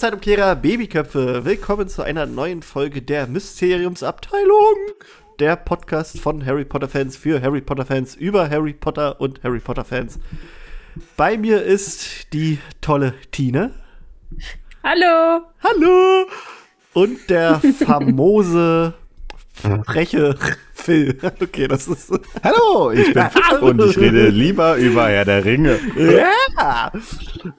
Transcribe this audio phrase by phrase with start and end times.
[0.00, 1.44] Zeitumkehrer, Babyköpfe.
[1.44, 4.76] Willkommen zu einer neuen Folge der Mysteriumsabteilung.
[5.38, 9.58] Der Podcast von Harry Potter Fans für Harry Potter Fans über Harry Potter und Harry
[9.58, 10.18] Potter Fans.
[11.18, 13.72] Bei mir ist die tolle Tine.
[14.82, 15.42] Hallo.
[15.62, 16.26] Hallo.
[16.94, 18.94] Und der famose,
[19.84, 20.34] freche
[20.72, 21.18] Phil.
[21.42, 22.10] Okay, das ist.
[22.42, 25.78] Hallo, ich bin Phil und ich rede lieber über Herr der Ringe.
[25.94, 26.90] Ja!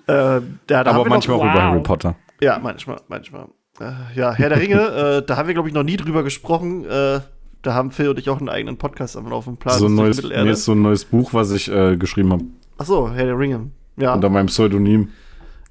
[0.08, 1.62] Ähm, da, Aber manchmal auch über Wow.
[1.62, 2.16] Harry Potter.
[2.42, 3.47] Ja, manchmal, manchmal.
[3.80, 4.81] Äh, ja, Herr der Ringe,
[5.22, 6.86] äh, da haben wir, glaube ich, noch nie drüber gesprochen.
[6.86, 7.22] Äh,
[7.61, 9.58] da haben Phil und ich auch einen eigenen Podcast am Laufen.
[9.58, 12.44] Plan So ein neues, mir ist so ein neues Buch, was ich äh, geschrieben habe.
[12.78, 13.69] Ach so, Herr der Ringe.
[13.97, 15.09] Ja, Unter meinem Pseudonym.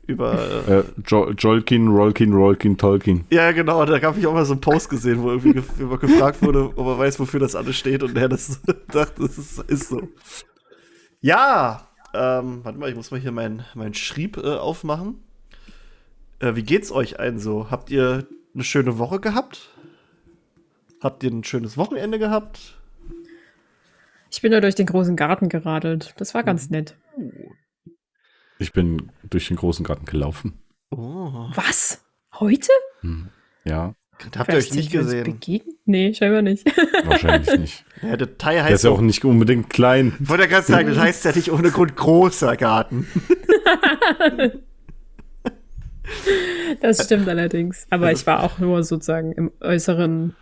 [0.07, 0.35] über.
[0.69, 3.25] Äh, Äh, jo Jolkin, Rolkin, Rolkin, Tolkien.
[3.31, 6.41] ja, genau, da habe ich auch mal so einen Post gesehen, wo irgendwie immer gefragt
[6.43, 8.03] wurde, ob er weiß, wofür das alles steht.
[8.05, 8.61] Und er das
[8.93, 10.03] dachte, das ist, ist so.
[11.21, 15.23] Ja, ähm, warte mal, ich muss mal hier mein, mein Schrieb äh, aufmachen.
[16.41, 17.71] Äh, wie geht's euch allen so?
[17.71, 19.71] Habt ihr eine schöne Woche gehabt?
[21.01, 22.79] Habt ihr ein schönes Wochenende gehabt?
[24.31, 26.15] Ich bin nur durch den großen Garten geradelt.
[26.19, 26.97] Das war ganz nett.
[28.59, 30.59] Ich bin durch den großen Garten gelaufen.
[30.91, 31.49] Oh.
[31.55, 32.05] Was?
[32.39, 32.71] Heute?
[33.01, 33.29] Hm.
[33.65, 33.95] Ja,
[34.37, 35.25] Habt ihr euch nicht gesehen?
[35.25, 35.77] Begegnet?
[35.87, 36.67] Nee, scheinbar nicht.
[37.05, 37.85] wahrscheinlich nicht.
[38.03, 40.15] Ja, der Teil Der heißt ist ja auch nicht unbedingt klein.
[40.21, 43.07] Wollte ja gerade sagen, das heißt ja nicht ohne Grund großer Garten.
[46.81, 47.87] Das stimmt allerdings.
[47.91, 50.35] Aber ich war auch nur sozusagen im äußeren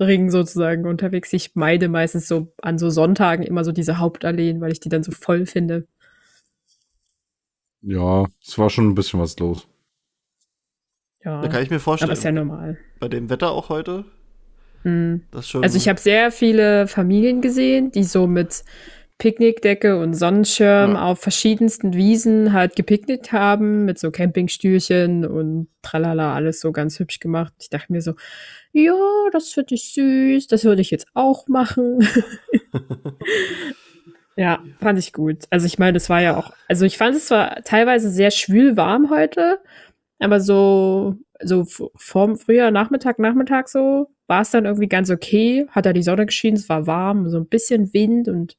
[0.00, 1.32] Ring sozusagen unterwegs.
[1.32, 5.02] Ich meide meistens so an so Sonntagen immer so diese Hauptalleen, weil ich die dann
[5.02, 5.86] so voll finde.
[7.82, 9.68] Ja, es war schon ein bisschen was los.
[11.24, 12.12] Ja, Da kann ich mir aber vorstellen.
[12.12, 12.78] ist ja normal.
[13.00, 14.04] Bei dem Wetter auch heute.
[14.82, 15.22] Hm.
[15.30, 15.62] Das schon.
[15.62, 18.64] Also ich habe sehr viele Familien gesehen, die so mit
[19.18, 21.04] Picknickdecke und Sonnenschirm Ja.
[21.06, 27.18] auf verschiedensten Wiesen halt gepicknickt haben, mit so Campingstühlchen und tralala, alles so ganz hübsch
[27.20, 27.52] gemacht.
[27.58, 28.14] Ich dachte mir so,
[28.72, 28.94] ja,
[29.32, 32.06] das finde ich süß, das würde ich jetzt auch machen.
[34.36, 35.44] ja, fand ich gut.
[35.50, 38.76] Also ich meine, das war ja auch, also ich fand es zwar teilweise sehr schwül
[38.76, 39.60] warm heute,
[40.18, 41.64] aber so, so
[41.96, 45.66] vorm Frühjahr, Nachmittag, Nachmittag so, war es dann irgendwie ganz okay.
[45.70, 48.56] Hat da die Sonne geschienen, es war warm, so ein bisschen Wind und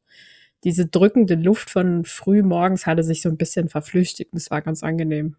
[0.64, 4.62] diese drückende Luft von früh morgens hatte sich so ein bisschen verflüchtigt und es war
[4.62, 5.36] ganz angenehm.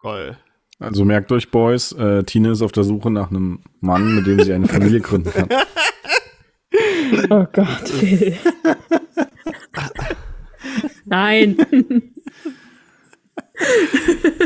[0.00, 0.38] Geil.
[0.78, 4.40] Also merkt euch, Boys, äh, Tine ist auf der Suche nach einem Mann, mit dem
[4.40, 5.48] sie eine Familie gründen kann.
[7.30, 8.36] Oh Gott, Phil.
[11.04, 11.56] Nein.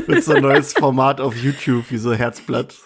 [0.06, 2.76] Mit so ein neues Format auf YouTube, wie so Herzblatt.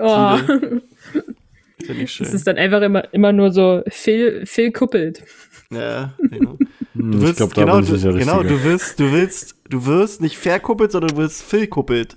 [0.00, 0.38] Oh.
[0.38, 2.26] Finde ich schön.
[2.26, 5.22] Es ist dann einfach immer, immer nur so Phil, Phil kuppelt.
[5.72, 6.56] Ja, genau.
[6.94, 8.58] Du ich willst, glaube, da genau, bin ich nicht der du, genau, Richtige.
[8.58, 12.16] du willst, du willst, du wirst nicht verkuppelt, sondern du wirst Phil-kuppelt.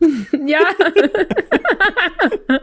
[0.46, 0.60] Ja.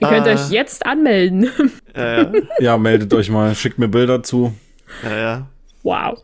[0.00, 0.32] Ihr könnt Ah.
[0.32, 1.50] euch jetzt anmelden.
[1.94, 4.54] Ja, ja, Ja, meldet euch mal, schickt mir Bilder zu.
[5.02, 5.46] ja, ja.
[5.82, 6.22] Wow.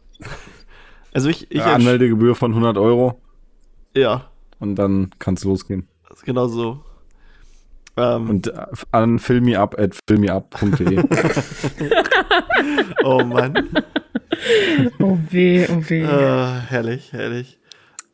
[1.12, 3.20] Also ich, ich Äh, Anmeldegebühr von 100 Euro
[3.94, 4.30] ja,
[4.60, 5.86] und dann kann es losgehen.
[6.24, 6.82] genau so.
[7.96, 11.02] Ähm, Und äh, an filmiup at filmiup.de.
[13.04, 13.68] oh Mann.
[14.98, 16.02] Oh weh, oh weh.
[16.02, 17.58] äh, herrlich, herrlich.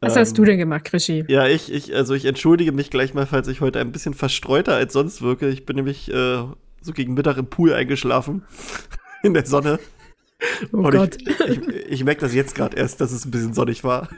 [0.00, 1.24] Was ähm, hast du denn gemacht, Krischi?
[1.28, 4.74] Ja, ich, ich, also ich entschuldige mich gleich mal, falls ich heute ein bisschen verstreuter
[4.74, 5.48] als sonst wirke.
[5.48, 6.38] Ich bin nämlich äh,
[6.80, 8.42] so gegen Mittag im Pool eingeschlafen.
[9.22, 9.80] In der Sonne.
[10.72, 11.16] Oh Und Gott.
[11.20, 14.08] ich, ich, ich merke das jetzt gerade erst, dass es ein bisschen sonnig war.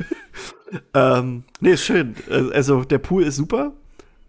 [0.94, 2.14] ähm, nee, ist schön.
[2.28, 3.72] Äh, Also der Pool ist super.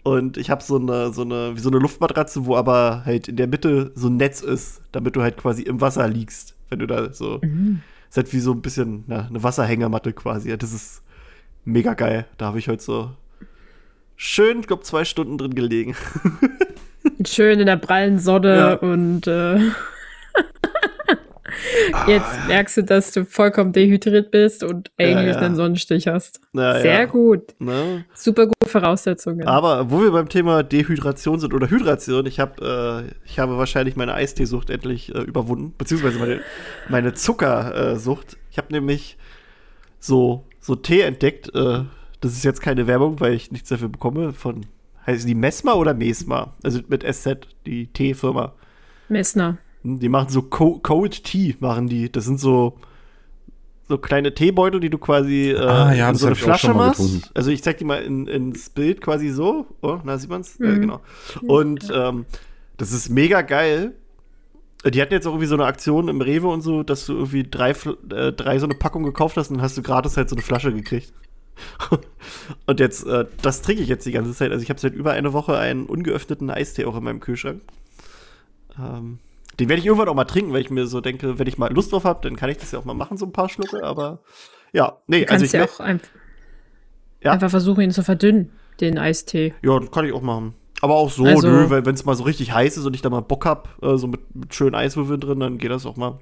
[0.04, 3.36] Und ich habe so eine, so eine, wie so eine Luftmatratze, wo aber halt in
[3.36, 6.88] der Mitte so ein Netz ist, damit du halt quasi im Wasser liegst, wenn du
[6.88, 7.40] da so.
[7.44, 7.82] Mhm.
[8.10, 10.58] Ist halt wie so ein bisschen na, eine Wasserhängematte quasi.
[10.58, 11.04] Das ist
[11.66, 12.26] mega geil.
[12.38, 13.12] Da habe ich heute so
[14.16, 15.96] schön, ich glaube, zwei Stunden drin gelegen.
[17.26, 18.74] Schön in der prallen Sonne Ja.
[18.76, 19.58] und äh,
[22.08, 25.42] jetzt merkst du, dass du vollkommen dehydriert bist und eigentlich ja.
[25.42, 26.42] einen Sonnenstich hast.
[26.54, 27.06] Sehr ja.
[27.06, 27.54] gut.
[27.60, 28.06] Ne?
[28.14, 29.48] Super gute Voraussetzungen.
[29.48, 33.96] Aber wo wir beim Thema Dehydration sind oder Hydration, ich habe äh, ich habe wahrscheinlich
[33.96, 36.42] meine Eisteesucht endlich äh, überwunden, beziehungsweise meine,
[36.90, 38.38] meine Zuckersucht.
[38.50, 39.18] Ich habe nämlich
[40.00, 41.54] so, so Tee entdeckt.
[41.56, 41.84] Äh,
[42.20, 44.34] das ist jetzt keine Werbung, weil ich nichts dafür bekomme.
[44.34, 44.66] Von
[45.08, 46.54] heißen die Mesma oder Mesma?
[46.64, 48.54] Also mit SZ, die Teefirma.
[49.10, 49.58] Messner.
[49.84, 52.12] Die machen so Co Cold Tea, machen die.
[52.12, 52.78] Das sind so,
[53.88, 57.00] so kleine Teebeutel, die du quasi äh, Ah, ja, in so eine Flasche machst.
[57.02, 57.28] getrunken.
[57.34, 59.66] Also ich zeig dir mal in, ins Bild quasi so.
[59.82, 60.58] Oh, na, sieht man's?
[60.60, 60.82] Ja, Mhm.
[60.82, 61.02] genau.
[61.48, 62.26] Und ähm,
[62.78, 63.94] das ist mega geil.
[64.86, 67.44] Die hatten jetzt auch irgendwie so eine Aktion im Rewe und so, dass du irgendwie
[67.44, 70.36] drei, äh, drei so eine Packung gekauft hast und dann hast du gratis halt so
[70.36, 71.14] eine Flasche gekriegt.
[72.66, 74.52] Und jetzt, äh, das trinke ich jetzt die ganze Zeit.
[74.52, 77.62] Also ich habe seit über eine Woche einen ungeöffneten Eistee auch in meinem Kühlschrank.
[78.80, 79.20] Ähm,
[79.60, 81.72] den werde ich irgendwann auch mal trinken, weil ich mir so denke, wenn ich mal
[81.74, 83.84] Lust drauf habe, dann kann ich das ja auch mal machen, so ein paar Schlucke.
[83.84, 84.20] Aber
[84.74, 86.00] ja, nee, Du also ich ja auch ein,
[87.24, 87.32] Ja?
[87.34, 89.54] einfach versuchen, ihn zu verdünnen, den Eistee.
[89.62, 90.54] Ja, das kann ich auch machen.
[90.82, 93.10] Aber auch so, Also- nö, wenn es mal so richtig heiß ist und ich da
[93.12, 96.18] mal Bock hab, äh, so mit, mit schönen Eiswürfeln drin, dann geht das auch mal.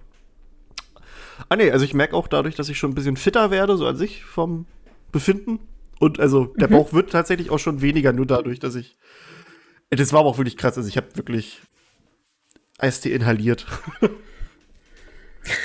[1.47, 3.85] Ah nee, also ich merke auch dadurch, dass ich schon ein bisschen fitter werde, so
[3.87, 4.65] an sich vom
[5.13, 5.59] Befinden.
[5.99, 6.73] Und also der Mhm.
[6.73, 8.97] Bauch wird tatsächlich auch schon weniger, nur dadurch, dass ich.
[9.89, 10.77] Das war aber auch wirklich krass.
[10.77, 11.61] Also ich habe wirklich
[12.79, 13.65] Eistee inhaliert.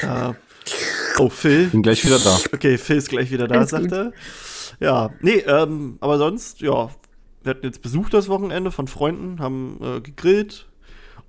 [0.02, 0.32] äh,
[1.18, 1.68] oh, Phil.
[1.68, 2.38] Bin gleich wieder da.
[2.52, 3.92] Okay, Phil ist gleich wieder da, Alles sagt gut.
[3.92, 4.12] er.
[4.80, 6.90] Ja, nee, ähm, aber sonst, ja,
[7.42, 10.66] wir hatten jetzt Besuch das Wochenende von Freunden, haben äh, gegrillt.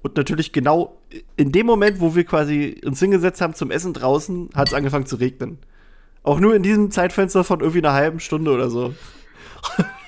[0.02, 1.02] Und natürlich genau
[1.36, 5.06] in dem Moment, wo wir quasi uns hingesetzt haben zum Essen draußen, hat es angefangen
[5.06, 5.58] zu regnen.
[6.24, 8.94] Auch nur in diesem Zeitfenster von irgendwie einer halben Stunde oder so.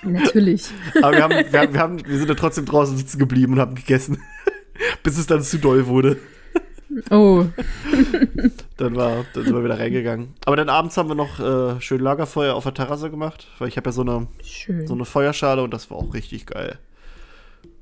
[0.03, 0.65] Natürlich.
[1.01, 3.59] Aber wir, haben, wir, haben, wir, haben, wir sind dann trotzdem draußen sitzen geblieben und
[3.59, 4.21] haben gegessen.
[5.03, 6.17] Bis es dann zu doll wurde.
[7.11, 7.45] Oh,
[8.77, 10.33] Dann, war, dann sind wir wieder reingegangen.
[10.45, 13.75] Aber dann abends haben wir noch äh, schön Lagerfeuer auf der Terrasse gemacht, weil ich
[13.77, 14.87] habe ja so eine schön.
[14.87, 16.79] so eine Feuerschale und das war auch richtig geil.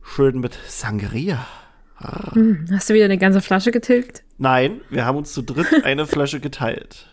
[0.01, 1.45] Schön mit Sangria.
[1.97, 4.24] Hm, Hast du wieder eine ganze Flasche getilgt?
[4.38, 7.07] Nein, wir haben uns zu dritt eine Flasche geteilt.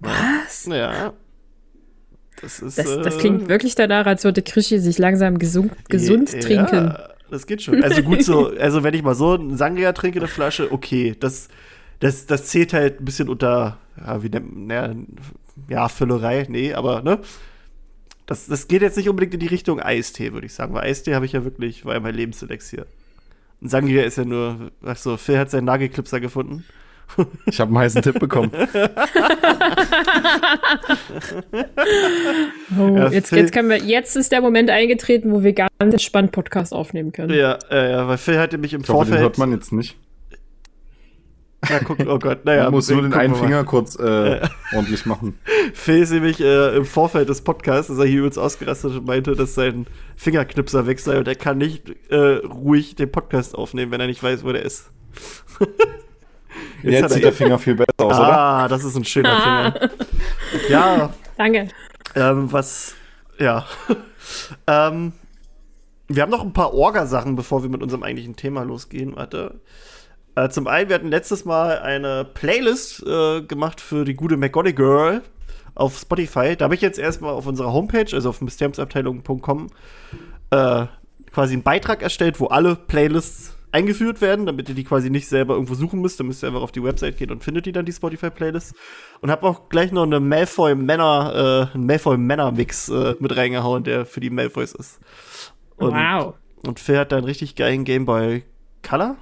[0.00, 0.66] Was?
[0.66, 1.14] Ja.
[2.40, 2.78] Das ist.
[2.78, 6.96] Das, das äh, klingt wirklich danach, als würde Krischi sich langsam gesund, gesund ja, trinken.
[7.30, 7.82] Das geht schon.
[7.82, 11.48] Also gut so, also wenn ich mal so einen Sangria trinke, eine Flasche, okay, das,
[12.00, 15.06] das, das zählt halt ein bisschen unter, ja, wie nennt man,
[15.68, 17.20] ja, Füllerei, nee, aber, ne?
[18.26, 21.14] Das, das geht jetzt nicht unbedingt in die Richtung Eistee, würde ich sagen, weil Eistee
[21.14, 22.86] habe ich ja wirklich, war ja mein Lebenselixier.
[23.60, 26.64] Und Sangria ist ja nur, ach so, Phil hat seinen Nagelklipser gefunden.
[27.46, 28.50] Ich habe einen heißen Tipp bekommen.
[32.78, 36.72] Oh, jetzt, jetzt, können wir, jetzt ist der Moment eingetreten, wo wir ganz entspannt Podcast
[36.74, 37.32] aufnehmen können.
[37.32, 39.20] Ja, äh, ja, weil Phil hatte mich im Ich hoffe, den Vorfeld.
[39.22, 39.96] hört man jetzt nicht.
[41.68, 42.64] Na, guck, oh Gott, naja.
[42.64, 43.34] Man muss nur den einen.
[43.34, 44.40] Finger kurz äh,
[44.74, 45.38] ordentlich machen.
[45.74, 49.34] Phil ist nämlich äh, im Vorfeld des Podcasts, ist er hier übrigens ausgerastet und meinte,
[49.34, 49.86] dass sein
[50.16, 54.22] Fingerknipser weg sei und er kann nicht äh, ruhig den Podcast aufnehmen, wenn er nicht
[54.22, 54.90] weiß, wo der ist.
[56.82, 58.38] Jetzt, hat sieht er- der Finger viel besser aus, oder?
[58.38, 59.90] Ah, das ist ein schöner Finger.
[60.68, 61.68] ja, Danke.
[62.14, 62.94] ähm, was,
[63.38, 63.66] ja.
[64.66, 65.12] ähm,
[66.08, 69.16] wir haben noch ein paar Orga-Sachen, bevor wir mit unserem eigentlichen Thema losgehen.
[69.16, 69.60] Warte.
[70.36, 75.22] Äh, zum einen, wir hatten letztes Mal eine Playlist äh, gemacht für die gute McGonagall
[75.74, 76.56] auf Spotify.
[76.56, 79.68] Da habe ich jetzt erstmal auf unserer Homepage, also auf mysteriumsabteilung.com,
[80.50, 80.86] äh,
[81.32, 85.54] quasi einen Beitrag erstellt, wo alle Playlists eingeführt werden, damit ihr die quasi nicht selber
[85.54, 86.18] irgendwo suchen müsst.
[86.20, 88.74] Dann müsst ihr einfach auf die Website gehen und findet die dann, die Spotify-Playlist.
[89.20, 94.20] Und habe auch gleich noch eine Malfoy-Männer, äh, einen Malfoy-Männer-Mix äh, mit reingehauen, der für
[94.20, 95.00] die Malfoys ist.
[95.76, 96.34] Und, wow.
[96.66, 98.44] Und Phil hat da einen richtig geilen Game Boy
[98.82, 99.16] Color?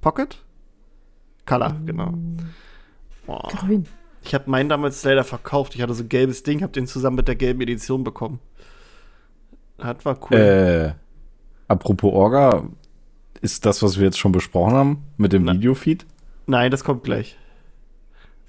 [0.00, 0.38] Pocket?
[1.46, 2.14] Color, genau.
[3.26, 3.48] Boah.
[3.48, 3.86] Grün.
[4.22, 5.74] Ich habe meinen damals leider verkauft.
[5.74, 8.40] Ich hatte so ein gelbes Ding, habe den zusammen mit der gelben Edition bekommen.
[9.76, 10.36] Das war cool.
[10.36, 10.94] Äh,
[11.68, 12.68] apropos Orga,
[13.44, 15.52] ist das, was wir jetzt schon besprochen haben mit dem Na.
[15.52, 16.06] Videofeed?
[16.46, 17.36] Nein, das kommt gleich.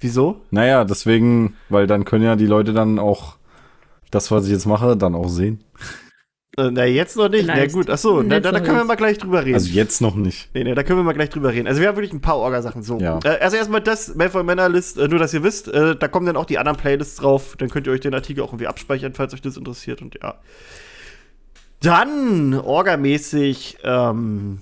[0.00, 0.40] Wieso?
[0.50, 3.36] Naja, deswegen, weil dann können ja die Leute dann auch
[4.10, 5.62] das, was ich jetzt mache, dann auch sehen.
[6.56, 7.46] Äh, na, jetzt noch nicht.
[7.46, 7.74] Na Vielleicht.
[7.74, 9.54] gut, achso, da, Jetzt da, da können wir mal gleich drüber reden.
[9.54, 10.48] Also jetzt noch nicht.
[10.54, 11.66] Nee, nee, da können wir mal gleich drüber reden.
[11.66, 12.82] Also wir haben wirklich ein paar Orga-Sachen.
[12.82, 12.98] So.
[12.98, 13.18] Ja.
[13.24, 16.24] Äh, also erstmal das Malfoy Männer List, äh, nur dass ihr wisst, äh, da kommen
[16.24, 17.56] dann auch die anderen Playlists drauf.
[17.58, 20.36] Dann könnt ihr euch den Artikel auch irgendwie abspeichern, falls euch das interessiert und ja.
[21.80, 24.60] Dann, orgamäßig, ähm,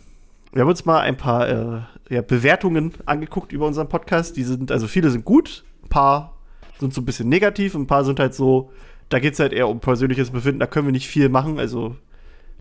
[0.54, 4.36] wir haben uns mal ein paar äh, ja, Bewertungen angeguckt über unseren Podcast.
[4.36, 6.38] Die sind, also viele sind gut, ein paar
[6.78, 8.70] sind so ein bisschen negativ, ein paar sind halt so,
[9.08, 11.96] da geht es halt eher um persönliches Befinden, da können wir nicht viel machen, also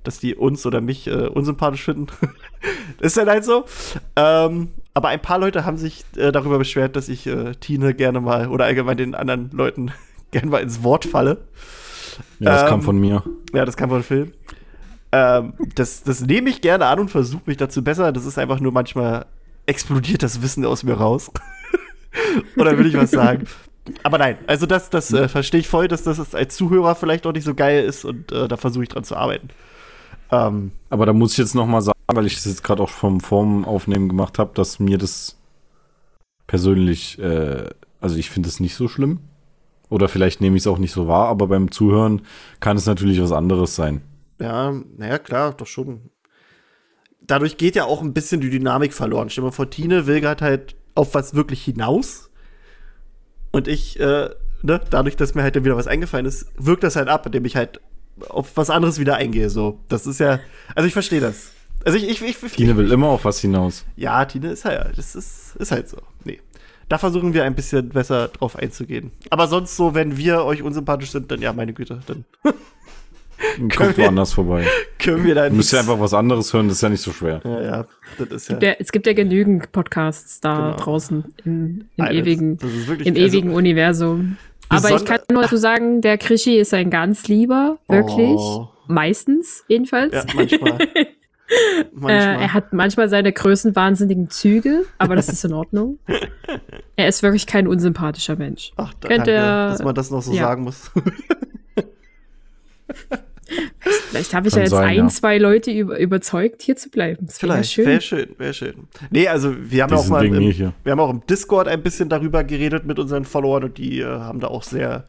[0.04, 2.08] dass die uns oder mich äh, unsympathisch finden.
[3.00, 3.66] ist dann halt so.
[4.16, 8.20] Ähm, aber ein paar Leute haben sich äh, darüber beschwert, dass ich äh, Tine gerne
[8.20, 9.92] mal oder allgemein den anderen Leuten
[10.32, 11.46] gerne mal ins Wort falle.
[12.40, 13.24] Ja, das Ähm, kam von mir.
[13.54, 14.34] Ja, das kam von Film.
[15.14, 18.12] Ähm, das, das nehme ich gerne an und versuche mich dazu besser.
[18.12, 19.28] Das ist einfach nur manchmal
[19.68, 21.30] explodiert das Wissen aus mir raus.
[22.58, 23.46] Oder will ich was sagen?
[24.02, 27.32] Aber nein, also das, das äh, verstehe ich voll, dass das als Zuhörer vielleicht auch
[27.32, 29.50] nicht so geil ist und äh, da versuche ich dran zu arbeiten.
[30.32, 32.90] Ähm, Aber da muss ich jetzt noch mal sagen, weil ich das jetzt gerade auch
[32.90, 35.38] vom Form aufnehmen gemacht habe, dass mir das
[36.48, 37.66] persönlich, äh,
[38.02, 39.20] also ich finde es nicht so schlimm.
[39.90, 42.24] Oder vielleicht nehme ich es auch nicht so wahr, aber beim Zuhören
[42.60, 44.02] kann es natürlich was anderes sein.
[44.40, 46.10] Ja, naja, klar, doch schon.
[47.22, 49.30] Dadurch geht ja auch ein bisschen die Dynamik verloren.
[49.30, 52.30] Stell dir mal vor, Tine will gerade halt auf was wirklich hinaus.
[53.52, 54.30] Und ich äh,
[54.64, 57.46] ne, dadurch, dass mir halt dann wieder was eingefallen ist, wirkt das halt ab, indem
[57.46, 57.80] ich halt
[58.30, 59.50] auf was anderes wieder eingehe.
[59.50, 60.40] So, das ist ja,
[60.74, 61.52] also ich verstehe das.
[61.86, 63.86] Also ich, ich, ich, ich Tine will immer auf was hinaus.
[63.96, 65.98] Ja, Tine ist halt, das ist, ist halt so.
[66.24, 66.40] Nee.
[66.90, 69.12] Da versuchen wir ein bisschen besser drauf einzugehen.
[69.30, 72.26] Aber sonst so, wenn wir euch unsympathisch sind, dann ja, meine Güte, dann
[73.76, 74.66] Kommt woanders vorbei.
[75.00, 77.12] können wir da Du müsst ja einfach was anderes hören, das ist ja nicht so
[77.12, 77.42] schwer.
[77.44, 77.86] Ja, ja,
[78.18, 78.56] das ist ja.
[78.58, 80.78] Der, es gibt ja genügend Podcasts da Genau.
[80.78, 82.22] draußen im, im Alles.
[82.22, 84.38] ewigen, wirklich, im also- ewigen Universum.
[84.70, 88.38] Aber ich kann nur dazu sagen, der Krischi ist ein ganz lieber, wirklich.
[88.38, 88.70] Oh.
[88.88, 90.14] Meistens, jedenfalls.
[90.14, 90.78] Ja, manchmal.
[91.50, 92.42] Äh, manchmal.
[92.42, 96.00] er hat manchmal seine größenwahnsinnigen Züge, aber das ist in Ordnung.
[96.96, 98.72] er ist wirklich kein unsympathischer Mensch.
[98.78, 100.44] Ach, da, danke, er- dass man das noch so ja.
[100.44, 100.90] sagen muss.
[104.10, 105.08] Vielleicht habe ich Kann ja jetzt sein, ein, ja.
[105.08, 107.26] zwei Leute über, überzeugt, hier zu bleiben.
[107.26, 107.86] Das wäre Vielleicht, schön.
[107.86, 108.88] wäre schön, wäre schön.
[109.10, 112.44] Nee, also wir haben auch mal im, wir haben auch im Discord ein bisschen darüber
[112.44, 115.08] geredet mit unseren Followern und die äh, haben da auch sehr,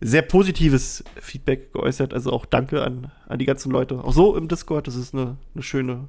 [0.00, 2.14] sehr positives Feedback geäußert.
[2.14, 3.98] Also auch danke an, an die ganzen Leute.
[4.04, 6.08] Auch so im Discord, das ist eine, eine schöne,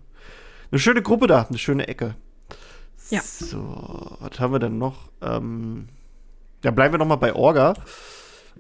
[0.72, 2.16] eine schöne Gruppe da, eine schöne Ecke.
[3.10, 3.22] Ja.
[3.22, 5.10] So, was haben wir denn noch?
[5.22, 5.88] Ähm,
[6.64, 7.76] ja, bleiben wir noch mal bei Orga.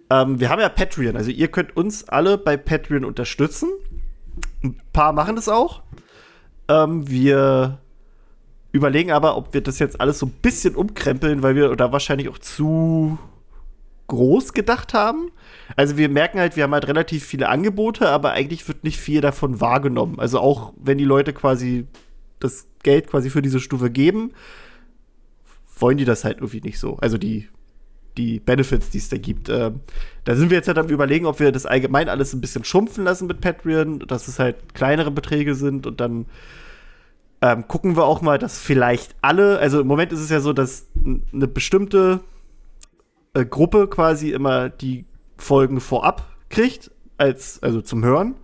[0.10, 3.70] Ähm, wir haben ja Patreon, also ihr könnt uns alle bei Patreon unterstützen.
[4.64, 5.82] Ein paar machen das auch.
[6.68, 7.80] Ähm, wir
[8.72, 12.30] überlegen aber, ob wir das jetzt alles so ein bisschen umkrempeln, weil wir da wahrscheinlich
[12.30, 13.18] auch zu
[14.08, 15.32] groß gedacht haben.
[15.76, 19.22] Also wir merken halt, wir haben halt relativ viele Angebote, aber eigentlich wird nicht viel
[19.22, 20.20] davon wahrgenommen.
[20.20, 21.88] Also auch wenn die Leute quasi
[22.40, 24.34] das Geld quasi für diese Stufe geben,
[25.80, 26.98] wollen die das halt irgendwie nicht so.
[26.98, 27.50] Also die
[28.18, 29.50] die Benefits, die es da gibt.
[29.50, 29.82] Ähm,
[30.24, 33.04] da sind wir jetzt halt am überlegen, ob wir das allgemein alles ein bisschen schrumpfen
[33.04, 36.26] lassen mit Patreon, dass es halt kleinere Beträge sind und dann
[37.42, 40.54] ähm, gucken wir auch mal, dass vielleicht alle, also im Moment ist es ja so,
[40.54, 40.88] dass
[41.34, 42.22] eine bestimmte
[43.34, 45.06] äh, Gruppe quasi immer die
[45.38, 48.36] Folgen vorab kriegt, als, also zum Hören.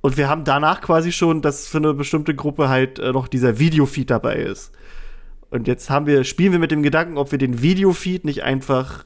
[0.00, 3.58] Und wir haben danach quasi schon, dass für eine bestimmte Gruppe halt äh, noch dieser
[3.58, 4.72] Videofeed dabei ist.
[5.50, 9.04] Und jetzt haben wir, spielen wir mit dem Gedanken, ob wir den Videofeed nicht einfach,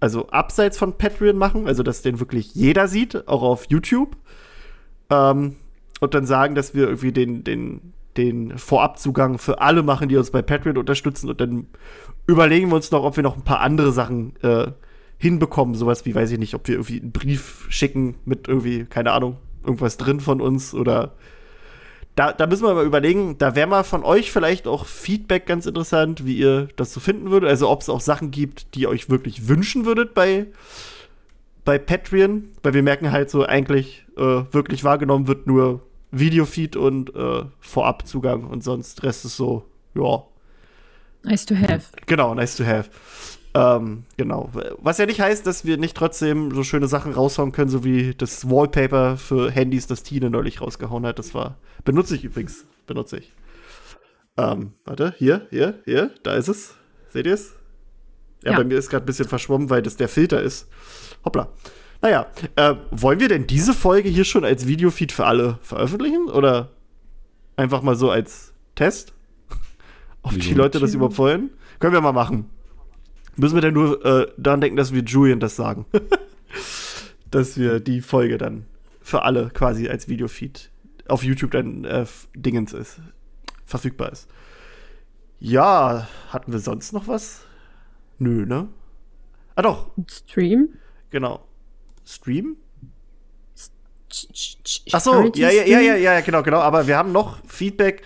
[0.00, 4.16] also abseits von Patreon machen, also dass den wirklich jeder sieht, auch auf YouTube.
[5.10, 5.56] Ähm,
[6.00, 10.30] und dann sagen, dass wir irgendwie den, den, den Vorabzugang für alle machen, die uns
[10.30, 11.28] bei Patreon unterstützen.
[11.28, 11.66] Und dann
[12.26, 14.72] überlegen wir uns noch, ob wir noch ein paar andere Sachen äh,
[15.18, 15.74] hinbekommen.
[15.74, 19.36] Sowas wie, weiß ich nicht, ob wir irgendwie einen Brief schicken mit irgendwie, keine Ahnung,
[19.62, 21.12] irgendwas drin von uns oder
[22.16, 25.66] da, da müssen wir mal überlegen, da wäre mal von euch vielleicht auch Feedback ganz
[25.66, 27.48] interessant, wie ihr das so finden würdet.
[27.48, 30.46] Also ob es auch Sachen gibt, die ihr euch wirklich wünschen würdet bei,
[31.64, 32.48] bei Patreon.
[32.62, 38.44] Weil wir merken halt so, eigentlich äh, wirklich wahrgenommen wird nur Videofeed und äh, Vorabzugang
[38.44, 39.64] und sonst Rest ist so,
[39.94, 40.24] ja,
[41.22, 41.92] Nice to have.
[42.06, 42.90] Genau, nice to have.
[43.52, 44.50] Ähm, genau.
[44.78, 48.14] Was ja nicht heißt, dass wir nicht trotzdem so schöne Sachen raushauen können, so wie
[48.14, 51.18] das Wallpaper für Handys, das Tine neulich rausgehauen hat.
[51.18, 51.56] Das war.
[51.84, 52.64] Benutze ich übrigens.
[52.86, 53.32] Benutze ich.
[54.36, 56.74] Ähm, warte, hier, hier, hier, da ist es.
[57.08, 57.54] Seht ihr es?
[58.44, 58.56] Ja, Ja.
[58.58, 60.68] bei mir ist gerade ein bisschen verschwommen, weil das der Filter ist.
[61.24, 61.48] Hoppla.
[62.02, 62.26] Naja,
[62.56, 66.28] äh, wollen wir denn diese Folge hier schon als Videofeed für alle veröffentlichen?
[66.30, 66.70] Oder
[67.56, 69.12] einfach mal so als Test?
[70.22, 71.50] Ob die Leute das überhaupt wollen?
[71.80, 72.48] Können wir mal machen.
[73.36, 75.86] Müssen wir denn nur äh, daran denken, dass wir Julian das sagen?
[77.30, 78.66] dass wir die Folge dann
[79.00, 80.70] für alle quasi als Videofeed
[81.08, 83.00] auf YouTube dann äh, Dingens ist,
[83.64, 84.28] verfügbar ist.
[85.38, 87.42] Ja, hatten wir sonst noch was?
[88.18, 88.68] Nö, ne?
[89.54, 90.68] Ah doch, Stream.
[91.10, 91.44] genau.
[92.04, 92.56] Stream?
[94.92, 96.58] Ach so, ja, ja, ja, ja, ja, genau, genau.
[96.58, 98.02] Aber wir haben noch Feedback.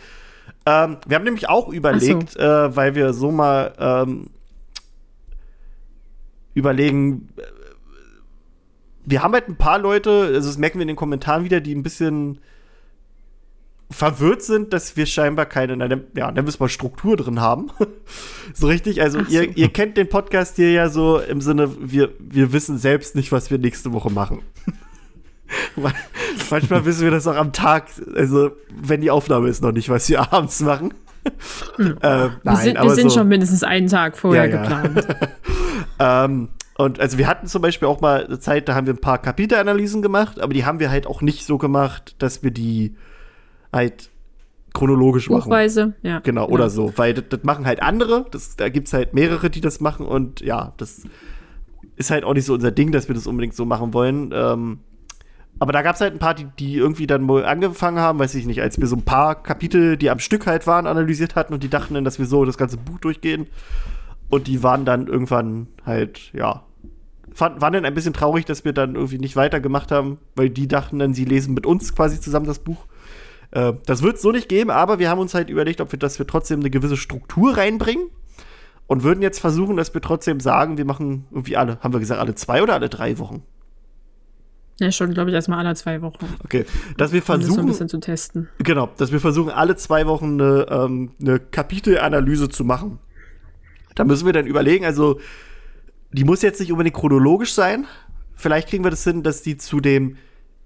[0.66, 4.30] Ähm, wir haben nämlich auch überlegt, äh, weil wir so mal ähm,
[6.54, 7.42] überlegen, äh,
[9.04, 11.74] wir haben halt ein paar Leute, also das merken wir in den Kommentaren wieder, die
[11.74, 12.38] ein bisschen
[13.90, 15.84] verwirrt sind, dass wir scheinbar keine, na,
[16.16, 17.70] ja, nennen wir es mal Struktur drin haben.
[18.54, 19.30] so richtig, also so.
[19.30, 23.30] ihr, ihr kennt den Podcast hier ja so im Sinne, wir, wir wissen selbst nicht,
[23.30, 24.40] was wir nächste Woche machen.
[25.76, 25.92] Man-
[26.50, 30.08] Manchmal wissen wir das auch am Tag, also wenn die Aufnahme ist noch nicht, was
[30.08, 30.92] wir abends machen.
[31.78, 31.96] äh, Wir
[32.42, 34.62] nein, sind, wir sind so, schon mindestens einen Tag vorher Ja, ja.
[34.62, 35.16] geplant.
[35.98, 39.00] Ähm, und also wir hatten zum Beispiel auch mal eine Zeit, da haben wir ein
[39.00, 42.96] paar Kapitelanalysen gemacht, aber die haben wir halt auch nicht so gemacht, dass wir die
[43.72, 44.10] halt
[44.72, 45.44] chronologisch machen.
[45.44, 46.18] Buchweise, ja.
[46.18, 46.92] Genau, oder so.
[46.96, 48.26] Weil das, das machen halt andere.
[48.32, 50.04] Das, da gibt es halt mehrere, die das machen.
[50.04, 51.02] Und ja, das
[51.96, 54.32] ist halt auch nicht so unser Ding, dass wir das unbedingt so machen wollen.
[54.34, 54.80] Ähm,
[55.60, 58.34] aber da gab es halt ein paar, die, die irgendwie dann mal angefangen haben, weiß
[58.34, 61.54] ich nicht, als wir so ein paar Kapitel, die am Stück halt waren, analysiert hatten
[61.54, 63.46] und die dachten dann, dass wir so das ganze Buch durchgehen.
[64.28, 66.64] Und die waren dann irgendwann halt, ja,
[67.32, 70.68] fand, waren dann ein bisschen traurig, dass wir dann irgendwie nicht weitergemacht haben, weil die
[70.68, 72.86] dachten dann, sie lesen mit uns quasi zusammen das Buch.
[73.50, 75.98] Äh, das wird es so nicht geben, aber wir haben uns halt überlegt, ob wir,
[75.98, 78.08] dass wir trotzdem eine gewisse Struktur reinbringen
[78.86, 82.20] und würden jetzt versuchen, dass wir trotzdem sagen, wir machen irgendwie alle, haben wir gesagt,
[82.20, 83.42] alle zwei oder alle drei Wochen?
[84.80, 86.26] Ja, schon, glaube ich, erstmal alle zwei Wochen.
[86.44, 86.66] Okay,
[86.96, 88.48] dass wir Um das so versuchen, ein bisschen zu testen.
[88.58, 92.98] genau, dass wir versuchen, alle zwei Wochen eine, ähm, eine Kapitelanalyse zu machen.
[93.94, 95.20] Da müssen wir dann überlegen, also
[96.12, 97.86] die muss jetzt nicht unbedingt chronologisch sein.
[98.34, 100.16] Vielleicht kriegen wir das hin, dass die zu dem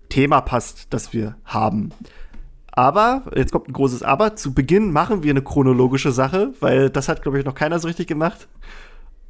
[0.08, 1.90] Thema passt, das wir haben.
[2.70, 7.08] Aber, jetzt kommt ein großes Aber, zu Beginn machen wir eine chronologische Sache, weil das
[7.08, 8.46] hat, glaube ich, noch keiner so richtig gemacht.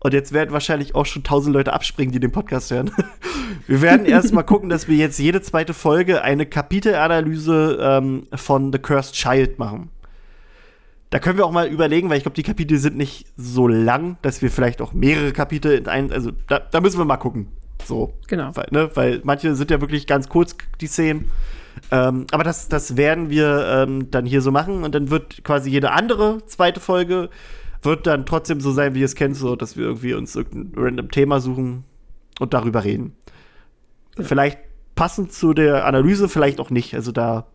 [0.00, 2.90] Und jetzt werden wahrscheinlich auch schon tausend Leute abspringen, die den Podcast hören.
[3.66, 8.78] Wir werden erstmal gucken, dass wir jetzt jede zweite Folge eine Kapitelanalyse ähm, von The
[8.78, 9.90] Cursed Child machen.
[11.10, 14.18] Da können wir auch mal überlegen, weil ich glaube, die Kapitel sind nicht so lang,
[14.22, 17.48] dass wir vielleicht auch mehrere Kapitel in ein, also da, da müssen wir mal gucken.
[17.84, 18.12] So.
[18.26, 18.54] Genau.
[18.54, 21.30] Weil, ne, weil manche sind ja wirklich ganz kurz, die Szenen.
[21.90, 25.70] Ähm, aber das, das werden wir ähm, dann hier so machen und dann wird quasi
[25.70, 27.30] jede andere zweite Folge
[27.82, 30.72] wird dann trotzdem so sein, wie ihr es kennt, so dass wir irgendwie uns irgendein
[30.82, 31.84] random Thema suchen
[32.40, 33.14] und darüber reden.
[34.18, 34.58] Vielleicht
[34.94, 36.94] passend zu der Analyse, vielleicht auch nicht.
[36.94, 37.46] Also da,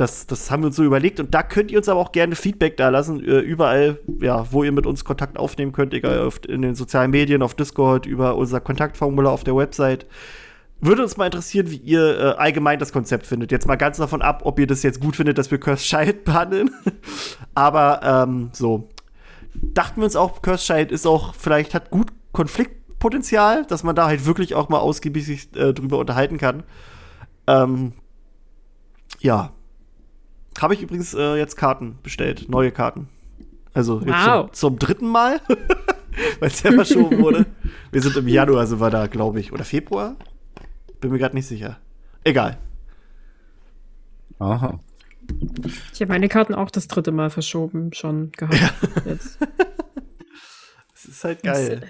[0.00, 2.36] das, das haben wir uns so überlegt und da könnt ihr uns aber auch gerne
[2.36, 6.40] Feedback da lassen, äh, überall, ja, wo ihr mit uns Kontakt aufnehmen könnt, egal auf,
[6.48, 10.06] in den sozialen Medien, auf Discord, über unser Kontaktformular auf der Website.
[10.80, 13.50] Würde uns mal interessieren, wie ihr äh, allgemein das Konzept findet.
[13.50, 16.24] Jetzt mal ganz davon ab, ob ihr das jetzt gut findet, dass wir Curse Child
[16.24, 16.70] behandeln.
[17.54, 18.88] Aber ähm, so.
[19.54, 24.06] Dachten wir uns auch, Curse Child ist auch, vielleicht hat gut Konfliktpotenzial, dass man da
[24.06, 26.62] halt wirklich auch mal ausgiebig sich äh, drüber unterhalten kann.
[27.48, 27.92] Ähm,
[29.18, 29.50] ja.
[30.60, 33.08] Habe ich übrigens äh, jetzt Karten bestellt, neue Karten.
[33.74, 34.46] Also jetzt Wow.
[34.46, 35.40] zum, zum dritten Mal,
[36.40, 37.46] weil es ja verschoben wurde.
[37.92, 39.52] Wir sind im Januar, sind wir da, glaube ich.
[39.52, 40.16] Oder Februar?
[41.00, 41.78] Bin mir gerade nicht sicher.
[42.24, 42.58] Egal.
[44.38, 44.80] Aha.
[45.92, 48.58] Ich habe meine Karten auch das dritte Mal verschoben schon gehabt.
[49.04, 49.38] Jetzt.
[51.00, 51.82] Es ist halt geil.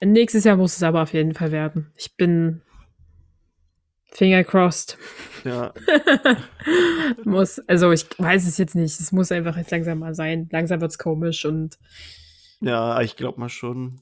[0.00, 1.92] Äh, Nächstes Jahr muss es aber auf jeden Fall werden.
[1.94, 2.62] Ich bin
[4.12, 4.98] Finger crossed.
[5.44, 5.72] Ja.
[7.24, 9.00] Muss, also ich weiß es jetzt nicht.
[9.00, 10.48] Es muss einfach jetzt langsam mal sein.
[10.50, 11.78] Langsam wird's komisch und
[12.60, 14.00] Ja, ich glaube mal schon.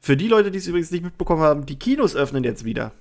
[0.00, 2.92] Für die Leute, die es übrigens nicht mitbekommen haben, die Kinos öffnen jetzt wieder.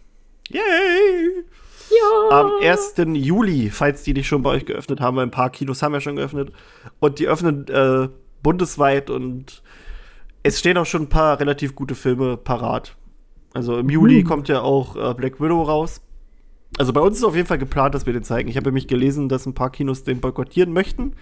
[0.50, 1.44] Yay!
[1.90, 2.40] ja.
[2.40, 2.96] Am 1.
[3.16, 6.02] Juli, falls die nicht schon bei euch geöffnet haben, weil ein paar Kinos haben ja
[6.02, 6.52] schon geöffnet.
[7.00, 8.10] Und die öffnen äh,
[8.44, 9.62] bundesweit und
[10.44, 12.96] es stehen auch schon ein paar relativ gute Filme parat.
[13.54, 14.28] Also im Juli Uh.
[14.28, 16.02] kommt ja auch äh, Black Widow raus.
[16.78, 18.50] Also bei uns ist auf jeden Fall geplant, dass wir den zeigen.
[18.50, 21.14] Ich habe nämlich gelesen, dass ein paar Kinos den boykottieren möchten,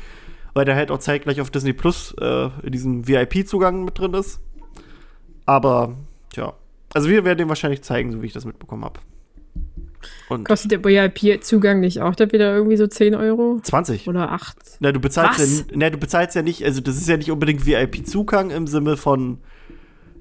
[0.53, 4.41] weil der halt auch zeitgleich auf Disney Plus äh, in diesem VIP-Zugang mit drin ist.
[5.45, 5.95] Aber,
[6.31, 6.53] tja.
[6.93, 8.99] Also wir werden den wahrscheinlich zeigen, so wie ich das mitbekommen habe.
[10.29, 13.59] Und Kostet der VIP-Zugang nicht auch da wieder irgendwie so 10 Euro?
[13.61, 14.07] 20.
[14.07, 14.57] Oder 8?
[14.79, 15.59] Na, du bezahlst Was?
[15.59, 18.97] ja, na, du bezahlst ja nicht, also das ist ja nicht unbedingt VIP-Zugang im Sinne
[18.97, 19.39] von,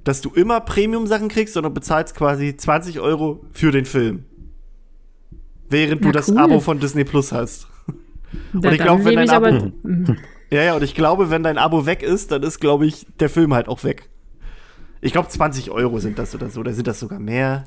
[0.04, 4.24] dass du immer Premium-Sachen kriegst, sondern bezahlst quasi 20 Euro für den Film.
[5.68, 6.38] Während du Na, das cool.
[6.38, 7.66] Abo von Disney Plus hast.
[8.52, 10.16] Da, ich glaub, dann wenn dein ich Abo- aber.
[10.50, 13.28] Ja, ja, und ich glaube, wenn dein Abo weg ist, dann ist, glaube ich, der
[13.28, 14.08] Film halt auch weg.
[15.00, 17.64] Ich glaube, 20 Euro sind das oder so, oder sind das sogar mehr?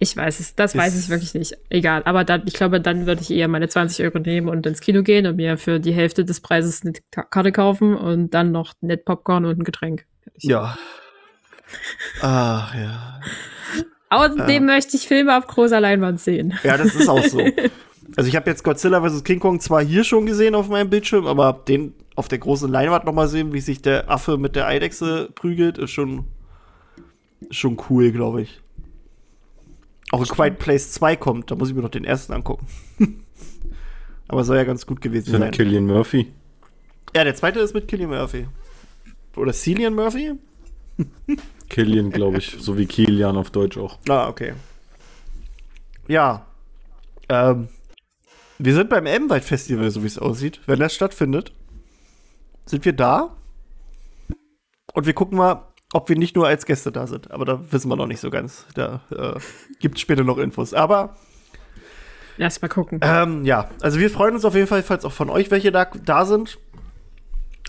[0.00, 1.54] Ich weiß es, das weiß Ist- ich wirklich nicht.
[1.70, 4.80] Egal, aber dann, ich glaube, dann würde ich eher meine 20 Euro nehmen und ins
[4.80, 8.50] Kino gehen und mir für die Hälfte des Preises eine Ka- Karte kaufen und dann
[8.50, 10.04] noch nett Popcorn und ein Getränk.
[10.38, 10.76] Ja.
[12.20, 13.20] Ah, ja.
[14.12, 16.52] Außerdem möchte ich Filme auf großer Leinwand sehen.
[16.62, 17.40] Ja, das ist auch so.
[18.14, 19.24] Also ich habe jetzt Godzilla vs.
[19.24, 23.06] King Kong zwar hier schon gesehen auf meinem Bildschirm, aber den auf der großen Leinwand
[23.06, 26.24] noch mal sehen, wie sich der Affe mit der Eidechse prügelt, ist schon
[27.50, 28.60] schon cool, glaube ich.
[30.10, 32.66] Auch in Quiet Place 2 kommt, da muss ich mir noch den ersten angucken.
[34.28, 35.50] aber soll ja ganz gut gewesen sein.
[35.50, 36.32] Killian Murphy.
[37.16, 38.46] Ja, der zweite ist mit Killian Murphy.
[39.36, 40.32] Oder Cillian Murphy?
[41.72, 42.56] Killian, glaube ich.
[42.60, 43.98] so wie Kilian auf Deutsch auch.
[44.08, 44.52] Ah, okay.
[46.06, 46.46] Ja.
[47.28, 47.68] Ähm,
[48.58, 50.60] wir sind beim Elbenwald Festival, so wie es aussieht.
[50.66, 51.52] Wenn das stattfindet,
[52.66, 53.34] sind wir da.
[54.92, 57.30] Und wir gucken mal, ob wir nicht nur als Gäste da sind.
[57.30, 58.66] Aber da wissen wir noch nicht so ganz.
[58.74, 59.40] Da äh,
[59.80, 60.74] gibt es später noch Infos.
[60.74, 61.16] Aber
[62.36, 63.00] Lass mal gucken.
[63.02, 65.84] ähm, ja, also wir freuen uns auf jeden Fall, falls auch von euch welche da,
[65.84, 66.58] da sind.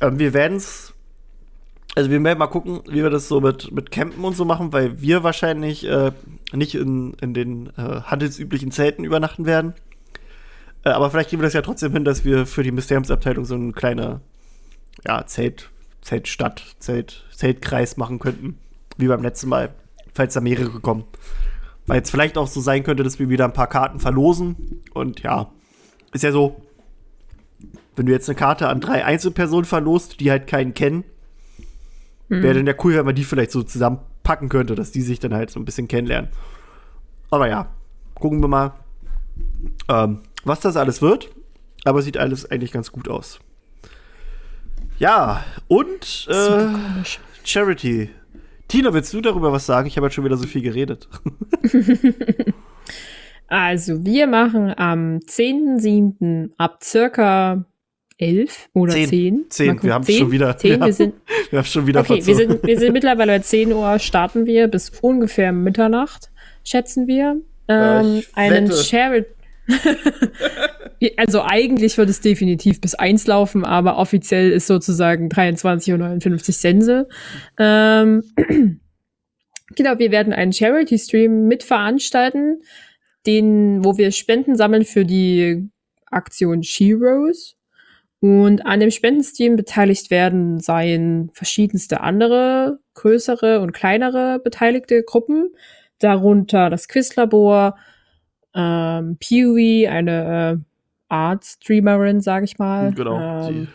[0.02, 0.93] Ähm, wir werden es,
[1.96, 4.74] also wir werden mal gucken, wie wir das so mit, mit Campen und so machen,
[4.74, 6.12] weil wir wahrscheinlich äh,
[6.52, 9.74] nicht in, in den äh, handelsüblichen Zelten übernachten werden.
[10.84, 13.56] Äh, aber vielleicht kriegen wir das ja trotzdem hin, dass wir für die Mysteriumsabteilung so
[13.56, 14.22] eine kleine
[15.06, 15.70] ja, Zelt,
[16.02, 18.58] Zeltstadt, Zelt, Zeltkreis machen könnten.
[18.98, 19.74] Wie beim letzten Mal,
[20.14, 21.04] falls da mehrere kommen.
[21.86, 24.82] Weil es vielleicht auch so sein könnte, dass wir wieder ein paar Karten verlosen.
[24.94, 25.52] Und ja,
[26.12, 26.62] ist ja so,
[27.96, 31.04] wenn du jetzt eine Karte an drei Einzelpersonen verlost, die halt keinen kennen,
[32.42, 35.34] wäre dann ja cool, wenn man die vielleicht so zusammenpacken könnte, dass die sich dann
[35.34, 36.30] halt so ein bisschen kennenlernen.
[37.30, 37.68] Aber ja,
[38.16, 38.74] gucken wir mal,
[39.90, 41.30] ähm, was das alles wird.
[41.86, 43.40] Aber sieht alles eigentlich ganz gut aus.
[45.00, 46.68] Ja, und äh.
[47.44, 48.10] Charity.
[48.70, 49.88] Tina, willst du darüber was sagen?
[49.88, 51.10] Ich habe halt schon wieder so viel geredet.
[53.48, 56.54] Also, wir machen am 10.7.
[56.58, 57.66] ab circa
[58.18, 59.08] 11 oder Zehn.
[59.10, 59.46] 10.
[59.50, 59.68] Zehn.
[59.72, 59.84] Gucken.
[59.84, 60.18] Wir haben's Zehn?
[60.18, 61.14] schon wieder- 10, wir wir haben- sind,
[61.50, 62.50] Wir haben schon wieder okay, wir verzogen.
[62.52, 66.32] sind, wir sind mittlerweile bei 10 Uhr, starten wir bis ungefähr Mitternacht,
[66.64, 67.42] schätzen wir.
[67.68, 68.72] Ähm, ich einen.
[68.72, 69.30] Charity.
[71.18, 77.08] also eigentlich wird es definitiv bis 1 laufen, aber offiziell ist sozusagen 23.59 Uhr Sense.
[77.58, 78.24] Ähm,
[79.76, 82.62] genau, wir werden einen Charity-Stream mit veranstalten,
[83.26, 85.70] den, wo wir Spenden sammeln für die
[86.12, 87.56] Aktion Sheroes.
[88.24, 95.50] Und an dem Spendenstream beteiligt werden seien verschiedenste andere, größere und kleinere beteiligte Gruppen,
[96.00, 97.76] darunter das Quizlabor,
[98.56, 102.94] ähm, Peewee, eine äh, Art-Streamerin, sag ich mal.
[102.94, 103.50] Genau.
[103.50, 103.68] Ähm,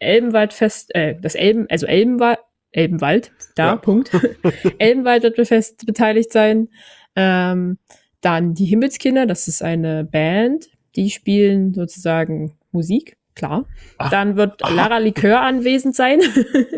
[0.00, 2.40] Elbenwaldfest, äh, das Elben, also Elbenwald,
[2.72, 3.76] Elbenwald, da, Ja.
[3.76, 4.10] Punkt.
[4.78, 6.70] Elbenwald wird fest beteiligt sein.
[7.14, 7.78] Ähm,
[8.20, 13.64] dann die Himmelskinder, das ist eine Band, die spielen sozusagen Musik, klar.
[13.98, 14.10] Ach.
[14.10, 14.72] Dann wird Aha.
[14.72, 16.20] Lara Likör anwesend sein,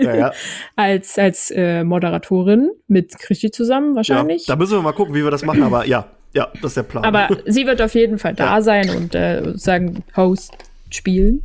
[0.01, 0.33] ja, ja.
[0.77, 4.47] als, als äh, Moderatorin mit Krischi zusammen ja, wahrscheinlich.
[4.47, 5.62] da müssen wir mal gucken, wie wir das machen.
[5.62, 7.05] Aber ja, ja, das ist der Plan.
[7.05, 8.62] Aber sie wird auf jeden Fall da Ja.
[8.62, 10.53] sein und äh, sozusagen Host
[10.90, 11.43] spielen.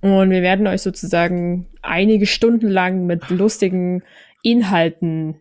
[0.00, 4.02] Und wir werden euch sozusagen einige Stunden lang mit lustigen
[4.42, 5.36] Inhalten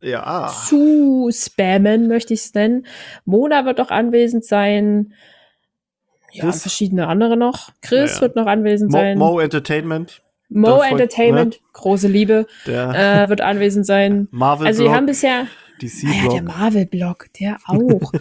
[0.00, 0.48] ja.
[0.66, 2.86] zu spammen, möchte ich es nennen.
[3.24, 5.12] Mona wird auch anwesend sein.
[6.32, 6.62] Ja, Chris?
[6.62, 7.70] verschiedene andere noch.
[7.82, 8.20] Chris Ja, ja.
[8.22, 9.18] wird noch anwesend Mo, sein.
[9.18, 14.28] Mo Entertainment, Mo Freund, Entertainment, große Liebe, der äh, wird anwesend sein.
[14.32, 15.46] Marvel Also wir haben bisher
[15.80, 16.56] DC Ah ja, der Blog.
[16.56, 18.12] Marvel-Blog, der auch.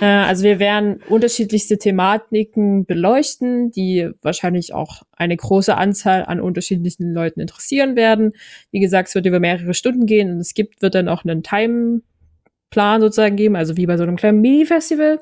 [0.00, 7.12] äh, also wir werden unterschiedlichste Thematiken beleuchten, die wahrscheinlich auch eine große Anzahl an unterschiedlichen
[7.12, 8.32] Leuten interessieren werden.
[8.70, 11.42] Wie gesagt, es wird über mehrere Stunden gehen und es gibt, wird dann auch einen
[11.42, 15.20] Timeplan sozusagen geben, also wie bei so einem kleinen Mini-Festival,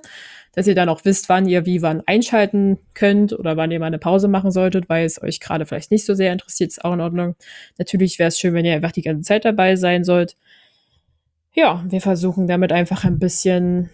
[0.54, 3.86] dass ihr dann auch wisst, wann ihr wie wann einschalten könnt oder wann ihr mal
[3.86, 6.94] eine Pause machen solltet, weil es euch gerade vielleicht nicht so sehr interessiert, ist auch
[6.94, 7.36] in Ordnung.
[7.78, 10.36] Natürlich wäre es schön, wenn ihr einfach die ganze Zeit dabei sein sollt.
[11.52, 13.90] Ja, wir versuchen damit einfach ein bisschen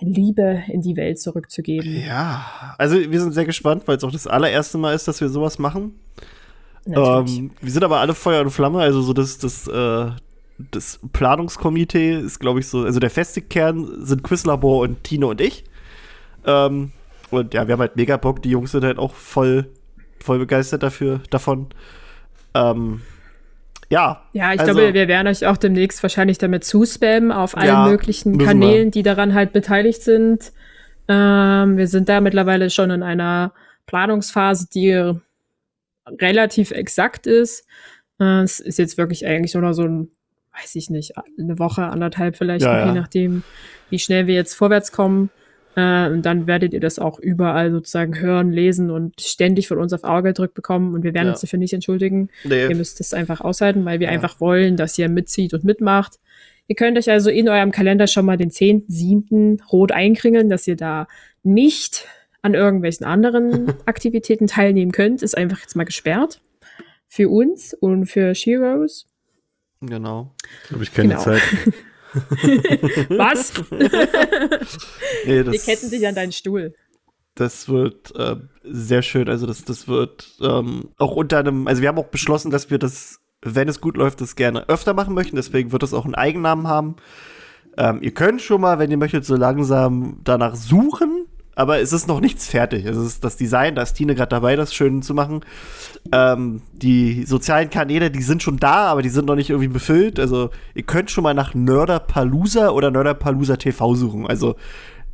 [0.00, 2.04] Liebe in die Welt zurückzugeben.
[2.06, 5.28] Ja, also wir sind sehr gespannt, weil es auch das allererste Mal ist, dass wir
[5.28, 5.94] sowas machen.
[6.86, 10.10] Ähm, wir sind aber alle Feuer und Flamme, also so das, das, äh,
[10.70, 15.40] das Planungskomitee ist, glaube ich, so, also der feste Kern sind Quizlabor und Tino und
[15.40, 15.64] ich.
[16.46, 16.92] Ähm,
[17.30, 19.66] und ja, wir haben halt mega Bock, die Jungs sind halt auch voll,
[20.20, 21.68] voll begeistert dafür, davon.
[22.54, 23.02] Ähm,
[23.88, 24.22] ja.
[24.32, 27.86] ja, ich also- glaube, wir werden euch auch demnächst wahrscheinlich damit zuspammen auf allen Ja,
[27.88, 30.52] möglichen Kanälen, die daran halt beteiligt sind.
[31.08, 33.52] Ähm, wir sind da mittlerweile schon in einer
[33.86, 35.12] Planungsphase, die
[36.20, 37.66] relativ exakt ist.
[38.20, 40.08] Äh, es ist jetzt wirklich eigentlich nur noch so ein,
[40.60, 42.94] weiß ich nicht, eine Woche, anderthalb vielleicht, Ja, je ja.
[42.94, 43.42] nachdem,
[43.88, 45.30] wie schnell wir jetzt vorwärts kommen.
[45.76, 49.92] Äh, und dann werdet ihr das auch überall sozusagen hören, lesen und ständig von uns
[49.92, 50.94] auf Auge gedrückt bekommen.
[50.94, 51.32] Und wir werden Ja.
[51.32, 52.28] uns dafür nicht entschuldigen.
[52.44, 56.18] Ihr Nee, müsst es einfach aushalten, weil wir einfach wollen, dass ihr mitzieht und mitmacht.
[56.66, 59.60] Ihr könnt euch also in eurem Kalender schon mal den 10.7.
[59.72, 61.06] rot einkringeln, dass ihr da
[61.42, 62.06] nicht
[62.42, 65.22] an irgendwelchen anderen Aktivitäten teilnehmen könnt.
[65.22, 66.40] Ist einfach jetzt mal gesperrt.
[67.06, 69.06] Für uns und für Sheroes.
[69.80, 70.34] Genau.
[70.72, 71.22] Habe ich keine Genau.
[71.22, 71.42] Zeit.
[73.10, 73.52] Was?
[75.26, 76.74] Nee, das, Wir ketten dich an deinen Stuhl.
[77.34, 79.28] Das wird äh, sehr schön.
[79.28, 82.78] Also das, das wird ähm, auch unter einem, also wir haben auch beschlossen, dass wir
[82.78, 85.36] das, wenn es gut läuft, das gerne öfter machen möchten.
[85.36, 86.96] Deswegen wird es auch einen Eigennamen haben.
[87.76, 91.26] Ähm, ihr könnt schon mal, wenn ihr möchtet, so langsam danach suchen.
[91.60, 92.86] Aber es ist noch nichts fertig.
[92.86, 95.40] Es ist das Design, da ist Tine gerade dabei, das schön zu machen.
[96.10, 100.18] Ähm, die sozialen Kanäle, die sind schon da, aber die sind noch nicht irgendwie befüllt.
[100.18, 104.26] Also ihr könnt schon mal nach Nörderpalooza oder Nörderpalooza TV suchen.
[104.26, 104.56] Also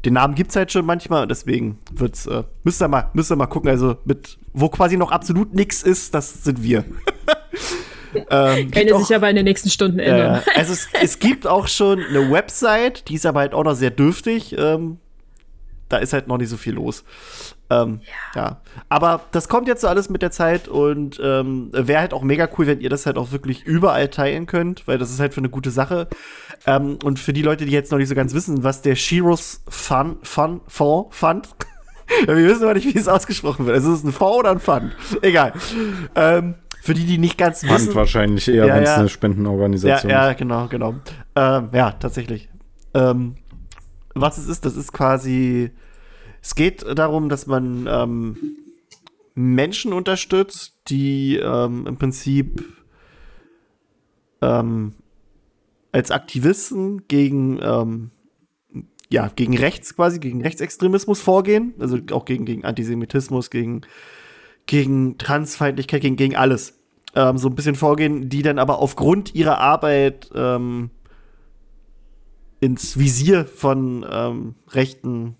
[0.04, 3.36] den Namen gibt's halt schon manchmal und deswegen wird's, äh, müsst ihr mal, müsst ihr
[3.36, 3.68] mal gucken.
[3.68, 6.84] Also mit, wo quasi noch absolut nichts ist, das sind wir.
[8.30, 10.42] ähm, gibt auch- sich aber in den nächsten Stunden ändern.
[10.46, 13.74] äh, also es, es gibt auch schon eine Website, die ist aber halt auch noch
[13.74, 14.54] sehr dürftig.
[14.56, 14.98] Ähm,
[15.88, 17.04] da ist halt noch nicht so viel los.
[17.70, 18.00] Ähm,
[18.34, 18.42] ja.
[18.42, 18.60] ja.
[18.88, 22.48] Aber das kommt jetzt so alles mit der Zeit und ähm, wäre halt auch mega
[22.58, 25.40] cool, wenn ihr das halt auch wirklich überall teilen könnt, weil das ist halt für
[25.40, 26.08] eine gute Sache.
[26.66, 29.62] Ähm, und für die Leute, die jetzt noch nicht so ganz wissen, was der Shiros
[29.68, 31.48] Fun, Fun, Fond, Fund,
[32.26, 33.76] wir wissen aber nicht, wie es ausgesprochen wird.
[33.76, 34.92] Also ist es ein Fonds oder ein Fund?
[35.22, 35.52] Egal.
[36.14, 37.94] Ähm, für die, die nicht ganz Fund wissen.
[37.96, 38.96] wahrscheinlich eher, ja, wenn es ja.
[38.96, 40.28] eine Spendenorganisation ja, ist.
[40.28, 40.94] Ja, genau, genau.
[41.34, 42.48] Ähm, ja, tatsächlich.
[42.94, 43.34] Ähm,
[44.20, 45.70] was es ist, das ist quasi
[46.42, 48.36] es geht darum, dass man ähm,
[49.34, 52.62] Menschen unterstützt, die ähm, im Prinzip
[54.40, 54.94] ähm,
[55.90, 58.10] als Aktivisten gegen ähm,
[59.08, 63.82] ja, gegen rechts quasi, gegen Rechtsextremismus vorgehen, also auch gegen, gegen Antisemitismus, gegen,
[64.66, 66.78] gegen Transfeindlichkeit, gegen, gegen alles.
[67.14, 70.90] Ähm, so ein bisschen vorgehen, die dann aber aufgrund ihrer Arbeit ähm,
[72.60, 75.36] ins Visier von ähm, rechten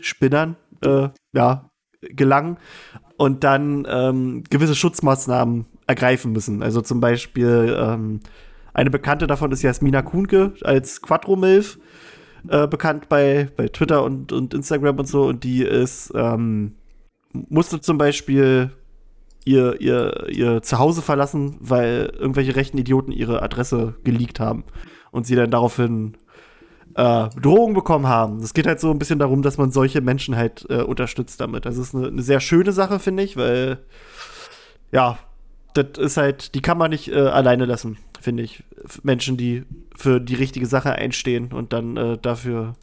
[0.00, 2.58] Spinnern äh, ja, gelangen
[3.16, 6.62] und dann ähm, gewisse Schutzmaßnahmen ergreifen müssen.
[6.62, 8.20] Also zum Beispiel ähm,
[8.72, 11.80] eine Bekannte davon ist Jasmina Kuhnke als Quattro-Milf,
[12.48, 15.24] äh, bekannt bei, bei Twitter und, und Instagram und so.
[15.24, 16.76] Und die ist, ähm,
[17.32, 18.70] musste zum Beispiel
[19.44, 24.64] ihr, ihr, ihr Zuhause verlassen, weil irgendwelche rechten Idioten ihre Adresse geleakt haben.
[25.10, 26.16] Und sie dann daraufhin
[26.94, 28.38] äh, Drohungen bekommen haben.
[28.40, 31.66] Es geht halt so ein bisschen darum, dass man solche Menschen halt äh, unterstützt damit.
[31.66, 33.78] Das ist eine, eine sehr schöne Sache, finde ich, weil
[34.90, 35.18] ja,
[35.74, 38.64] das ist halt, die kann man nicht äh, alleine lassen, finde ich.
[39.02, 39.64] Menschen, die
[39.96, 42.74] für die richtige Sache einstehen und dann äh, dafür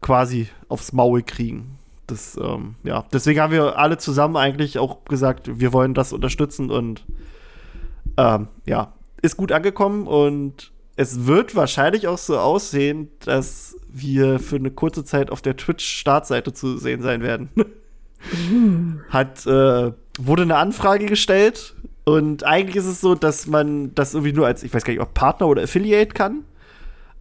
[0.00, 1.78] quasi aufs Maul kriegen.
[2.06, 6.70] Das, ähm, ja, deswegen haben wir alle zusammen eigentlich auch gesagt, wir wollen das unterstützen
[6.70, 7.04] und
[8.16, 14.56] ähm, ja, ist gut angekommen und es wird wahrscheinlich auch so aussehen, dass wir für
[14.56, 17.50] eine kurze Zeit auf der Twitch-Startseite zu sehen sein werden.
[19.08, 21.74] Hat, äh, wurde eine Anfrage gestellt
[22.04, 25.02] und eigentlich ist es so, dass man das irgendwie nur als, ich weiß gar nicht,
[25.02, 26.44] ob Partner oder Affiliate kann.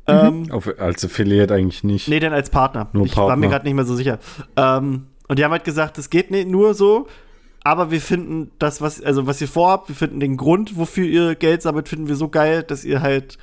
[0.07, 0.43] Mhm.
[0.47, 2.07] Ähm, Auf, als Affiliate eigentlich nicht.
[2.07, 2.89] Nee, denn als Partner.
[2.93, 3.29] Nur ich Partner.
[3.29, 4.19] war mir gerade nicht mehr so sicher.
[4.55, 7.07] Ähm, und die haben halt gesagt, es geht nicht nur so,
[7.63, 11.35] aber wir finden das, was, also was ihr vorhabt, wir finden den Grund, wofür ihr
[11.35, 13.37] Geld sammelt, finden wir so geil, dass ihr halt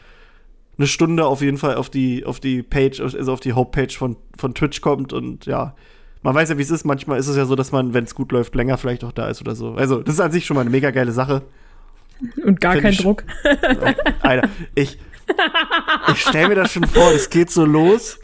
[0.79, 4.17] eine Stunde auf jeden Fall auf die, auf die Page, also auf die Hauptpage von,
[4.37, 5.75] von Twitch kommt und ja,
[6.23, 6.85] man weiß ja, wie es ist.
[6.85, 9.29] Manchmal ist es ja so, dass man, wenn es gut läuft, länger vielleicht auch da
[9.29, 9.75] ist oder so.
[9.75, 11.43] Also, das ist an sich schon mal eine mega geile Sache.
[12.45, 13.25] Und gar kein Druck.
[13.45, 13.87] Oh,
[14.23, 14.99] Alter, ich,
[16.12, 18.19] ich stelle mir das schon vor, es geht so los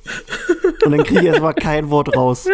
[0.85, 2.49] und dann kriege ich erstmal kein Wort raus.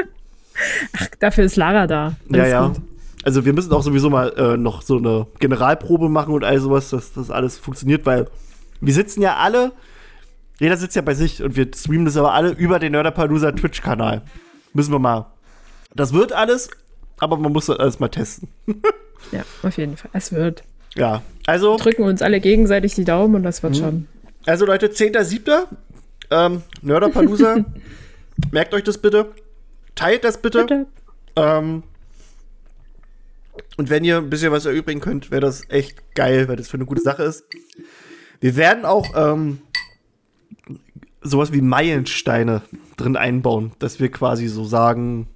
[0.98, 2.16] Ach, dafür ist Lara da.
[2.28, 2.66] ja, ja.
[2.68, 2.76] Gut.
[3.22, 6.90] Also wir müssen auch sowieso mal äh, noch so eine Generalprobe machen und all sowas,
[6.90, 8.28] dass das alles funktioniert, weil
[8.80, 9.72] wir sitzen ja alle
[10.60, 14.20] jeder sitzt ja bei sich und wir streamen das aber alle über den Nerdapalooza Twitch-Kanal.
[14.74, 15.32] Müssen wir mal.
[15.94, 16.68] Das wird alles,
[17.18, 18.48] aber man muss das alles mal testen.
[19.32, 20.10] ja, auf jeden Fall.
[20.12, 20.62] Es wird.
[20.94, 21.78] Ja, also.
[21.78, 23.78] Wir drücken uns alle gegenseitig die Daumen und das wird mhm.
[23.78, 24.08] schon.
[24.44, 25.66] Also, Leute, 10.7.
[26.30, 27.64] Ähm, Nerdapalooza.
[28.52, 29.32] Merkt euch das bitte.
[29.94, 30.60] Teilt das bitte.
[30.60, 30.86] bitte.
[31.36, 31.84] Ähm,
[33.78, 36.76] und wenn ihr ein bisschen was erübrigen könnt, wäre das echt geil, weil das für
[36.76, 37.44] eine gute Sache ist.
[38.40, 39.58] Wir werden auch ähm,
[41.22, 42.62] sowas wie Meilensteine
[42.96, 45.26] drin einbauen, dass wir quasi so sagen,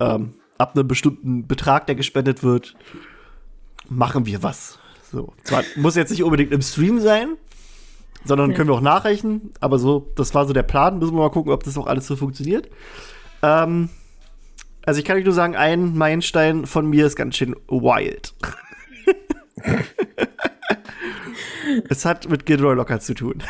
[0.00, 2.74] ähm, ab einem bestimmten Betrag, der gespendet wird,
[3.88, 4.78] machen wir was.
[5.10, 5.32] So.
[5.44, 7.36] Zwar muss jetzt nicht unbedingt im Stream sein,
[8.24, 8.56] sondern ja.
[8.56, 10.98] können wir auch nachrechnen, aber so, das war so der Plan.
[10.98, 12.70] Müssen wir mal gucken, ob das auch alles so funktioniert.
[13.42, 13.90] Ähm,
[14.84, 18.34] also ich kann euch nur sagen, ein Meilenstein von mir ist ganz schön wild.
[21.88, 23.42] es hat mit Gilroy Locker zu tun.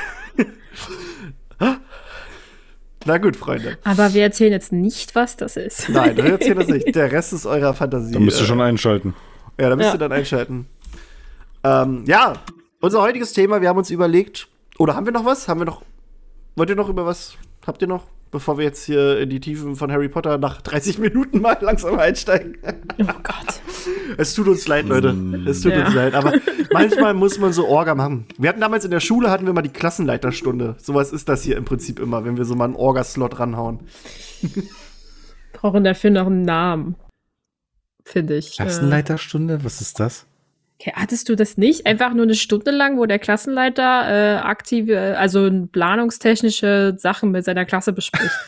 [3.05, 3.79] Na gut, Freunde.
[3.85, 5.89] Aber wir erzählen jetzt nicht, was das ist.
[5.89, 6.95] Nein, wir erzählen das nicht.
[6.95, 8.13] Der Rest ist eurer Fantasie.
[8.13, 9.15] Da müsst ihr schon einschalten.
[9.59, 9.95] Ja, da müsst ja.
[9.95, 10.67] ihr dann einschalten.
[11.65, 12.35] Ähm, ja,
[12.81, 15.49] unser heutiges Thema, wir haben uns überlegt, oder haben wir noch was?
[15.49, 15.83] Haben wir noch,
[16.57, 17.35] wollt ihr noch über was,
[17.67, 18.07] habt ihr noch?
[18.33, 21.99] Bevor wir jetzt hier in die Tiefen von Harry Potter nach 30 Minuten mal langsam
[21.99, 22.57] einsteigen.
[22.99, 23.61] Oh Gott.
[24.17, 25.13] Es tut uns leid, Leute.
[25.13, 25.47] Mm.
[25.47, 25.85] Es tut ja.
[25.85, 26.15] uns leid.
[26.15, 26.33] Aber
[26.73, 28.27] manchmal muss man so Orga machen.
[28.39, 30.77] Wir hatten damals in der Schule, hatten wir mal die Klassenleiterstunde.
[30.79, 33.81] Sowas ist das hier im Prinzip immer, wenn wir so mal einen Orga-Slot ranhauen.
[35.53, 36.97] Brauchen dafür noch einen Namen.
[38.05, 38.57] Finde ich.
[38.57, 39.63] Klassenleiterstunde?
[39.63, 40.27] Was ist das?
[40.95, 41.87] Hattest du das nicht?
[41.87, 47.65] Einfach nur eine Stunde lang, wo der Klassenleiter äh, aktive, also planungstechnische Sachen mit seiner
[47.65, 48.31] Klasse bespricht.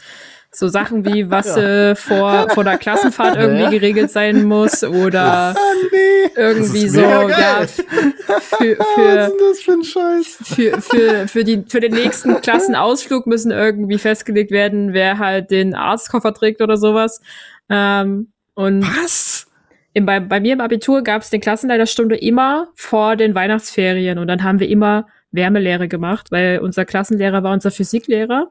[0.57, 3.71] So Sachen wie, was äh, vor, vor der Klassenfahrt irgendwie Ja.
[3.71, 5.53] geregelt sein muss oder
[5.91, 6.31] nee.
[6.37, 7.67] irgendwie so, mega ja, geil.
[7.67, 7.89] für,
[8.29, 10.37] Was für, ist denn das für ein Scheiß?
[10.45, 15.75] für, für, für, die, für den nächsten Klassenausflug müssen irgendwie festgelegt werden, wer halt den
[15.75, 17.21] Arztkoffer trägt oder sowas.
[17.69, 19.49] Ähm, und Was?
[19.95, 24.27] Im, bei, bei mir im Abitur gab es den Klassenleiterstunde immer vor den Weihnachtsferien und
[24.27, 28.51] dann haben wir immer Wärmelehre gemacht, weil unser Klassenlehrer war unser Physiklehrer.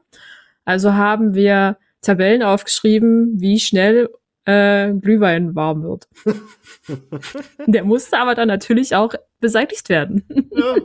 [0.64, 4.08] Also haben wir Tabellen aufgeschrieben, wie schnell
[4.46, 6.08] äh, Glühwein warm wird.
[7.66, 10.26] Der musste aber dann natürlich auch beseitigt werden.
[10.50, 10.76] Ja,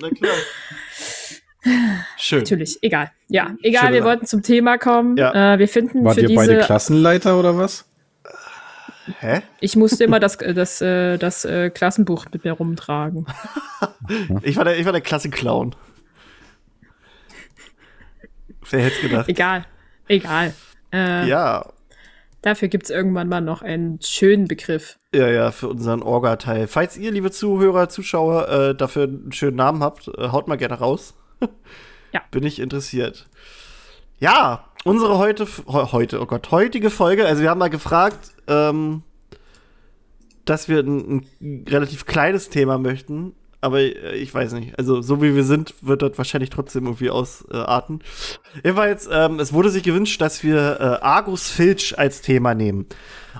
[0.00, 0.34] na klar.
[2.16, 2.38] Schön.
[2.38, 3.10] natürlich, egal.
[3.28, 5.16] Ja, egal, Schöne wir wollten zum Thema kommen.
[5.16, 5.54] Ja.
[5.54, 6.46] Äh, wir finden Wart für ihr diese.
[6.46, 7.86] beide Klassenleiter oder was?
[9.20, 9.42] Hä?
[9.60, 13.26] Ich musste immer das, äh, das, äh, das äh, Klassenbuch mit mir rumtragen.
[14.42, 15.74] Ich war der, ich war der Klassenclown.
[18.70, 19.28] Wer hätte gedacht?
[19.28, 19.64] Egal.
[20.08, 20.54] Egal.
[20.92, 21.66] Äh, Ja,
[22.42, 24.98] Dafür gibt's irgendwann mal noch einen schönen Begriff.
[25.12, 26.68] ja, ja, für unseren Orga-Teil.
[26.68, 31.14] Falls ihr, liebe Zuhörer, Zuschauer, äh, dafür einen schönen Namen habt, haut mal gerne raus.
[32.12, 32.22] Ja.
[32.30, 33.28] Bin ich interessiert.
[34.20, 39.02] Ja, unsere heute, he- heute, oh Gott, heutige Folge, also wir haben mal gefragt, ähm,
[40.44, 45.20] dass wir ein, ein relativ kleines Thema möchten, aber äh, ich weiß nicht, also so
[45.20, 48.00] wie wir sind, wird das wahrscheinlich trotzdem irgendwie ausarten.
[48.62, 52.86] Jedenfalls, ähm, es wurde sich gewünscht, dass wir äh, Argus Filch als Thema nehmen.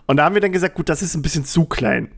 [0.06, 2.10] Und da haben wir dann gesagt, gut, das ist ein bisschen zu klein.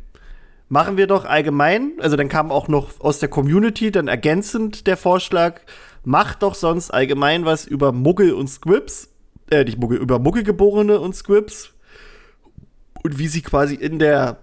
[0.71, 4.97] Machen wir doch allgemein, also dann kam auch noch aus der Community dann ergänzend der
[4.97, 5.61] Vorschlag,
[6.05, 9.09] macht doch sonst allgemein was über Muggel und Squibs,
[9.51, 11.73] äh, nicht Muggel, über Muggelgeborene und Squibs
[13.03, 14.39] und wie sie quasi in der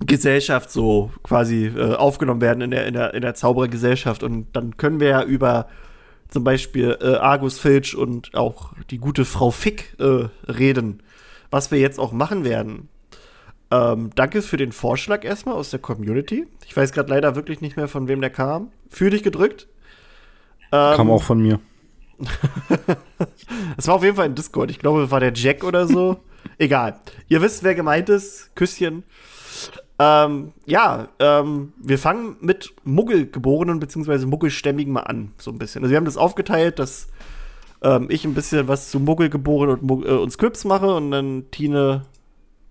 [0.00, 4.22] Gesellschaft so quasi äh, aufgenommen werden in der, in der, in der Zauberergesellschaft.
[4.22, 5.68] Und dann können wir ja über
[6.28, 11.02] zum Beispiel äh, Argus Filch und auch die gute Frau Fick äh, reden,
[11.50, 12.88] was wir jetzt auch machen werden.
[13.70, 16.46] Ähm, danke für den Vorschlag erstmal aus der Community.
[16.66, 18.72] Ich weiß gerade leider wirklich nicht mehr, von wem der kam.
[18.90, 19.68] Für dich gedrückt.
[20.72, 21.60] Ähm, Kam auch von mir.
[23.76, 24.70] Es war auf jeden Fall in Discord.
[24.70, 26.18] Ich glaube, war der Jack oder so.
[26.58, 27.00] Egal.
[27.28, 28.54] Ihr wisst, wer gemeint ist.
[28.54, 29.04] Küsschen.
[29.98, 34.26] Ähm, ja, ähm, wir fangen mit Muggelgeborenen bzw.
[34.26, 35.82] Muggelstämmigen mal an, so ein bisschen.
[35.82, 37.08] Also wir haben das aufgeteilt, dass
[37.82, 42.02] ähm, ich ein bisschen was zu Muggelgeborenen und, äh, und Scripts mache und dann Tine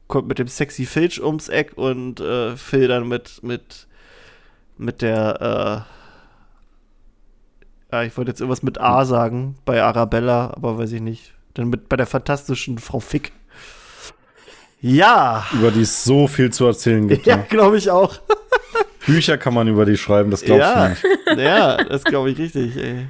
[0.08, 3.88] kommt mit dem sexy Filch ums Eck und äh, Phil dann mit, mit,
[4.77, 6.02] mit der, äh,
[7.93, 11.32] ja, ich wollte jetzt irgendwas mit A sagen, bei Arabella, aber weiß ich nicht.
[11.53, 13.32] Dann mit bei der fantastischen Frau Fick.
[14.82, 17.25] Ja, Über die es so viel zu erzählen gibt.
[17.27, 17.45] ja, Ja.
[17.47, 18.19] glaube ich auch.
[19.06, 21.03] Bücher kann man über die schreiben, das glaubst du ja, nicht.
[21.38, 22.77] ja, das glaube ich richtig.
[22.77, 23.06] Ey.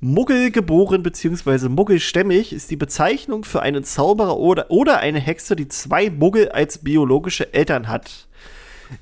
[0.00, 1.68] Muggelgeboren bzw.
[1.68, 6.78] muggelstämmig ist die Bezeichnung für einen Zauberer oder, oder eine Hexe, die zwei Muggel als
[6.78, 8.27] biologische Eltern hat.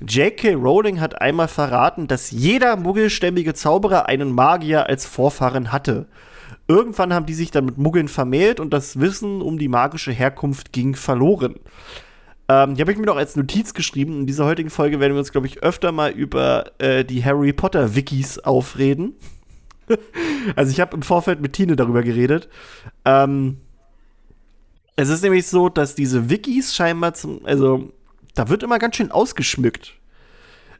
[0.05, 0.53] J.K.
[0.53, 6.07] Rowling hat einmal verraten, dass jeder muggelstämmige Zauberer einen Magier als Vorfahren hatte.
[6.67, 10.73] Irgendwann haben die sich dann mit Muggeln vermählt und das Wissen um die magische Herkunft
[10.73, 11.55] ging verloren.
[12.49, 14.21] Ähm, die habe ich mir noch als Notiz geschrieben.
[14.21, 17.53] In dieser heutigen Folge werden wir uns, glaube ich, öfter mal über äh, die Harry
[17.53, 19.15] Potter-Wikis aufreden.
[20.55, 22.49] also ich habe im Vorfeld mit Tine darüber geredet.
[23.05, 23.57] Ähm,
[24.95, 27.93] es ist nämlich so, dass diese Wikis scheinbar zum, also
[28.37, 29.95] da wird immer ganz schön ausgeschmückt.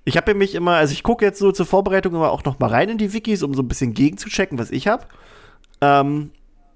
[0.05, 2.69] Ich habe mich immer, also ich gucke jetzt so zur Vorbereitung immer auch noch mal
[2.69, 5.05] rein in die Wikis, um so ein bisschen gegenzuchecken, was ich habe.
[5.81, 6.31] Ähm,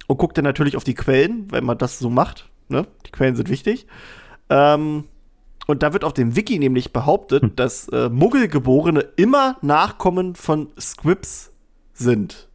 [0.07, 2.49] und gucke dann natürlich auf die Quellen, wenn man das so macht.
[2.67, 2.87] Ne?
[3.05, 3.87] Die Quellen sind wichtig.
[4.49, 5.05] Ähm,
[5.67, 7.55] und da wird auf dem Wiki nämlich behauptet, Hm.
[7.55, 11.53] dass äh, Muggelgeborene immer Nachkommen von Squibs
[11.93, 12.49] sind.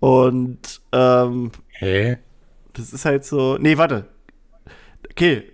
[0.00, 2.18] Und ähm, Hä?
[2.72, 3.58] das ist halt so.
[3.58, 4.06] Nee, warte.
[5.10, 5.51] Okay.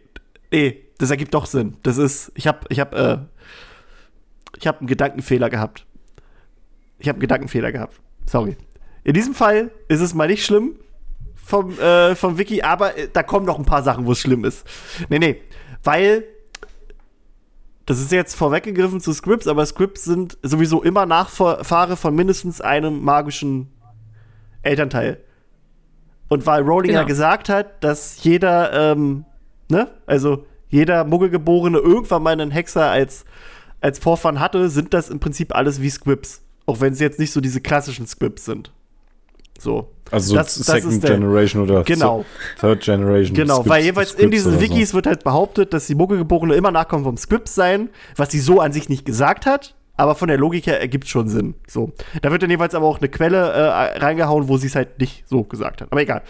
[0.50, 1.76] Nee, das ergibt doch Sinn.
[1.82, 2.32] Das ist.
[2.34, 3.18] Ich hab, ich hab, äh,
[4.56, 5.86] ich hab einen Gedankenfehler gehabt.
[6.98, 8.00] Ich hab einen Gedankenfehler gehabt.
[8.26, 8.56] Sorry.
[9.04, 10.76] In diesem Fall ist es mal nicht schlimm
[11.36, 14.44] vom, äh, vom Wiki, aber äh, da kommen noch ein paar Sachen, wo es schlimm
[14.44, 14.66] ist.
[15.08, 15.40] Nee, nee.
[15.84, 16.24] Weil.
[17.86, 23.02] Das ist jetzt vorweggegriffen zu Scripts, aber Scripts sind sowieso immer Nachfahre von mindestens einem
[23.02, 23.68] magischen
[24.60, 25.20] Elternteil.
[26.28, 27.08] Und weil Rowling ja Genau.
[27.08, 29.24] gesagt hat, dass jeder, ähm,
[29.68, 33.24] ne, also jeder Muggelgeborene irgendwann mal einen Hexer als,
[33.80, 36.42] als Vorfahren hatte, sind das im Prinzip alles wie Squibs.
[36.66, 38.70] Auch wenn sie jetzt nicht so diese klassischen Squibs sind.
[39.58, 39.88] So.
[40.10, 42.24] Also Das- das Second der- Generation oder Genau.
[42.60, 43.34] Third Generation.
[43.34, 44.72] Genau, Scripts- weil jeweils in Scripts diesen oder so.
[44.74, 48.60] Wikis wird halt behauptet, dass die Muggelgeborene immer Nachkommen vom Scripts seien, was sie so
[48.60, 51.54] an sich nicht gesagt hat, aber von der Logik her ergibt es schon Sinn.
[51.66, 51.92] So.
[52.22, 55.24] Da wird dann jeweils aber auch eine Quelle äh, reingehauen, wo sie es halt nicht
[55.28, 55.90] so gesagt hat.
[55.90, 56.22] Aber egal.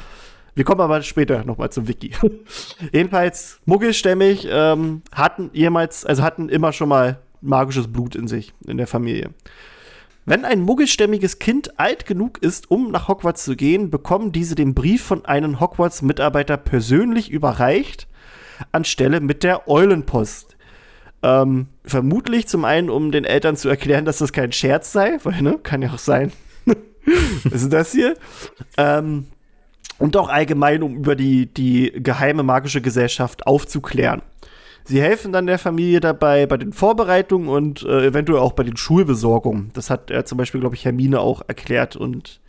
[0.58, 2.10] Wir kommen aber später nochmal zum Wiki.
[2.92, 8.76] Jedenfalls, muggelstämmig ähm, hatten jemals, also hatten immer schon mal magisches Blut in sich, in
[8.76, 9.30] der Familie.
[10.24, 14.74] Wenn ein muggelstämmiges Kind alt genug ist, um nach Hogwarts zu gehen, bekommen diese den
[14.74, 18.08] Brief von einem Hogwarts-Mitarbeiter persönlich überreicht,
[18.72, 20.56] anstelle mit der Eulenpost.
[21.22, 25.40] Ähm, vermutlich zum einen, um den Eltern zu erklären, dass das kein Scherz sei, weil,
[25.40, 26.32] ne, kann ja auch sein.
[27.44, 28.14] Was ist das hier?
[28.76, 29.26] Ähm,
[29.98, 34.22] und auch allgemein, um über die, die geheime magische Gesellschaft aufzuklären.
[34.84, 38.76] Sie helfen dann der Familie dabei bei den Vorbereitungen und äh, eventuell auch bei den
[38.76, 39.70] Schulbesorgungen.
[39.74, 42.40] Das hat er zum Beispiel, glaube ich, Hermine auch erklärt und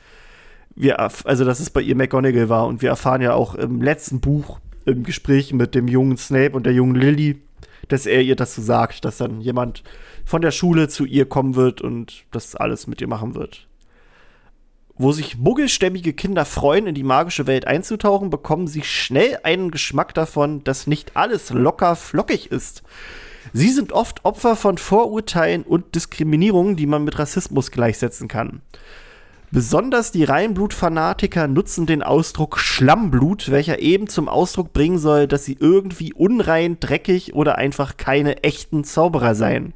[0.75, 4.21] wir, also dass es bei ihr McGonagall war und wir erfahren ja auch im letzten
[4.21, 7.41] Buch im Gespräch mit dem jungen Snape und der jungen Lily,
[7.89, 9.83] dass er ihr das so sagt, dass dann jemand
[10.23, 13.67] von der Schule zu ihr kommen wird und das alles mit ihr machen wird.
[15.01, 20.13] Wo sich muggelstämmige Kinder freuen, in die magische Welt einzutauchen, bekommen sie schnell einen Geschmack
[20.13, 22.83] davon, dass nicht alles locker flockig ist.
[23.53, 28.61] Sie sind oft Opfer von Vorurteilen und Diskriminierungen, die man mit Rassismus gleichsetzen kann.
[29.51, 35.55] Besonders die Reinblutfanatiker nutzen den Ausdruck Schlammblut, welcher eben zum Ausdruck bringen soll, dass sie
[35.57, 39.73] irgendwie unrein, dreckig oder einfach keine echten Zauberer seien.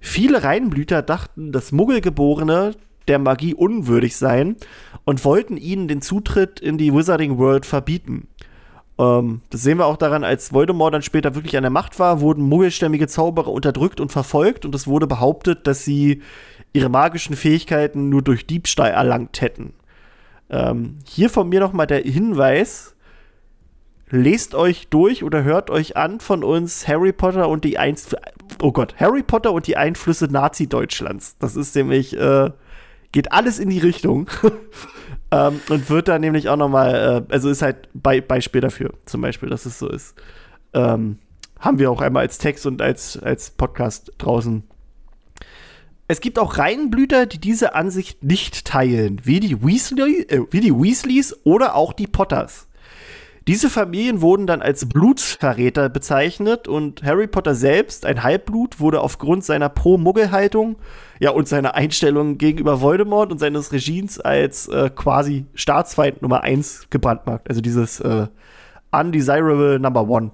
[0.00, 2.72] Viele Reinblüter dachten, dass Muggelgeborene
[3.08, 4.56] der Magie unwürdig seien
[5.04, 8.28] und wollten ihnen den Zutritt in die Wizarding World verbieten.
[8.98, 12.20] Ähm, das sehen wir auch daran, als Voldemort dann später wirklich an der Macht war,
[12.20, 16.22] wurden muggelstämmige Zauberer unterdrückt und verfolgt und es wurde behauptet, dass sie
[16.72, 19.74] ihre magischen Fähigkeiten nur durch Diebstahl erlangt hätten.
[20.50, 22.94] Ähm, hier von mir nochmal der Hinweis,
[24.10, 28.14] lest euch durch oder hört euch an von uns Harry Potter und die Einf
[28.62, 31.36] oh Gott, Harry Potter und die Einflüsse Nazi-Deutschlands.
[31.38, 32.50] Das ist nämlich äh,
[33.14, 34.28] geht alles in die Richtung.
[35.30, 39.22] ähm, und wird da nämlich auch nochmal, äh, also ist halt Be Beispiel dafür, zum
[39.22, 40.14] Beispiel, dass es so ist.
[40.74, 41.18] Ähm,
[41.60, 44.64] haben wir auch einmal als Text und als, als Podcast draußen.
[46.08, 50.74] Es gibt auch Reihenblüter, die diese Ansicht nicht teilen, wie die, Weasley, äh, wie die
[50.74, 52.66] Weasleys oder auch die Potters.
[53.46, 59.44] Diese Familien wurden dann als Blutsverräter bezeichnet und Harry Potter selbst, ein Halbblut, wurde aufgrund
[59.44, 60.76] seiner Pro-Muggel-Haltung
[61.20, 66.88] ja, und seiner Einstellung gegenüber Voldemort und seines Regimes als äh, quasi Staatsfeind Nummer 1
[66.88, 67.48] gebrandmarkt.
[67.50, 68.28] Also dieses äh,
[68.92, 70.30] Undesirable Number One.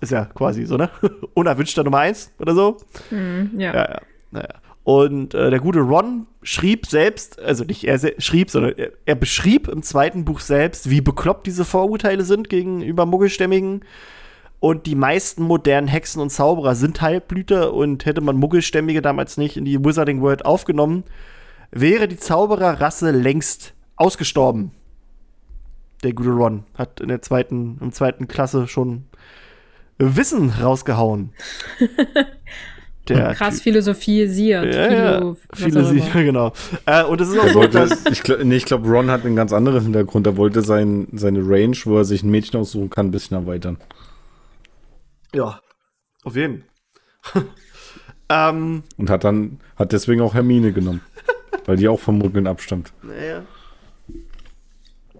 [0.00, 0.88] Ist ja quasi so, ne?
[1.34, 2.76] Unerwünschter Nummer 1 oder so.
[3.10, 3.74] Mm, ja.
[3.74, 4.00] Ja, ja.
[4.30, 4.48] Naja.
[4.84, 9.68] Und äh, der gute Ron schrieb selbst, also nicht er schrieb, sondern er, er, beschrieb
[9.68, 13.84] im zweiten Buch selbst, wie bekloppt diese Vorurteile sind gegenüber Muggelstämmigen.
[14.58, 19.56] Und die meisten modernen Hexen und Zauberer sind Halbblüter und hätte man Muggelstämmige damals nicht
[19.56, 21.04] in die Wizarding World aufgenommen,
[21.70, 24.72] wäre die Zaubererrasse längst ausgestorben.
[26.02, 29.04] Der gute Ron hat in der zweiten, im zweiten Klasse schon
[29.98, 31.32] Wissen rausgehauen.
[33.14, 34.74] Der Krass Philosophie siert.
[34.74, 35.36] Ja, Philo, ja.
[35.54, 36.52] Philosophie, genau.
[36.86, 39.52] Äh, und es ist auch so, dass ich glaube, nee, glaub, Ron hat einen ganz
[39.52, 40.26] anderen Hintergrund.
[40.26, 43.78] Er wollte sein, seine Range, wo er sich ein Mädchen aussuchen kann, ein bisschen erweitern.
[45.34, 45.60] Ja,
[46.24, 46.64] auf jeden.
[48.28, 51.00] ähm, und hat dann, hat deswegen auch Hermine genommen.
[51.66, 52.92] weil die auch vom Muggeln abstammt.
[53.02, 53.44] Naja.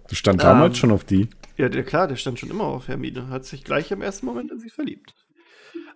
[0.09, 1.28] Du stand damals ähm, schon auf die.
[1.57, 3.28] Ja, der, klar, der stand schon immer auf Hermine.
[3.28, 5.14] Hat sich gleich im ersten Moment in sie verliebt.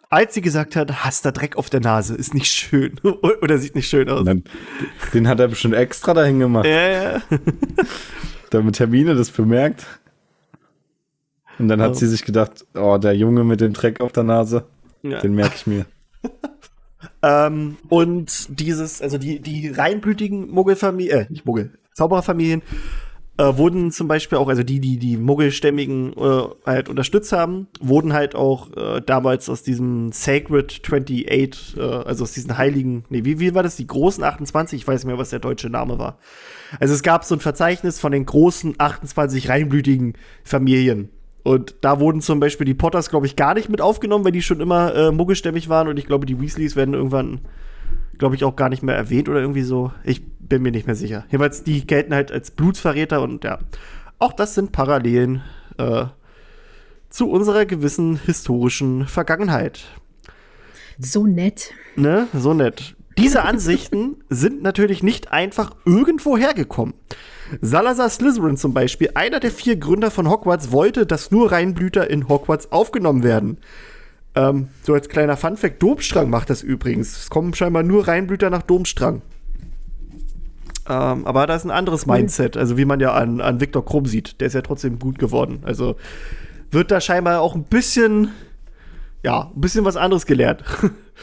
[0.08, 3.00] Als sie gesagt hat, hast da Dreck auf der Nase, ist nicht schön.
[3.42, 4.24] Oder sieht nicht schön aus.
[4.24, 4.44] Dann,
[5.12, 6.66] den hat er bestimmt extra dahin gemacht.
[6.66, 7.22] Ja, ja.
[8.50, 9.84] Damit Hermine das bemerkt.
[11.58, 11.94] Und dann hat oh.
[11.94, 14.66] sie sich gedacht, oh, der Junge mit dem Dreck auf der Nase,
[15.02, 15.20] ja.
[15.20, 15.86] den merke ich mir.
[17.22, 22.62] ähm, und dieses, also die, die reinblütigen Muggelfamilien, äh, nicht Muggel, Zaubererfamilien,
[23.38, 28.12] äh, wurden zum Beispiel auch, also die, die die Muggelstämmigen äh, halt unterstützt haben, wurden
[28.12, 33.38] halt auch äh, damals aus diesem Sacred 28, äh, also aus diesen heiligen, nee, wie,
[33.38, 36.18] wie war das, die großen 28, ich weiß nicht mehr, was der deutsche Name war.
[36.80, 41.10] Also es gab so ein Verzeichnis von den großen 28 reinblütigen Familien.
[41.42, 44.42] Und da wurden zum Beispiel die Potters, glaube ich, gar nicht mit aufgenommen, weil die
[44.42, 45.86] schon immer äh, muggelstämmig waren.
[45.86, 47.42] Und ich glaube, die Weasleys werden irgendwann,
[48.18, 49.92] glaube ich, auch gar nicht mehr erwähnt oder irgendwie so.
[50.02, 51.24] Ich bin mir nicht mehr sicher.
[51.30, 53.58] Jedenfalls, die gelten halt als Blutsverräter und ja.
[54.18, 55.42] Auch das sind Parallelen
[55.78, 56.06] äh,
[57.10, 59.84] zu unserer gewissen historischen Vergangenheit.
[60.98, 61.72] So nett.
[61.96, 62.94] Ne, so nett.
[63.18, 66.94] Diese Ansichten sind natürlich nicht einfach irgendwo hergekommen.
[67.60, 72.28] Salazar Slytherin zum Beispiel, einer der vier Gründer von Hogwarts, wollte, dass nur Reinblüter in
[72.28, 73.58] Hogwarts aufgenommen werden.
[74.34, 77.16] Ähm, so als kleiner Funfact, Domstrang macht das übrigens.
[77.16, 79.22] Es kommen scheinbar nur Reinblüter nach Domstrang.
[80.88, 84.06] Ähm, aber da ist ein anderes Mindset, also wie man ja an, an Viktor Krumm
[84.06, 84.40] sieht.
[84.40, 85.62] Der ist ja trotzdem gut geworden.
[85.64, 85.96] Also
[86.70, 88.30] wird da scheinbar auch ein bisschen,
[89.24, 90.64] ja, ein bisschen was anderes gelehrt.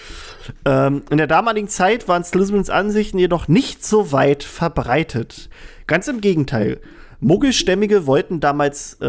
[0.65, 5.49] ähm, in der damaligen Zeit waren Slytherins Ansichten jedoch nicht so weit verbreitet.
[5.87, 6.79] Ganz im Gegenteil.
[7.21, 9.05] Muggelstämmige wollten damals, äh,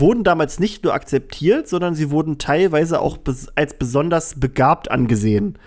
[0.00, 5.58] wurden damals nicht nur akzeptiert, sondern sie wurden teilweise auch bes als besonders begabt angesehen.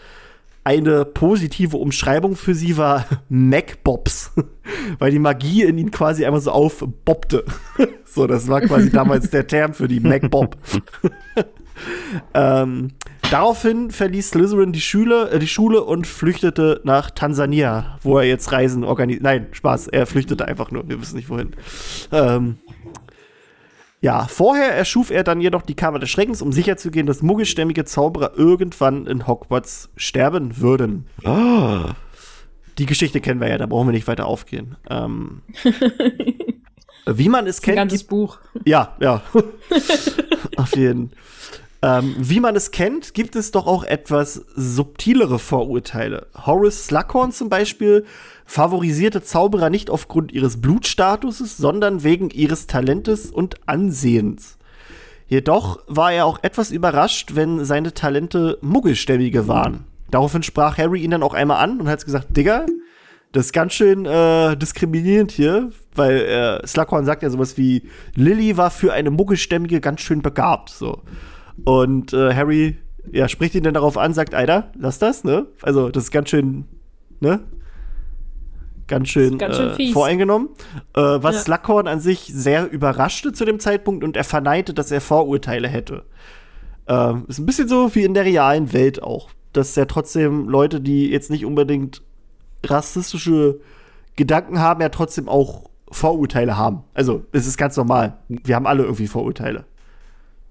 [0.66, 4.32] Eine positive Umschreibung für sie war Mac-Bobs,
[5.00, 7.46] weil die Magie in ihnen quasi einmal so aufbobbte.
[8.04, 10.58] so, das war quasi damals der Term für die Mac-Bob.
[12.34, 12.94] ähm,
[13.30, 18.52] daraufhin verließ Slytherin die Schule, äh, die Schule und flüchtete nach Tansania, wo er jetzt
[18.52, 19.22] Reisen organisiert.
[19.22, 21.52] Nein, Spaß, er flüchtete einfach nur, wir wissen nicht wohin.
[22.12, 22.58] Ähm,
[24.02, 28.34] ja, vorher erschuf er dann jedoch die Kammer des Schreckens, um sicherzugehen, dass muggelstämmige Zauberer
[28.38, 31.08] irgendwann in Hogwarts sterben würden.
[31.24, 31.86] Oh.
[32.78, 34.76] Die Geschichte kennen wir ja, da brauchen wir nicht weiter aufgehen.
[34.90, 35.42] Ähm,
[37.06, 37.78] wie man es kennt.
[37.78, 38.40] Ein ganzes Buch.
[38.66, 39.22] Ja, ja.
[40.58, 41.20] Auf jeden Fall.
[41.86, 46.26] Ähm, wie man es kennt, gibt es doch auch etwas subtilere Vorurteile.
[46.34, 48.06] Horace Slughorn zum Beispiel
[48.44, 54.58] favorisierte Zauberer nicht aufgrund ihres Blutstatuses, sondern wegen ihres Talentes und Ansehens.
[55.28, 59.84] Jedoch war er auch etwas überrascht, wenn seine Talente Muggelstämmige waren.
[60.10, 62.66] Daraufhin sprach Harry ihn dann auch einmal an und hat gesagt, Digga,
[63.32, 66.16] das ist ganz schön äh, diskriminierend hier, weil
[66.64, 67.84] äh, Slughorn sagt ja sowas wie,
[68.16, 71.04] Lily war für eine Muggelstämmige ganz schön begabt, so.
[71.64, 72.78] Und äh, Harry
[73.12, 75.48] ja, spricht ihn dann darauf an, sagt, Alter, lass das, ne?
[75.62, 76.66] Also, das ist ganz schön,
[77.20, 77.42] ne?
[78.88, 80.50] Ganz schön, ganz schön äh, voreingenommen.
[80.94, 81.42] Äh, was ja.
[81.42, 86.04] Slughorn an sich sehr überraschte zu dem Zeitpunkt und er verneinte, dass er Vorurteile hätte.
[86.88, 89.30] Ähm, ist ein bisschen so wie in der realen Welt auch.
[89.54, 92.04] Dass ja trotzdem Leute, die jetzt nicht unbedingt
[92.64, 93.60] rassistische
[94.16, 96.84] Gedanken haben, ja trotzdem auch Vorurteile haben.
[96.94, 98.18] Also, es ist ganz normal.
[98.28, 99.66] Wir haben alle irgendwie Vorurteile.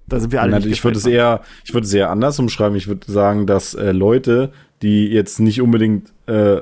[0.07, 0.51] Da sind wir alle.
[0.51, 2.77] Nein, ich würde es eher, ich würde es eher anders umschreiben.
[2.77, 4.51] Ich würde sagen, dass äh, Leute,
[4.81, 6.61] die jetzt nicht unbedingt, äh,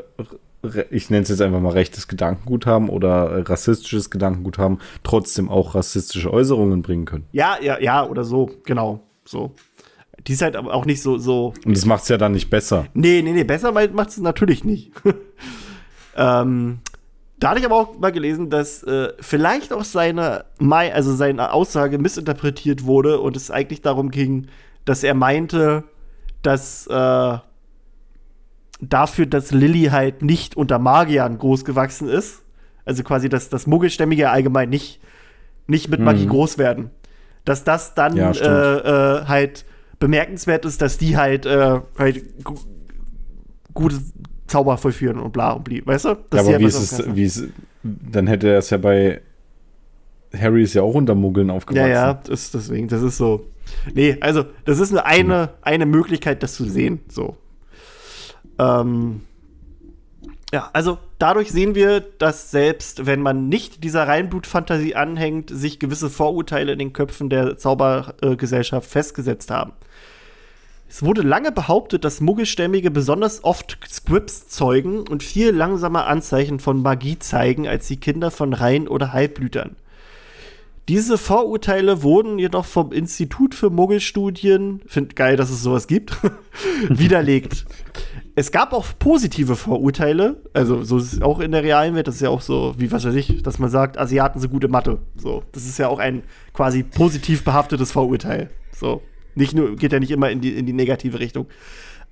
[0.89, 5.75] ich nenne es jetzt einfach mal rechtes Gedankengut haben oder rassistisches Gedankengut haben, trotzdem auch
[5.75, 7.25] rassistische Äußerungen bringen können.
[7.33, 9.53] Ja, ja, ja, oder so, genau, so.
[10.25, 11.53] Die ist halt aber auch nicht so, so.
[11.65, 12.85] Und das macht es ja dann nicht besser.
[12.93, 14.93] Nee, nee, nee, besser macht es natürlich nicht.
[16.15, 16.79] ähm,
[17.43, 21.97] da hatte ich aber auch mal gelesen, dass äh, vielleicht auch seine, also seine Aussage
[21.97, 24.47] missinterpretiert wurde und es eigentlich darum ging,
[24.85, 25.83] dass er meinte,
[26.41, 27.37] dass äh,
[28.79, 32.43] dafür, dass Lilly halt nicht unter Magiern groß gewachsen ist,
[32.85, 35.01] also quasi, dass das Muggelstämmige allgemein nicht,
[35.67, 36.29] nicht mit Magie mhm.
[36.29, 36.91] groß werden,
[37.43, 38.37] dass das dann ja, äh,
[39.19, 39.65] äh, halt
[39.99, 42.23] bemerkenswert ist, dass die halt, äh, halt
[43.73, 43.99] gute
[44.53, 45.83] Zauber vollführen und bla und bli.
[45.83, 46.17] Weißt du?
[46.29, 47.45] Das ja, aber wie ist es, wie ist,
[47.81, 49.21] dann hätte er es ja bei
[50.37, 51.89] Harry ist ja auch unter Muggeln aufgewachsen.
[51.89, 53.47] Ja, ja, das, deswegen, das ist so.
[53.93, 56.99] Nee, also, das ist eine, eine, eine Möglichkeit, das zu sehen.
[57.07, 57.37] So.
[58.59, 59.21] Ähm,
[60.53, 66.09] ja, also dadurch sehen wir, dass selbst wenn man nicht dieser Reinblutfantasie anhängt, sich gewisse
[66.09, 69.73] Vorurteile in den Köpfen der Zaubergesellschaft festgesetzt haben.
[70.95, 76.83] Es wurde lange behauptet, dass Muggelstämmige besonders oft Scripts zeugen und viel langsamer Anzeichen von
[76.83, 79.75] Magie zeigen als die Kinder von Reihen- oder Halbblütern.
[80.89, 86.15] Diese Vorurteile wurden jedoch vom Institut für Muggelstudien, find geil, dass es sowas gibt,
[86.89, 87.65] widerlegt.
[88.35, 92.15] Es gab auch positive Vorurteile, also so ist es auch in der realen Welt, das
[92.15, 94.99] ist ja auch so, wie was weiß ich, dass man sagt, Asiaten sind gute Mathe.
[95.17, 96.21] So, das ist ja auch ein
[96.53, 98.51] quasi positiv behaftetes Vorurteil.
[98.71, 99.01] So.
[99.35, 101.47] Nicht nur, geht ja nicht immer in die, in die negative Richtung.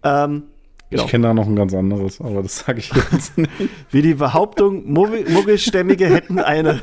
[0.04, 0.44] Ähm,
[0.90, 1.04] genau.
[1.04, 3.52] Ich kenne da noch ein ganz anderes, aber das sage ich jetzt nicht.
[3.92, 6.82] Wie die Behauptung, Muggelstämmige hätten eine,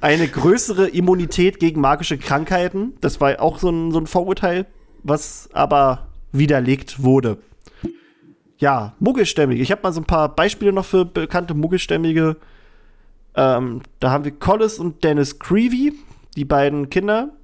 [0.00, 2.94] eine größere Immunität gegen magische Krankheiten.
[3.00, 4.66] Das war auch so ein, so ein Vorurteil,
[5.02, 7.38] was aber widerlegt wurde.
[8.58, 9.62] Ja, Muggelstämmige.
[9.62, 12.36] Ich habe mal so ein paar Beispiele noch für bekannte Muggelstämmige.
[13.34, 15.92] Ähm, da haben wir Collis und Dennis Creevy,
[16.36, 17.34] die beiden Kinder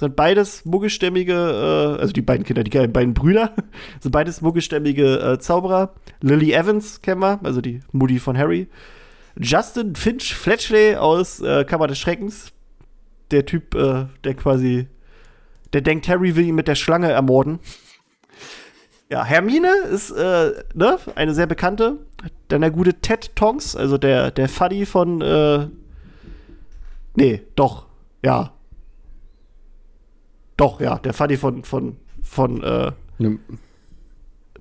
[0.00, 3.54] sind beides muggelstämmige, äh, also die beiden Kinder, die beiden Brüder,
[4.00, 5.94] sind beides muggelstämmige äh, Zauberer.
[6.20, 8.68] Lily Evans kennen wir, also die Mutti von Harry.
[9.38, 12.52] Justin Finch Fletchley aus äh, Kammer des Schreckens.
[13.30, 14.88] Der Typ, äh, der quasi,
[15.72, 17.60] der denkt, Harry will ihn mit der Schlange ermorden.
[19.08, 21.98] Ja, Hermine ist äh, ne, eine sehr bekannte.
[22.48, 25.68] Dann der gute Ted Tonks, also der, der Fuddy von, äh,
[27.14, 27.86] nee, doch,
[28.24, 28.52] ja,
[30.60, 33.38] doch, ja, der Fuddy von, von von äh, Ne,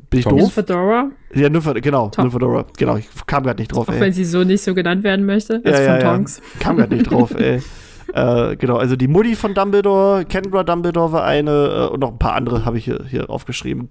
[0.09, 0.43] bin ich Tonks.
[0.43, 0.53] doof?
[0.53, 2.25] Fedora, Ja, Nymphadora, genau, Tom.
[2.25, 2.65] Nymphadora.
[2.77, 3.99] Genau, ich kam gerade nicht drauf, auch ey.
[4.01, 6.13] wenn sie so nicht so genannt werden möchte, Ja, als ja, von ja.
[6.15, 6.41] Tonks.
[6.59, 7.61] Kam gerade nicht drauf, ey.
[8.11, 11.51] Äh, genau, also die Mutti von Dumbledore, Kendra Dumbledore war eine
[11.91, 13.89] äh, und noch ein paar andere habe ich hier, hier aufgeschrieben.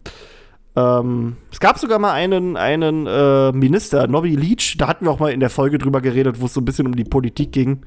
[0.74, 5.20] Ähm, es gab sogar mal einen, einen äh, Minister, Nobby Leach, da hatten wir auch
[5.20, 7.82] mal in der Folge drüber geredet, wo es so ein bisschen um die Politik ging,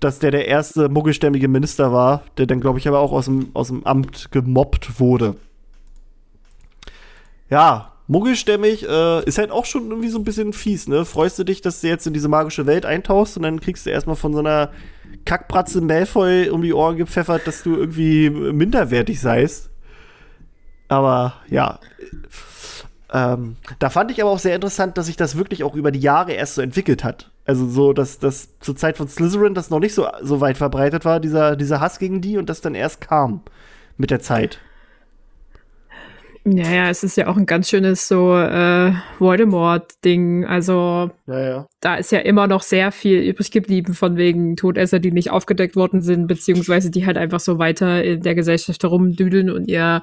[0.00, 3.50] dass der der erste muggelstämmige Minister war, der dann, glaube ich, aber auch aus dem,
[3.54, 5.36] aus dem Amt gemobbt wurde.
[7.50, 11.04] Ja, muggelstämmig äh, ist halt auch schon irgendwie so ein bisschen fies, ne?
[11.04, 13.90] Freust du dich, dass du jetzt in diese magische Welt eintauchst und dann kriegst du
[13.90, 14.70] erstmal von so einer
[15.24, 19.70] Kackbratze Malfoy um die Ohren gepfeffert, dass du irgendwie minderwertig seist.
[20.88, 21.78] Aber ja.
[23.12, 26.00] Ähm, da fand ich aber auch sehr interessant, dass sich das wirklich auch über die
[26.00, 27.30] Jahre erst so entwickelt hat.
[27.48, 31.06] Also so, dass das zur Zeit von Slytherin das noch nicht so, so weit verbreitet
[31.06, 33.40] war, dieser, dieser Hass gegen die und das dann erst kam
[33.96, 34.60] mit der Zeit.
[36.50, 40.46] Ja, ja, es ist ja auch ein ganz schönes so äh, Voldemort-Ding.
[40.46, 41.66] Also Ja, ja.
[41.80, 45.76] da ist ja immer noch sehr viel übrig geblieben von wegen Todesser, die nicht aufgedeckt
[45.76, 50.00] worden sind, beziehungsweise die halt einfach so weiter in der Gesellschaft herumdüdeln und ihr,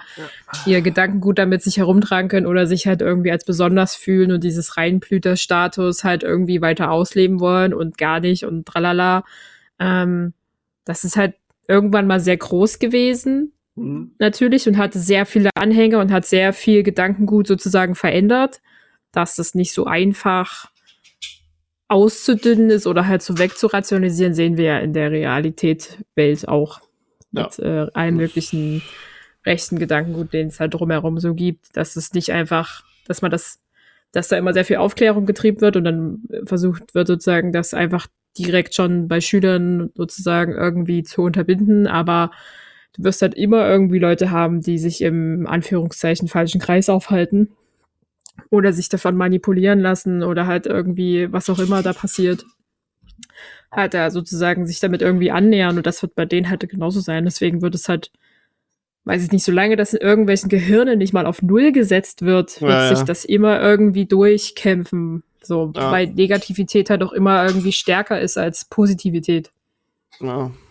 [0.65, 4.77] ihr Gedankengut damit sich herumtragen können oder sich halt irgendwie als besonders fühlen und dieses
[4.77, 9.23] Reinblüter-Status halt irgendwie weiter ausleben wollen und gar nicht und tralala.
[9.79, 10.33] Ähm,
[10.83, 11.33] das ist halt
[11.67, 14.11] irgendwann mal sehr groß gewesen Mhm.
[14.19, 18.61] natürlich und hatte sehr viele Anhänger und hat sehr viel Gedankengut sozusagen verändert,
[19.11, 20.71] dass das nicht so einfach
[21.87, 26.81] auszudünnen ist oder halt so wegzurationalisieren, sehen wir ja in der Realität-Welt auch.
[27.31, 27.43] Ja.
[27.43, 28.81] Mit äh, allen möglichen
[29.45, 33.59] rechten Gedankengut, den es halt drumherum so gibt, dass es nicht einfach, dass man das,
[34.11, 38.07] dass da immer sehr viel Aufklärung getrieben wird und dann versucht wird sozusagen, das einfach
[38.37, 42.31] direkt schon bei Schülern sozusagen irgendwie zu unterbinden, aber
[42.97, 47.49] du wirst halt immer irgendwie Leute haben, die sich im Anführungszeichen falschen Kreis aufhalten
[48.49, 52.45] oder sich davon manipulieren lassen oder halt irgendwie, was auch immer da passiert,
[53.71, 57.25] halt da sozusagen sich damit irgendwie annähern und das wird bei denen halt genauso sein.
[57.25, 58.11] Deswegen wird es halt,
[59.05, 62.71] weiß ich nicht, solange das in irgendwelchen Gehirnen nicht mal auf Null gesetzt wird, wird
[62.71, 62.95] Ja, ja.
[62.95, 65.23] sich das immer irgendwie durchkämpfen.
[65.41, 65.91] So, Ja.
[65.91, 69.51] weil Negativität halt auch immer irgendwie stärker ist als Positivität.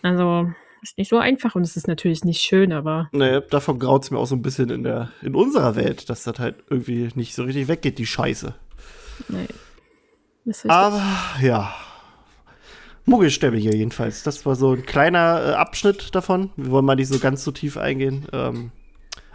[0.01, 0.51] Also,
[0.85, 4.11] ist nicht so einfach und es ist natürlich nicht schön, aber Nee, davon graut es
[4.11, 7.35] mir auch so ein bisschen in, der, in unserer Welt, dass das halt irgendwie nicht
[7.35, 8.53] so richtig weggeht, die Scheiße.
[9.29, 9.47] nee.
[10.67, 11.01] Aber
[11.41, 11.73] ja.
[13.05, 14.23] Muggelstämmige jedenfalls.
[14.23, 16.51] Das war so ein kleiner äh, Abschnitt davon.
[16.55, 18.27] Wir wollen mal nicht so ganz so tief eingehen.
[18.31, 18.71] Ähm,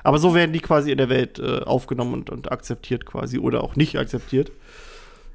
[0.05, 3.63] aber so werden die quasi in der Welt äh, aufgenommen und, und akzeptiert quasi oder
[3.65, 4.53] auch nicht akzeptiert.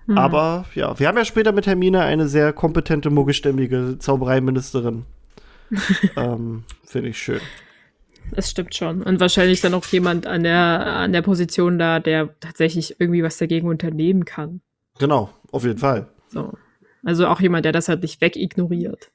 [0.07, 0.17] Hm.
[0.17, 5.05] Aber ja, wir haben ja später mit Hermine eine sehr kompetente muggelstämmige Zaubereiministerin.
[6.15, 7.41] ähm, Finde ich schön.
[8.31, 9.03] Das stimmt schon.
[9.03, 13.37] Und wahrscheinlich dann auch jemand an der, an der Position da, der tatsächlich irgendwie was
[13.37, 14.61] dagegen unternehmen kann.
[14.99, 16.07] Genau, auf jeden Fall.
[16.29, 16.53] So.
[17.03, 19.11] Also auch jemand, der das halt nicht wegignoriert.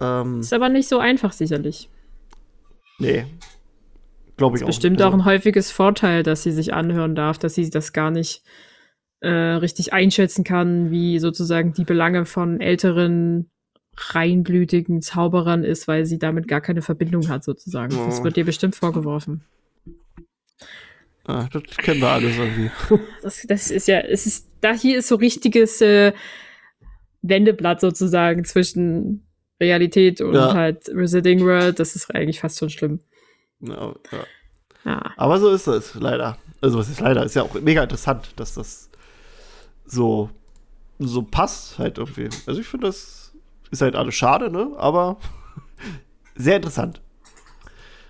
[0.00, 1.88] Ähm, Ist aber nicht so einfach, sicherlich.
[2.98, 3.26] nee.
[4.36, 4.68] Glaube ich Ist auch.
[4.68, 5.06] bestimmt nicht.
[5.06, 8.42] auch ein häufiges Vorteil, dass sie sich anhören darf, dass sie das gar nicht
[9.20, 13.50] äh, richtig einschätzen kann, wie sozusagen die Belange von älteren,
[13.96, 17.94] reinblütigen Zauberern ist, weil sie damit gar keine Verbindung hat, sozusagen.
[18.06, 18.24] Das Ja.
[18.24, 19.42] wird ihr bestimmt vorgeworfen.
[21.26, 22.70] Ah, das kennen wir alles irgendwie.
[23.22, 26.12] Das, das ist ja, es ist, da hier ist so richtiges äh,
[27.22, 29.26] Wendeblatt sozusagen zwischen
[29.60, 30.52] Realität und Ja.
[30.52, 31.78] halt Resetting World.
[31.80, 33.00] Das ist eigentlich fast schon schlimm.
[33.60, 34.24] Ja, ja.
[34.84, 35.12] Ja.
[35.16, 36.36] Aber so ist es, leider.
[36.60, 37.24] Also, was ist leider?
[37.24, 38.90] Ist ja auch mega interessant, dass das
[39.86, 40.28] so,
[40.98, 42.28] so passt, halt irgendwie.
[42.46, 43.23] Also, ich finde, das
[43.74, 44.70] ist halt alles schade, ne?
[44.76, 45.18] Aber
[46.36, 47.00] sehr interessant.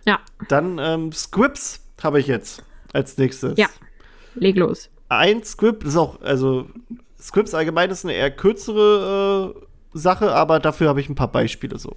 [0.07, 0.21] Ja.
[0.49, 2.63] Dann ähm, Scripts habe ich jetzt
[2.93, 3.59] als nächstes.
[3.59, 3.69] Ja.
[4.35, 4.91] Leg los.
[5.09, 6.69] Ein Script ist auch, also,
[7.21, 11.79] Scripts allgemein ist eine eher kürzere äh, Sache, aber dafür habe ich ein paar Beispiele
[11.79, 11.97] so.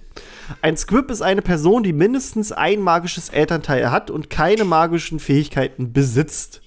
[0.62, 5.92] Ein Squib ist eine Person, die mindestens ein magisches Elternteil hat und keine magischen Fähigkeiten
[5.92, 6.62] besitzt.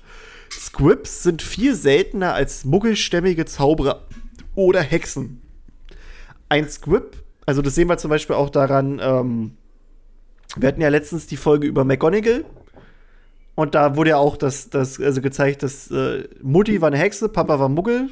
[0.51, 4.07] Squibs sind viel seltener als muggelstämmige Zauberer
[4.55, 5.40] oder Hexen.
[6.51, 9.51] Ein Squib, also das sehen wir zum Beispiel auch daran, ähm,
[10.57, 12.43] wir hatten ja letztens die Folge über McGonagall.
[13.55, 17.29] Und da wurde ja auch das, das also gezeigt, dass äh, Mutti war eine Hexe,
[17.29, 18.09] Papa war Muggel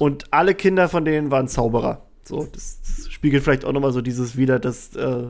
[0.00, 2.04] und alle Kinder von denen waren Zauberer.
[2.24, 5.28] So, das, das spiegelt vielleicht auch noch mal so dieses wieder, dass äh,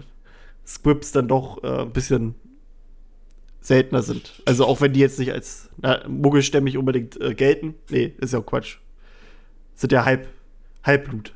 [0.67, 2.37] Squibs dann doch äh, ein bisschen
[3.61, 4.43] seltener sind.
[4.47, 7.75] Also auch wenn die jetzt nicht als na, muggelstämmig unbedingt äh, gelten.
[7.91, 8.79] Nee, ist ja auch Quatsch.
[9.75, 10.27] Sind ja Halb,
[10.85, 11.35] Halbblut.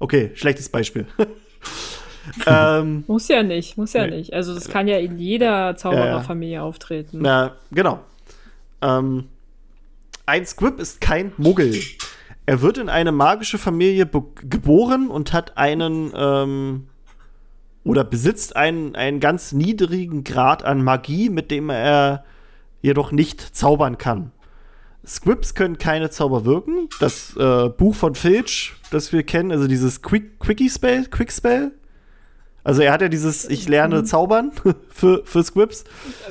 [0.00, 1.06] Okay, schlechtes Beispiel.
[2.46, 4.16] ähm, Muss ja nicht, muss ja Nee.
[4.18, 4.32] nicht.
[4.34, 7.18] Also das kann ja in jeder Zaubererfamilie auftreten.
[7.22, 8.00] na, genau.
[8.82, 9.28] Ähm,
[10.26, 11.74] ein Squib ist kein Muggel.
[12.46, 16.86] Er wird in eine magische Familie geboren und hat einen ähm,
[17.84, 22.24] oder besitzt einen, einen ganz niedrigen Grad an Magie, mit dem er
[22.82, 24.32] jedoch nicht zaubern kann.
[25.06, 26.88] Squibs können keine Zauber wirken.
[27.00, 31.72] Das äh, Buch von Filch, das wir kennen, also dieses Quick, Quickie Spell, Quick Spell.
[32.62, 34.52] Also er hat ja dieses Ich lerne zaubern
[34.90, 35.84] für, für Squibs.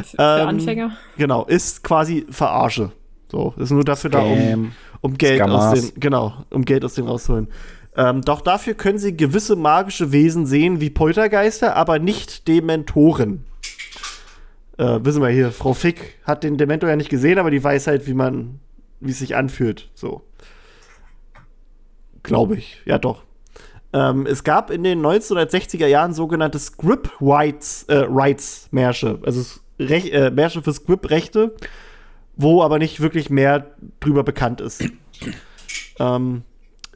[0.03, 0.91] Für, Ähm, Anfänger.
[1.17, 2.91] Genau, ist quasi Verarsche.
[3.31, 4.71] So, ist nur dafür da, um, Scam.
[5.01, 5.65] um Geld Scammers.
[5.65, 7.47] aus den, genau, um Geld aus denen rauszuholen.
[7.97, 13.45] Ähm, doch dafür können sie gewisse magische Wesen sehen, wie Poltergeister, aber nicht Dementoren.
[14.79, 17.87] Äh, wissen wir hier, Frau Fick hat den Dementor ja nicht gesehen, aber die weiß
[17.87, 18.61] halt, wie man,
[19.01, 19.89] wie es sich anfühlt.
[19.93, 20.21] So.
[22.23, 22.81] Glaube ich.
[22.85, 23.23] Ja, doch.
[23.91, 30.13] Ähm, es gab in den 1960er Jahren sogenannte Script Rights, äh, Rights Märsche, also Rech
[30.13, 31.55] äh, Märsche für Script-Rechte,
[32.37, 34.85] wo aber nicht wirklich mehr drüber bekannt ist.
[35.99, 36.43] ähm,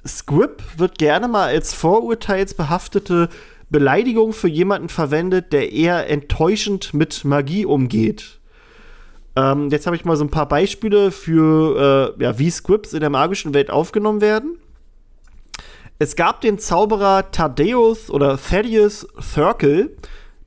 [0.08, 3.28] Squib wird gerne mal als vorurteilsbehaftete
[3.74, 8.40] Beleidigung für jemanden verwendet, der eher enttäuschend mit Magie umgeht.
[9.36, 13.00] Ähm, jetzt habe ich mal so ein paar Beispiele für, äh, ja, wie Squibs in
[13.00, 14.60] der magischen Welt aufgenommen werden.
[15.98, 19.98] Es gab den Zauberer Thaddeus oder Thaddeus Thurkel,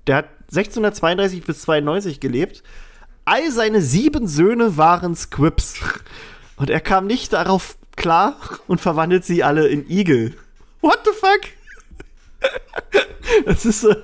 [0.06, 2.62] der hat 1632 bis 92 gelebt.
[3.24, 5.80] All seine sieben Söhne waren Squibs.
[6.54, 8.36] Und er kam nicht darauf klar
[8.68, 10.36] und verwandelt sie alle in Igel.
[10.80, 11.55] What the fuck?
[13.44, 13.94] das ist so.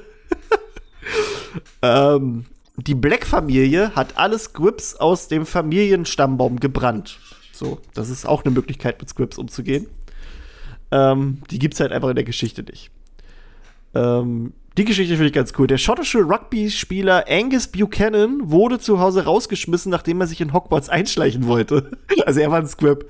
[1.83, 7.19] ähm, die Black-Familie hat alle Squibs aus dem Familienstammbaum gebrannt.
[7.53, 9.87] So, das ist auch eine Möglichkeit, mit Squibs umzugehen.
[10.91, 12.91] Ähm, die gibt's halt einfach in der Geschichte nicht.
[13.95, 15.67] Ähm, die Geschichte finde ich ganz cool.
[15.67, 21.47] Der schottische Rugby-Spieler Angus Buchanan wurde zu Hause rausgeschmissen, nachdem er sich in Hogwarts einschleichen
[21.47, 21.91] wollte.
[22.25, 23.05] Also er war ein Squib.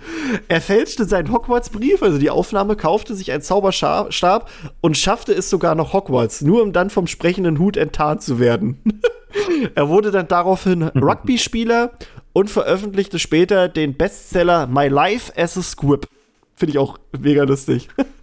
[0.48, 4.50] Er fälschte seinen Hogwarts-Brief, also die Aufnahme, kaufte sich einen Zauberstab
[4.80, 8.82] und schaffte es sogar noch Hogwarts, nur um dann vom sprechenden Hut enttarnt zu werden.
[9.74, 11.92] er wurde dann daraufhin Rugby-Spieler
[12.32, 16.06] und veröffentlichte später den Bestseller My Life as a Squib.
[16.56, 17.88] Finde ich auch mega lustig.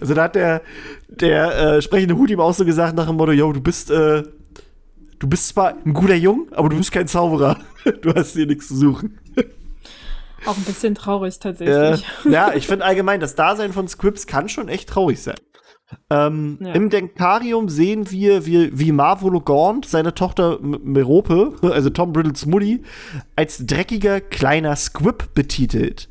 [0.00, 0.62] Also da hat der,
[1.08, 4.22] der äh, sprechende Hut ihm auch so gesagt nach dem Motto, yo, du bist, äh,
[5.18, 7.58] du bist zwar ein guter Jung, aber du bist kein Zauberer.
[8.02, 9.18] Du hast hier nichts zu suchen.
[10.44, 12.06] Auch ein bisschen traurig Äh, tatsächlich.
[12.24, 15.36] ja, ich finde allgemein, das Dasein von Scripps kann schon echt traurig sein.
[16.10, 16.72] Ähm, Ja.
[16.74, 22.82] Im Denkarium sehen wir, wie, wie Marvolo Gaunt seine Tochter Merope, also Tom Riddles Mutti,
[23.36, 26.08] als dreckiger kleiner Squib betitelt.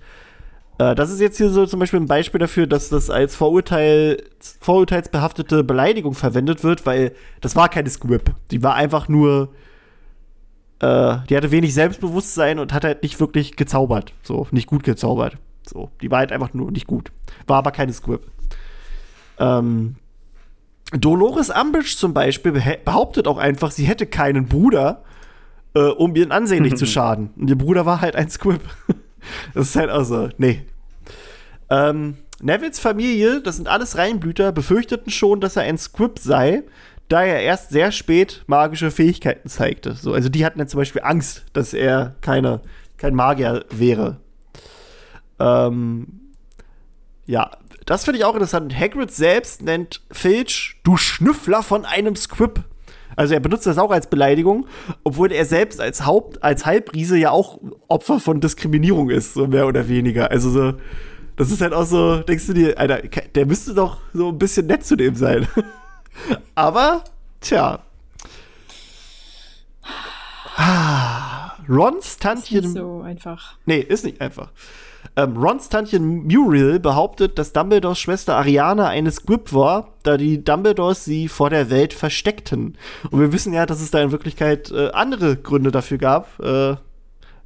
[0.77, 4.23] Äh, das ist jetzt hier so zum Beispiel ein Beispiel dafür, dass das als Vorurteil,
[4.59, 8.33] vorurteilsbehaftete Beleidigung verwendet wird, weil das war keine Squib.
[8.51, 9.49] Die war einfach nur,
[10.79, 14.13] äh, die hatte wenig Selbstbewusstsein und hat halt nicht wirklich gezaubert.
[14.23, 15.37] So, nicht gut gezaubert.
[15.67, 17.11] So, die war halt einfach nur nicht gut.
[17.45, 18.21] War aber keine Squib.
[19.39, 19.95] Ähm,
[20.91, 22.53] Dolores Umbridge zum Beispiel
[22.85, 25.03] behauptet auch einfach, sie hätte keinen Bruder,
[25.73, 27.31] äh, um ihren Ansehen nicht zu schaden.
[27.35, 28.61] Und ihr Bruder war halt ein Squib.
[29.53, 30.65] das ist halt auch so, nee.
[31.69, 36.63] Ähm, Nevils Familie, das sind alles Reinblüter, befürchteten schon, dass er ein Squib sei,
[37.09, 39.93] da er erst sehr spät magische Fähigkeiten zeigte.
[39.93, 42.61] So, also die hatten dann zum Beispiel Angst, dass er keine,
[42.97, 44.17] kein Magier wäre.
[45.39, 46.33] Ähm,
[47.25, 47.51] ja,
[47.85, 48.77] das finde ich auch interessant.
[48.77, 52.63] Hagrid selbst nennt Filch du Schnüffler von einem Squib.
[53.15, 54.67] Also er benutzt das auch als Beleidigung,
[55.03, 59.65] obwohl er selbst als Haupt, als Halbriese ja auch Opfer von Diskriminierung ist, so mehr
[59.67, 60.29] oder weniger.
[60.29, 60.73] Also so,
[61.35, 62.99] das ist halt auch so, denkst du dir, Alter,
[63.33, 65.47] der müsste doch so ein bisschen nett zu dem sein.
[66.55, 67.03] Aber,
[67.41, 67.79] tja.
[70.55, 72.61] Ah, Rons Ist Tantchen.
[72.61, 73.55] nicht so einfach.
[73.65, 74.51] Nee, ist nicht einfach.
[75.15, 81.05] Ähm, Rons Tantchen Muriel behauptet, dass Dumbledores Schwester Ariana eine Squib war, da die Dumbledores
[81.05, 82.77] sie vor der Welt versteckten.
[83.09, 86.75] Und wir wissen ja, dass es da in Wirklichkeit äh, andere Gründe dafür gab, äh,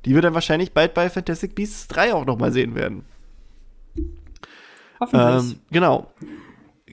[0.05, 3.05] die wir dann wahrscheinlich bald bei Fantastic Beasts 3 auch noch mal sehen werden.
[4.99, 5.53] Hoffentlich.
[5.53, 6.11] Ähm, genau.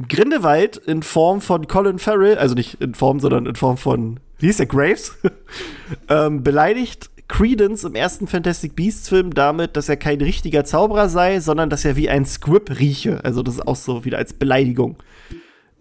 [0.08, 4.46] Grindelwald in Form von Colin Farrell, also nicht in Form, sondern in Form von, wie
[4.46, 5.16] hieß der, Graves,
[6.08, 11.40] ähm, beleidigt Credence im ersten Fantastic Beasts Film damit, dass er kein richtiger Zauberer sei,
[11.40, 13.22] sondern dass er wie ein Squib rieche.
[13.24, 14.96] Also das ist auch so wieder als Beleidigung.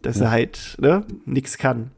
[0.01, 1.91] Dass er halt, ne, nix kann.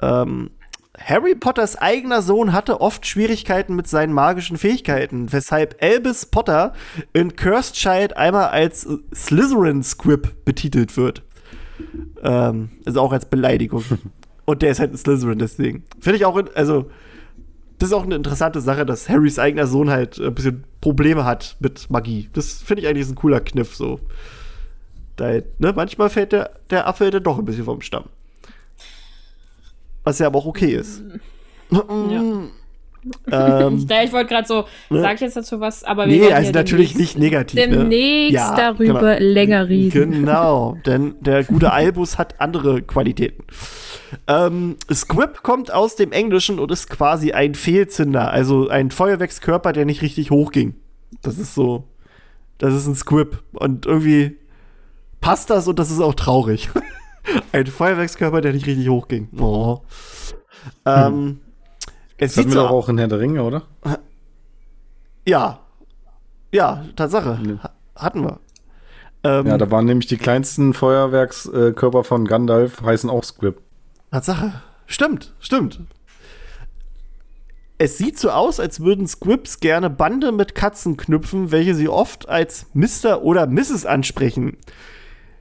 [0.00, 0.50] Ähm,
[0.98, 6.74] Harry Potters eigener Sohn hatte oft Schwierigkeiten mit seinen magischen Fähigkeiten, weshalb Albus Potter
[7.12, 11.22] in Cursed Child einmal als Slytherin Squib betitelt wird.
[12.22, 13.84] Ähm, also auch als Beleidigung.
[14.44, 15.84] Und der ist halt ein Slytherin, deswegen.
[16.00, 16.90] Finde ich auch, also,
[17.78, 21.56] das ist auch eine interessante Sache, dass Harrys eigener Sohn halt ein bisschen Probleme hat
[21.60, 22.28] mit Magie.
[22.32, 24.00] Das finde ich eigentlich ein cooler Kniff, so.
[25.16, 28.04] Da, ne, manchmal fällt der, der Affe dann doch ein bisschen vom Stamm.
[30.04, 31.02] Was ja aber auch okay ist.
[31.70, 31.82] Ja.
[31.90, 32.50] ähm,
[33.28, 35.00] Ja, ich wollte gerade so, Ne?
[35.00, 37.58] sag ich jetzt dazu was, aber wir nee, also natürlich demnächst- nicht negativ.
[37.58, 37.68] ne?
[37.76, 39.32] Demnächst Ja, darüber genau.
[39.32, 39.90] länger reden.
[39.90, 43.42] Genau, denn der gute Albus hat andere Qualitäten.
[44.26, 49.84] Ähm, Squib kommt aus dem Englischen und ist quasi ein Fehlzünder, also ein Feuerwerkskörper, der
[49.86, 50.74] nicht richtig hochging.
[51.22, 51.84] Das ist so,
[52.58, 54.38] das ist ein Squib und irgendwie
[55.20, 56.70] passt das und das ist auch traurig.
[57.52, 59.28] ein Feuerwerkskörper, der nicht richtig hochging.
[59.38, 59.80] Oh.
[60.84, 61.40] Ähm,
[62.18, 63.62] es Das sieht wir so doch auch in Herr der Ringe, oder?
[65.26, 65.60] Ja.
[66.52, 67.38] Ja, Tatsache.
[67.42, 67.58] Nee.
[67.62, 68.40] Ha- Hatten wir.
[69.24, 73.60] Ähm, Ja, da waren nämlich die kleinsten Feuerwerkskörper von Gandalf, heißen auch Squib.
[74.12, 74.52] Tatsache.
[74.86, 75.80] Stimmt, stimmt.
[77.78, 82.28] Es sieht so aus, als würden Squibs gerne Bande mit Katzen knüpfen, welche sie oft
[82.28, 83.22] als Mr.
[83.22, 83.86] oder Mrs.
[83.86, 84.58] ansprechen.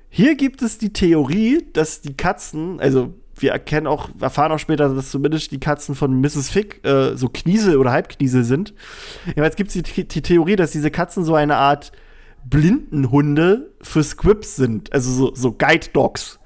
[0.09, 4.93] Hier gibt es die Theorie, dass die Katzen, also wir erkennen auch, erfahren auch später,
[4.93, 6.49] dass zumindest die Katzen von Mrs.
[6.49, 8.73] Fick äh, so Kniesel oder Halbkniesel sind.
[9.25, 11.91] Jedenfalls gibt es die, die Theorie, dass diese Katzen so eine Art
[12.45, 16.39] Blindenhunde für Squibs sind, also so, so Guide Dogs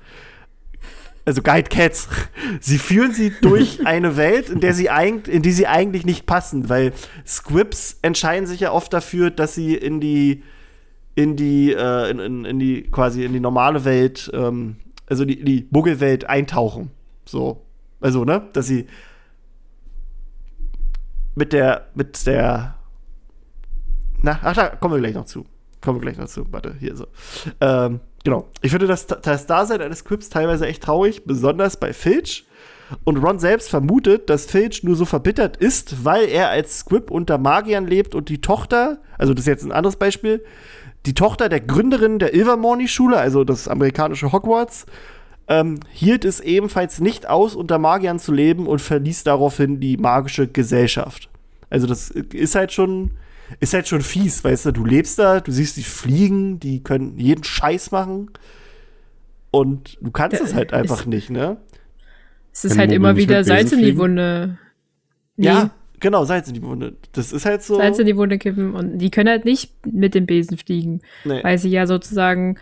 [1.25, 2.07] also Guide Cats,
[2.59, 6.25] sie führen sie durch eine Welt, in der sie eigentlich, in die sie eigentlich nicht
[6.25, 6.93] passen, weil
[7.25, 10.43] Squibs entscheiden sich ja oft dafür, dass sie in die,
[11.15, 15.43] in die, äh, in, in, in die, quasi in die normale Welt, ähm, also die,
[15.43, 16.91] die Muggelwelt eintauchen.
[17.25, 17.65] So.
[17.99, 18.85] Also, ne, dass sie
[21.33, 22.75] mit der, mit der,
[24.21, 25.45] na, ach, da kommen wir gleich noch zu.
[25.81, 26.51] Kommen wir gleich noch zu.
[26.51, 27.07] Warte, hier so.
[27.61, 28.49] Ähm, genau.
[28.61, 32.45] Ich finde das, das Dasein eines Quips teilweise echt traurig, besonders bei Filch.
[33.03, 37.37] Und Ron selbst vermutet, dass Filch nur so verbittert ist, weil er als Squib unter
[37.37, 40.43] Magiern lebt und die Tochter, also das ist jetzt ein anderes Beispiel,
[41.05, 44.85] die Tochter der Gründerin der Ilvermorny-Schule, also das amerikanische Hogwarts,
[45.47, 50.47] ähm, hielt es ebenfalls nicht aus, unter Magiern zu leben und verließ daraufhin die magische
[50.47, 51.29] Gesellschaft.
[51.69, 53.11] Also das ist halt schon,
[53.59, 57.17] ist halt schon fies, weißt du, du lebst da, du siehst die fliegen, die können
[57.17, 58.29] jeden Scheiß machen
[59.51, 61.57] und du kannst es halt einfach ist- nicht, ne?
[62.51, 63.97] Es ist halt immer wieder Salz in die?
[63.97, 64.57] Wunde.
[65.35, 66.95] Nee, Ja, genau, Salz in die Wunde.
[67.11, 67.75] Das ist halt so.
[67.75, 71.43] Salz in die Wunde kippen und die können halt nicht mit dem Besen fliegen, nee.
[71.43, 72.57] weil sie ja sozusagen,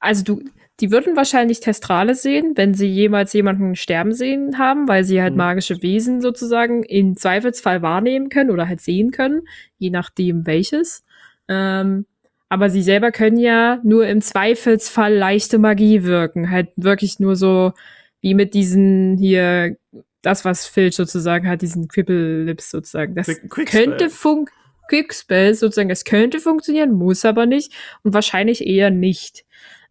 [0.00, 0.42] also du,
[0.80, 5.32] die würden wahrscheinlich Testrale sehen, wenn sie jemals jemanden sterben sehen haben, weil sie halt
[5.32, 5.38] Mhm.
[5.38, 9.42] magische Wesen sozusagen in Zweifelsfall wahrnehmen können oder halt sehen können,
[9.78, 11.02] je nachdem welches.
[11.48, 12.04] Ähm,
[12.48, 17.72] aber sie selber können ja nur im Zweifelsfall leichte Magie wirken, halt wirklich nur so
[18.20, 19.76] wie mit diesen hier,
[20.22, 23.14] das was Filch sozusagen hat, diesen Cripple-Lips sozusagen.
[23.14, 24.46] Das könnte fun
[24.88, 27.72] Quickspell sozusagen, es könnte funktionieren, muss aber nicht
[28.02, 29.45] und wahrscheinlich eher nicht.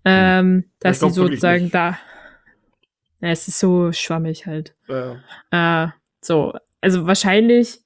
[0.06, 1.98] Ähm, dass sie sozusagen da.
[3.22, 4.76] Ja, es ist so schwammig halt.
[4.88, 5.86] Ja.
[5.86, 5.92] Äh,
[6.22, 7.82] so, also wahrscheinlich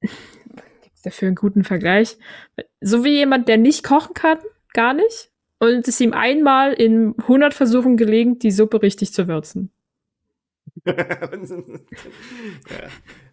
[0.00, 2.18] gibt's dafür einen guten Vergleich.
[2.80, 4.38] So wie jemand, der nicht kochen kann,
[4.74, 9.70] gar nicht, und es ihm einmal in 100 Versuchen gelingt, die Suppe richtig zu würzen.
[10.86, 10.94] ja.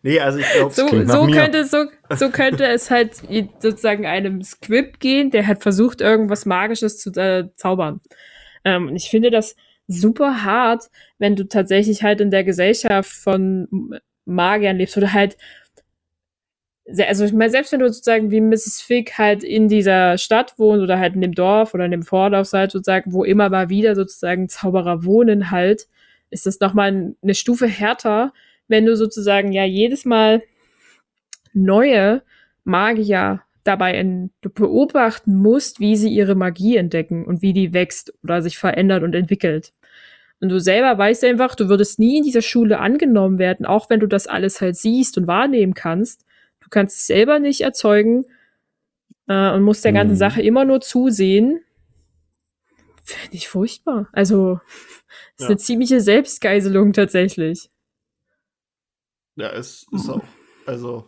[0.01, 1.85] Nee, also ich glaube, So, so, könnte, so,
[2.15, 3.15] so könnte es halt
[3.59, 8.01] sozusagen einem Script gehen, der hat versucht, irgendwas Magisches zu äh, zaubern.
[8.65, 9.55] Ähm, und ich finde das
[9.87, 10.89] super hart,
[11.19, 15.37] wenn du tatsächlich halt in der Gesellschaft von Magiern lebst oder halt
[17.07, 18.81] also ich meine, selbst wenn du sozusagen wie Mrs.
[18.81, 22.51] Fig halt in dieser Stadt wohnt oder halt in dem Dorf oder in dem Vorlauf
[22.51, 25.87] halt sozusagen, wo immer mal wieder sozusagen Zauberer wohnen halt,
[26.33, 28.33] ist das nochmal eine Stufe härter,
[28.67, 30.41] wenn du sozusagen ja jedes Mal
[31.53, 32.23] neue
[32.63, 38.41] Magier dabei in, beobachten musst, wie sie ihre Magie entdecken und wie die wächst oder
[38.41, 39.73] sich verändert und entwickelt.
[40.41, 44.01] Und du selber weißt einfach, du würdest nie in dieser Schule angenommen werden, auch wenn
[44.01, 46.25] du das alles halt siehst und wahrnehmen kannst.
[46.59, 48.25] Du kannst es selber nicht erzeugen
[49.27, 50.19] äh, und musst der ganzen Mhm.
[50.19, 51.61] Sache immer nur zusehen.
[53.03, 54.07] Finde ich furchtbar.
[54.13, 54.59] Also,
[55.37, 55.47] ist Ja.
[55.47, 57.69] eine ziemliche Selbstgeiselung tatsächlich.
[59.35, 60.23] Ja, es ist auch.
[60.65, 61.07] Also.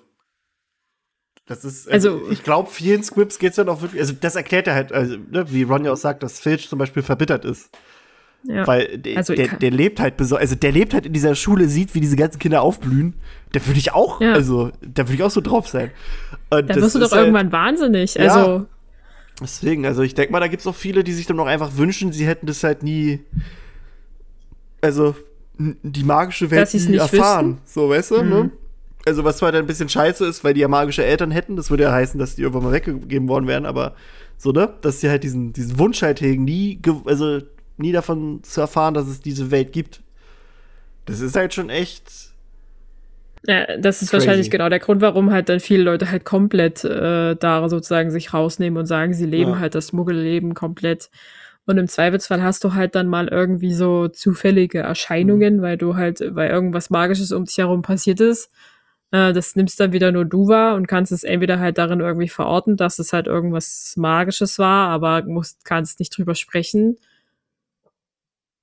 [1.48, 4.36] Das ist, Also- also, ich glaube, vielen Squibs geht es dann auch wirklich, also das
[4.36, 7.46] erklärt er halt, also, ne, wie Ron ja auch sagt, dass Filch zum Beispiel verbittert
[7.46, 7.70] ist.
[8.48, 8.66] Ja.
[8.68, 11.93] Weil der, Also, der, der lebt halt also der lebt halt in dieser Schule, sieht,
[11.96, 13.14] wie diese ganzen Kinder aufblühen.
[13.54, 14.34] Da würde ich auch, Ja.
[14.34, 15.91] also, da würde ich auch so drauf sein.
[16.50, 18.16] Und Da das wirst du doch halt- irgendwann wahnsinnig.
[18.16, 18.66] Ja.
[19.41, 21.75] Deswegen, also ich denke mal, da gibt es auch viele, die sich dann auch einfach
[21.77, 23.19] wünschen, sie hätten das halt nie,
[24.81, 25.15] also
[25.57, 27.59] die magische Welt nie erfahren.
[27.65, 28.29] So, weißt du, Mhm.
[28.29, 28.51] ne?
[29.05, 31.69] Also was zwar dann ein bisschen scheiße ist, weil die ja magische Eltern hätten, das
[31.69, 33.95] würde ja heißen, dass die irgendwann mal weggegeben worden wären, aber
[34.38, 34.73] so, ne?
[34.81, 37.39] Dass sie halt diesen, diesen Wunsch halt hegen, nie, also
[37.77, 40.01] nie davon zu erfahren, dass es diese Welt gibt.
[41.05, 42.33] Das ist halt schon echt.
[43.48, 44.26] Ja, das ist Crazy.
[44.26, 48.34] wahrscheinlich genau der Grund, warum halt dann viele Leute halt komplett äh, da sozusagen sich
[48.34, 49.60] rausnehmen und sagen, sie leben Ja.
[49.60, 51.10] halt das Muggelleben komplett.
[51.68, 54.86] Und im Zweifelsfall hast du halt dann mal irgendwie so zufällige Mhm.
[54.86, 58.52] Erscheinungen, weil du halt, weil irgendwas Magisches um dich herum passiert ist.
[59.12, 62.30] Äh, das nimmst dann wieder nur du wahr und kannst es entweder halt darin irgendwie
[62.30, 66.98] verorten, dass es halt irgendwas Magisches war, aber musst, kannst nicht drüber sprechen.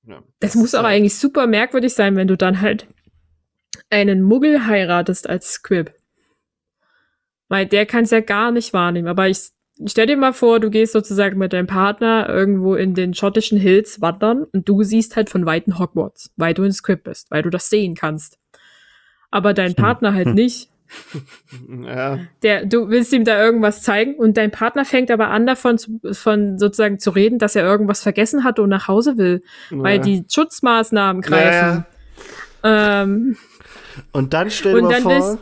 [0.04, 2.86] Ja, Das muss ist aber halt- eigentlich super merkwürdig sein, wenn du dann halt
[3.90, 5.92] einen Muggel heiratest als Squib.
[7.48, 9.08] Weil der kann es ja gar nicht wahrnehmen.
[9.08, 9.50] Aber ich
[9.86, 14.00] stell dir mal vor, du gehst sozusagen mit deinem Partner irgendwo in den schottischen Hills
[14.00, 17.50] wandern und du siehst halt von Weitem Hogwarts, weil du ein Squib bist, weil du
[17.50, 18.38] das sehen kannst.
[19.30, 20.68] Aber dein Partner halt nicht.
[21.86, 25.78] Ja, Der, du willst ihm da irgendwas zeigen und dein Partner fängt aber an davon
[25.78, 29.96] zu, von sozusagen zu reden, dass er irgendwas vergessen hat und nach Hause will, weil
[29.96, 30.02] ja.
[30.02, 31.86] die Schutzmaßnahmen Ja, greifen.
[32.62, 33.36] Ähm,
[34.12, 35.14] Und dann stell dir mal vor.
[35.14, 35.38] bist-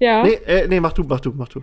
[0.00, 0.22] ja.
[0.22, 1.62] nee, äh, nee, mach du, mach du, mach du.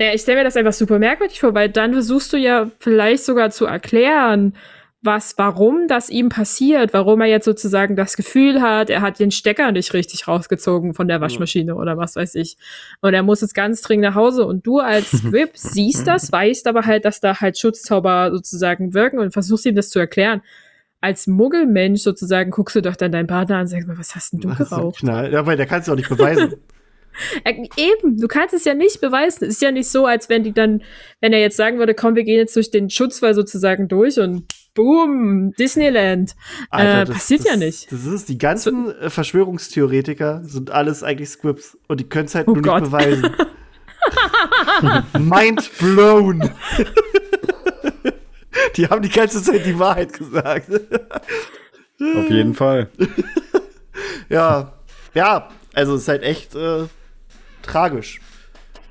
[0.00, 3.24] ja, ich stelle mir das einfach super merkwürdig vor, weil dann versuchst du ja vielleicht
[3.24, 4.54] sogar zu erklären,
[5.02, 9.30] was, warum das ihm passiert, warum er jetzt sozusagen das Gefühl hat, er hat den
[9.30, 12.56] Stecker nicht richtig rausgezogen von der Waschmaschine oder was weiß ich.
[13.02, 16.66] Und er muss jetzt ganz dringend nach Hause und du als Squib siehst das, weißt
[16.66, 20.42] aber halt, dass da halt Schutzzauber sozusagen wirken und versuchst ihm das zu erklären.
[21.06, 24.32] Als Muggelmensch sozusagen guckst du doch dann deinen Partner an und sagst mal, was hast
[24.32, 24.98] denn du Das geraucht?
[24.98, 25.32] Knall.
[25.32, 26.54] Ja, weil der kann es auch nicht beweisen.
[27.44, 29.44] Äh, Eben, du kannst es ja nicht beweisen.
[29.44, 30.82] Es ist ja nicht so, als wenn die dann,
[31.22, 34.42] wenn er jetzt sagen würde, komm, wir gehen jetzt durch den Schutzwall sozusagen durch und
[34.74, 36.32] boom, Disneyland.
[36.72, 37.90] äh, passiert das, ja nicht.
[37.90, 42.48] Das ist, die ganzen äh, Verschwörungstheoretiker sind alles eigentlich Scripts und die können es halt
[42.48, 42.82] Oh nur Gott.
[42.82, 43.30] nicht beweisen.
[45.18, 46.50] Mind blown.
[48.76, 50.68] die haben die ganze Zeit die Wahrheit gesagt.
[50.70, 52.88] Auf jeden Fall.
[54.28, 54.72] ja,
[55.14, 56.84] ja, also es ist halt echt äh,
[57.62, 58.20] tragisch.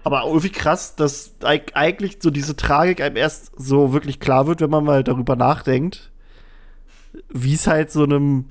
[0.04, 4.62] Aber irgendwie krass, dass eig- eigentlich so diese Tragik einem erst so wirklich klar wird,
[4.62, 6.12] wenn man mal darüber nachdenkt,
[7.30, 8.46] wie es halt so einem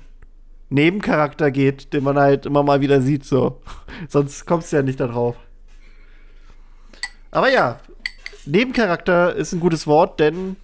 [0.69, 3.61] Nebencharakter geht, den man halt immer mal wieder sieht, so.
[4.09, 5.37] Sonst kommst du ja nicht darauf.
[7.31, 7.79] Aber ja,
[8.45, 10.55] Nebencharakter ist ein gutes Wort, denn.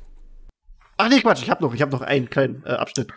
[1.04, 3.08] Ach nee, Quatsch, ich hab noch, ich hab noch einen kleinen äh, Abschnitt.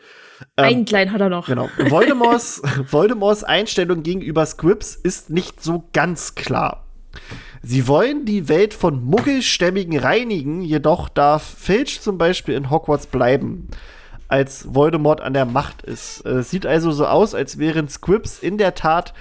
[0.57, 1.47] Ähm, Einen kleinen hat er noch.
[1.47, 1.69] Genau.
[1.79, 6.87] Voldemorts, Voldemorts Einstellung gegenüber Scripps ist nicht so ganz klar.
[7.63, 13.69] Sie wollen die Welt von Muggelstämmigen reinigen, jedoch darf Filch zum Beispiel in Hogwarts bleiben,
[14.29, 16.25] als Voldemort an der Macht ist.
[16.25, 19.13] Äh, Es sieht also so aus, als wären Scripps in der Tat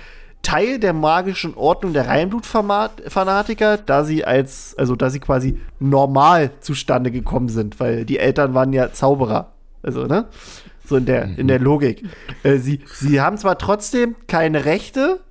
[0.44, 7.10] Teil der magischen Ordnung der Reinblutfanatiker, da sie als, also da sie quasi normal zustande
[7.10, 9.54] gekommen sind, weil die Eltern waren ja Zauberer.
[9.82, 10.28] Also, ne?
[10.86, 12.04] So in der, in der Logik.
[12.44, 15.22] Äh, sie, sie haben zwar trotzdem keine Rechte,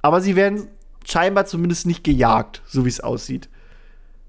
[0.00, 0.68] aber sie werden
[1.04, 3.48] scheinbar zumindest nicht gejagt, so wie es aussieht.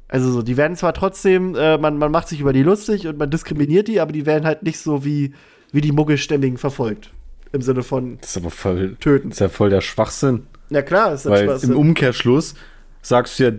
[0.10, 3.18] Also so, die werden zwar trotzdem, äh, man, man macht sich über die lustig und
[3.18, 5.34] man diskriminiert die, aber die werden halt nicht so wie,
[5.72, 7.12] wie die Muggelstämmigen verfolgt.
[7.54, 9.30] Im Sinne von Das ist aber voll, töten.
[9.30, 10.48] das ist ja voll der Schwachsinn.
[10.70, 11.64] Ja klar, ist das Weil Spaß.
[11.66, 12.56] im Umkehrschluss
[13.02, 13.52] sagst du ja,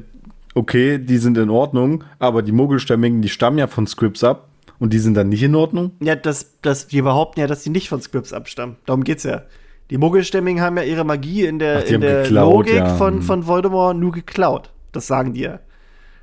[0.55, 4.49] okay, die sind in Ordnung, aber die Muggelstämmigen, die stammen ja von Scripps ab
[4.81, 5.93] und die sind dann nicht in Ordnung.
[6.01, 8.77] Ja, das, das, die behaupten ja, dass die nicht von Scripps abstammen.
[8.87, 9.43] Darum geht's ja.
[9.91, 12.95] Die Muggelstämmigen haben ja ihre Magie in der, Ach, in der geklaut, Logik ja.
[12.97, 13.23] von, Hm.
[13.23, 14.71] von Voldemort nur geklaut.
[14.93, 15.61] Das sagen die ja.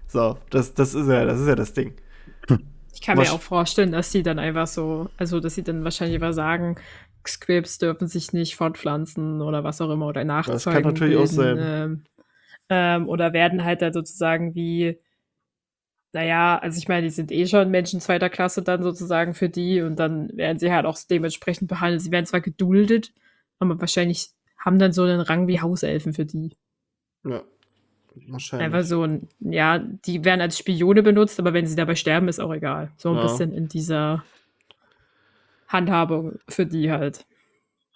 [0.07, 1.93] So, das, das ist ja, das ist ja das Ding.
[2.93, 5.84] Ich kann mir Was- auch vorstellen, dass sie dann einfach so, also dass sie dann
[5.86, 6.76] wahrscheinlich einfach sagen,
[7.28, 10.84] Scripts dürfen sich nicht fortpflanzen oder was auch immer oder nachzeugen.
[10.84, 11.57] kann natürlich auch sein.
[11.59, 12.03] Ähm,
[12.69, 14.99] ähm, oder werden halt dann sozusagen wie,
[16.13, 19.82] naja, also ich meine, die sind eh schon Menschen zweiter Klasse dann sozusagen für die
[19.82, 22.01] und dann werden sie halt auch dementsprechend behandelt.
[22.01, 23.11] Sie werden zwar geduldet,
[23.59, 26.51] aber wahrscheinlich haben dann so einen Rang wie Hauselfen für die.
[27.26, 27.43] Ja.
[28.28, 28.65] Wahrscheinlich.
[28.65, 32.39] Einfach so ein, ja, die werden als Spione benutzt, aber wenn sie dabei sterben, ist
[32.39, 32.91] auch egal.
[32.97, 33.22] So ein Ja.
[33.24, 34.24] bisschen in dieser
[35.72, 37.26] Handhabung für die halt.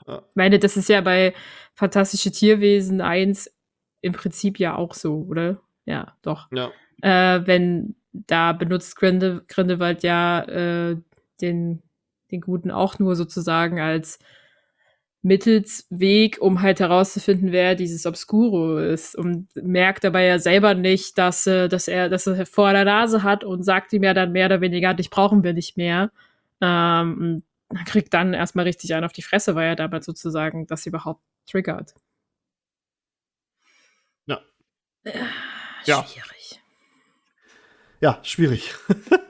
[0.08, 0.20] Ja.
[0.20, 1.34] Ich meine, das ist ja bei
[1.74, 3.52] Fantastische Tierwesen 1
[4.02, 5.60] im Prinzip ja auch so, oder?
[5.86, 6.48] Ja, doch.
[6.52, 6.72] Ja.
[7.02, 10.98] Äh, wenn da benutzt Grinde, Grindelwald ja äh,
[11.42, 11.82] den,
[12.32, 14.20] den Guten auch nur sozusagen als
[15.22, 21.48] Mittelsweg, um halt herauszufinden, wer dieses Obscuro ist und merkt dabei ja selber nicht, dass,
[21.48, 24.46] äh, dass er, dass er vor der Nase hat und sagt ihm ja dann mehr
[24.46, 26.12] oder weniger, dich brauchen wir nicht mehr.
[26.62, 27.42] Ähm,
[27.86, 31.94] kriegt dann erstmal richtig einen auf die Fresse, weil er damit sozusagen das überhaupt triggert.
[34.26, 34.40] Ja.
[35.04, 35.20] Äh,
[35.86, 36.04] Ja.
[36.06, 36.62] schwierig.
[38.02, 38.76] Ja, schwierig.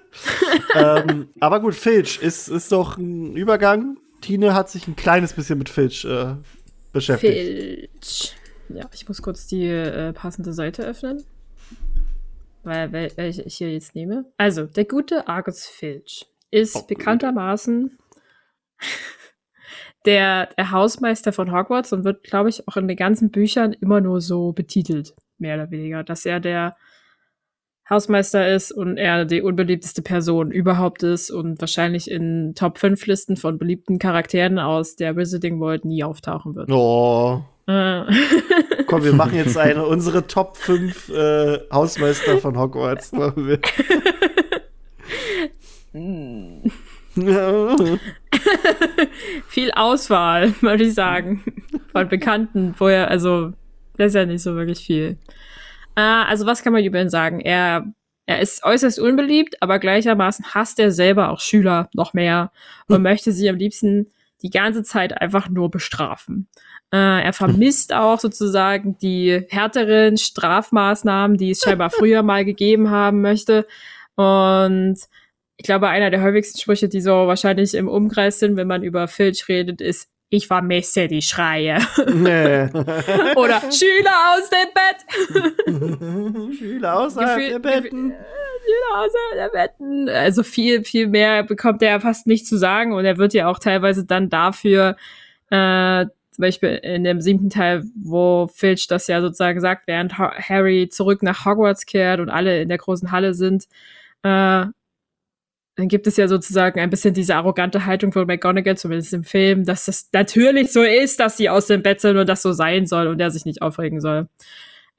[0.75, 3.97] ähm, aber gut, Filch ist, ist doch ein Übergang.
[4.21, 6.35] Tine hat sich ein kleines bisschen mit Filch äh,
[6.91, 7.33] beschäftigt.
[7.33, 8.35] Filch.
[8.69, 11.23] Ja, ich muss kurz die äh, passende Seite öffnen.
[12.63, 14.25] Weil, wel- welche ich hier jetzt nehme.
[14.37, 17.97] Also, der gute Argus Filch ist Oh, bekanntermaßen
[20.05, 24.01] der, der Hausmeister von Hogwarts und wird, glaube ich, auch in den ganzen Büchern immer
[24.01, 26.75] nur so betitelt, mehr oder weniger, dass er der
[27.89, 33.37] Hausmeister ist und er die unbeliebteste Person überhaupt ist und wahrscheinlich in Top 5 Listen
[33.37, 36.71] von beliebten Charakteren aus der Wizarding World nie auftauchen wird.
[36.71, 37.43] Oh.
[37.67, 38.03] Äh.
[38.87, 43.11] Komm, wir machen jetzt eine, unsere Top 5 äh, Hausmeister von Hogwarts.
[43.11, 43.59] Machen wir.
[49.47, 51.43] Viel Auswahl, würde ich sagen.
[51.91, 53.53] Von Bekannten, vorher, also,
[53.97, 55.17] das ist ja nicht so wirklich viel.
[55.95, 57.39] Äh, also, was kann man über ihn sagen?
[57.39, 57.85] Er,
[58.25, 62.51] er ist äußerst unbeliebt, aber gleichermaßen hasst er selber auch Schüler noch mehr
[62.87, 64.11] und möchte sie am liebsten
[64.41, 66.49] die ganze Zeit einfach nur bestrafen.
[66.91, 73.21] Äh, er vermisst auch sozusagen die härteren Strafmaßnahmen, die es scheinbar früher mal gegeben haben
[73.21, 73.65] möchte.
[74.15, 74.97] Und
[75.57, 79.07] ich glaube, einer der häufigsten Sprüche, die so wahrscheinlich im Umkreis sind, wenn man über
[79.07, 81.77] Filch redet, ist, ich vermisse die Schreie.
[82.13, 82.63] nee.
[83.35, 86.55] Oder Schüler aus dem Bett.
[86.57, 88.13] Schüler außerhalb Gefühl- der Betten.
[88.65, 90.09] Schüler außerhalb der Betten.
[90.09, 93.59] Also viel, viel mehr bekommt er fast nicht zu sagen und er wird ja auch
[93.59, 94.95] teilweise dann dafür,
[95.51, 100.33] äh, zum Beispiel in dem siebten Teil, wo Filch das ja sozusagen sagt, während Ha-
[100.37, 103.65] Harry zurück nach Hogwarts kehrt und alle in der großen Halle sind,
[104.23, 104.65] äh,
[105.75, 109.65] dann gibt es ja sozusagen ein bisschen diese arrogante Haltung von McGonagall, zumindest im Film,
[109.65, 112.85] dass das natürlich so ist, dass sie aus dem Bett sind und das so sein
[112.85, 114.29] soll und er sich nicht aufregen soll.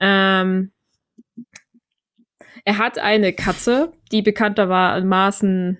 [0.00, 0.72] Ähm,
[2.64, 5.78] er hat eine Katze, die bekanntermaßen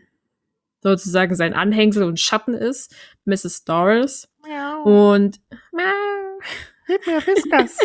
[0.83, 2.95] sozusagen sein Anhängsel und Schatten ist,
[3.25, 3.65] Mrs.
[3.65, 4.29] Doris.
[4.85, 5.41] Und
[6.87, 7.79] Gib mir Whiskas.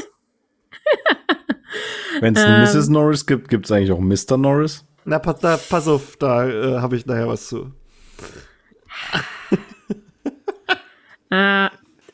[2.20, 2.62] Wenn es eine Ähm.
[2.64, 2.89] Mrs.
[2.89, 4.38] Norris gibt, gibt es eigentlich auch Mr.
[4.38, 4.86] Norris?
[5.05, 7.71] Na, pass, da, pass auf, da äh, habe ich nachher was zu.
[11.33, 11.69] Äh,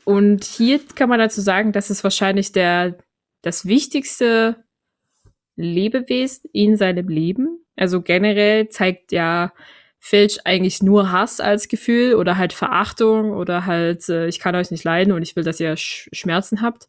[0.06, 3.00] und hier kann man dazu sagen, dass es wahrscheinlich der,
[3.42, 4.64] das wichtigste
[5.56, 7.66] Lebewesen in seinem Leben.
[7.76, 9.54] Also generell zeigt ja
[10.00, 14.72] Filch eigentlich nur Hass als Gefühl oder halt Verachtung oder halt, äh, ich kann euch
[14.72, 16.88] nicht leiden und ich will, dass ihr Sch Schmerzen habt.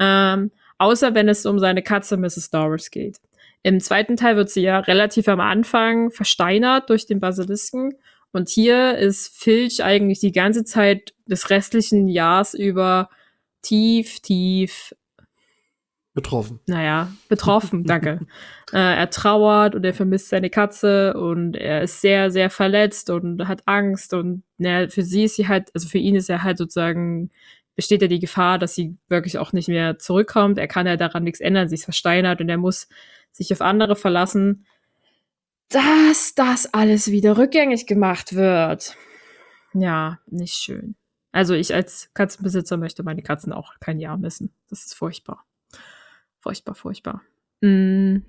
[0.00, 2.50] Ähm, außer wenn es um seine Katze Mrs.
[2.50, 3.20] Doris geht.
[3.68, 7.92] Im zweiten Teil wird sie ja relativ am Anfang versteinert durch den Basilisken.
[8.32, 13.10] Und hier ist Filch eigentlich die ganze Zeit des restlichen Jahres über
[13.60, 14.94] tief, tief,
[16.14, 16.60] Betroffen.
[16.66, 18.20] naja, betroffen, danke.
[18.72, 23.46] Äh, er trauert und er vermisst seine Katze und er ist sehr, sehr verletzt und
[23.48, 26.56] hat Angst und na, für sie ist sie halt, also für ihn ist er halt
[26.56, 27.28] sozusagen,
[27.78, 30.58] besteht ja die Gefahr, dass sie wirklich auch nicht mehr zurückkommt.
[30.58, 32.88] Er kann ja daran nichts ändern, sie ist versteinert und er muss
[33.30, 34.66] sich auf andere verlassen,
[35.68, 38.96] dass das alles wieder rückgängig gemacht wird.
[39.74, 40.96] Ja, nicht schön.
[41.30, 44.52] Also ich als Katzenbesitzer möchte meine Katzen auch kein Jahr missen.
[44.68, 45.44] Das ist furchtbar.
[46.40, 47.22] Furchtbar, furchtbar.
[47.60, 48.22] Mm.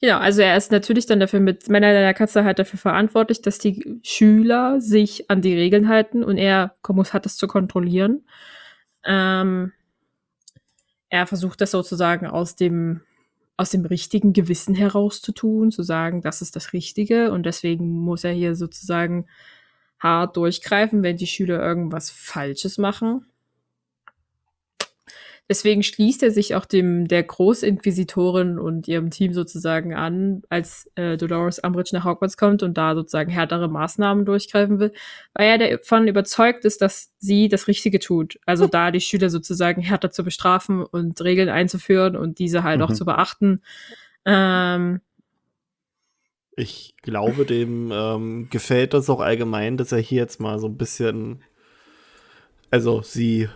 [0.00, 3.58] Genau, also er ist natürlich dann dafür mit Männer der Katze halt dafür verantwortlich, dass
[3.58, 8.26] die Schüler sich an die Regeln halten und er muss hat das zu kontrollieren.
[9.04, 9.72] Ähm,
[11.08, 13.02] er versucht das sozusagen aus dem
[13.56, 17.88] aus dem richtigen Gewissen heraus zu tun, zu sagen, das ist das Richtige und deswegen
[17.88, 19.26] muss er hier sozusagen
[19.98, 23.24] hart durchgreifen, wenn die Schüler irgendwas Falsches machen.
[25.48, 31.16] Deswegen schließt er sich auch dem der Großinquisitorin und ihrem Team sozusagen an, als äh,
[31.16, 34.92] Dolores Umbridge nach Hogwarts kommt und da sozusagen härtere Maßnahmen durchgreifen will,
[35.34, 38.40] weil er davon überzeugt ist, dass sie das Richtige tut.
[38.44, 42.90] Also da die Schüler sozusagen härter zu bestrafen und Regeln einzuführen und diese halt auch
[42.90, 42.94] Mhm.
[42.94, 43.62] zu beachten.
[44.24, 45.00] Ähm,
[46.56, 50.76] Ich glaube, dem ähm, gefällt das auch allgemein, dass er hier jetzt mal so ein
[50.78, 51.42] bisschen.
[52.70, 53.48] Also, sie.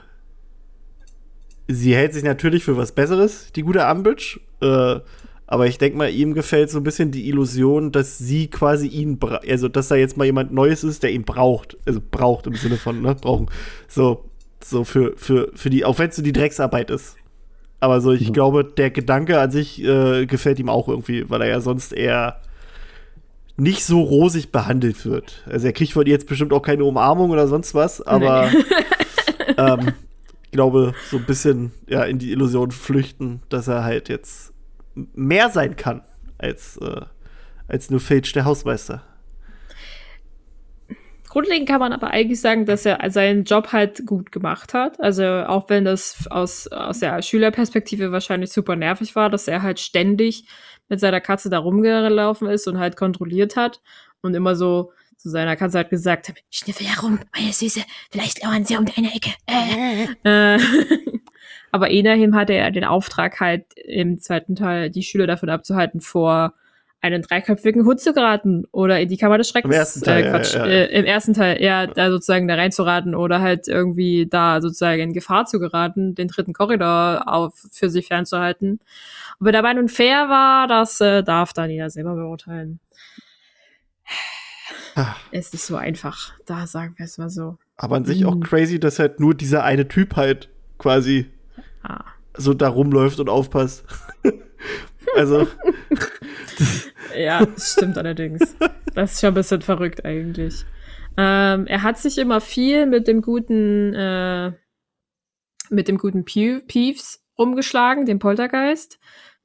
[1.73, 4.41] Sie hält sich natürlich für was Besseres, die gute Umbridge.
[4.61, 5.01] Äh,
[5.47, 9.19] Aber ich denke mal, ihm gefällt so ein bisschen die Illusion, dass sie quasi ihn,
[9.19, 11.77] bra- also dass da jetzt mal jemand Neues ist, der ihn braucht.
[11.87, 13.49] Also braucht im Sinne von, ne, brauchen.
[13.89, 14.25] So,
[14.63, 17.17] so für, für, für die, auch wenn es so die Drecksarbeit ist.
[17.81, 18.31] Aber so, ich Ja.
[18.31, 22.37] glaube, der Gedanke an sich äh, gefällt ihm auch irgendwie, weil er ja sonst eher
[23.57, 25.43] nicht so rosig behandelt wird.
[25.47, 28.51] Also er kriegt von ihr jetzt bestimmt auch keine Umarmung oder sonst was, aber
[29.59, 29.95] ähm, ich
[30.51, 34.53] glaube, so ein bisschen ja, in die Illusion flüchten, dass er halt jetzt
[34.95, 36.03] mehr sein kann
[36.39, 37.03] als, äh,
[37.69, 39.03] als nur Filch, der Hausmeister.
[41.29, 45.01] Grundlegend kann man aber eigentlich sagen, dass er seinen Job halt gut gemacht hat.
[45.01, 49.79] Also auch wenn das aus, aus der Schülerperspektive wahrscheinlich super nervig war, dass er halt
[49.79, 50.45] ständig
[50.89, 53.81] mit seiner Katze da rumgelaufen ist und halt kontrolliert hat
[54.23, 58.65] und immer so zu seiner Katze hat gesagt hat, schniffel herum, meine Süße, vielleicht lauern
[58.65, 59.31] sie um deine Ecke.
[59.47, 60.07] Äh.
[60.25, 60.59] Äh.
[61.71, 66.55] aber immerhin hatte er den Auftrag halt im zweiten Teil die Schüler davon abzuhalten, vor
[67.03, 69.75] einen dreiköpfigen Hund zu geraten oder in die Kammer des Schreckens.
[69.75, 70.73] Im ersten Teil, äh, ja, Quatsch, ja, ja.
[70.73, 75.13] Äh, im ersten Teil, ja, da sozusagen da reinzuraten oder halt irgendwie da sozusagen in
[75.13, 78.81] Gefahr zu geraten, den dritten Korridor auf, für sich fernzuhalten.
[79.39, 82.81] Ob er dabei nun fair war, das äh, darf dann jeder selber beurteilen.
[85.33, 87.59] Es ist so einfach, da sagen wir es mal so.
[87.77, 88.41] Aber an sich auch Mhm.
[88.43, 90.49] crazy, dass halt nur dieser eine Typ halt
[90.79, 91.27] quasi
[91.83, 92.05] Ah.
[92.37, 93.85] so da rumläuft und aufpasst.
[95.17, 95.47] also,
[97.17, 98.57] Ja, das stimmt allerdings.
[98.95, 100.65] Das ist schon ein bisschen verrückt eigentlich.
[101.17, 104.53] Ähm, er hat sich immer viel mit dem guten, äh,
[105.71, 108.99] mit dem guten Peeves rumgeschlagen, dem Poltergeist.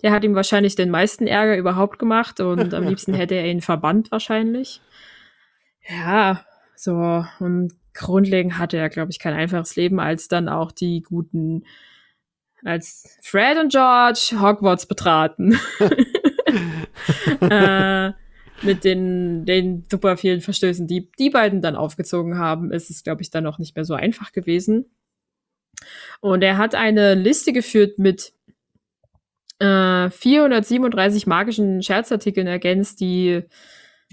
[0.04, 3.62] Der hat ihm wahrscheinlich den meisten Ärger überhaupt gemacht und am liebsten hätte er ihn
[3.62, 4.82] verbannt wahrscheinlich.
[5.88, 6.46] Ja,
[6.76, 7.26] so.
[7.40, 11.64] Und grundlegend hatte er, glaube ich, kein einfaches Leben, als dann auch die guten,
[12.64, 15.60] als Fred und George Hogwarts betraten.
[17.42, 18.12] äh,
[18.62, 23.22] mit den, den super vielen Verstößen, die die beiden dann aufgezogen haben, ist es, glaube
[23.22, 24.86] ich, dann auch nicht mehr so einfach gewesen.
[26.22, 28.34] Und er hat eine Liste geführt mit
[29.60, 33.44] äh, 437 magischen Scherzartikeln ergänzt, die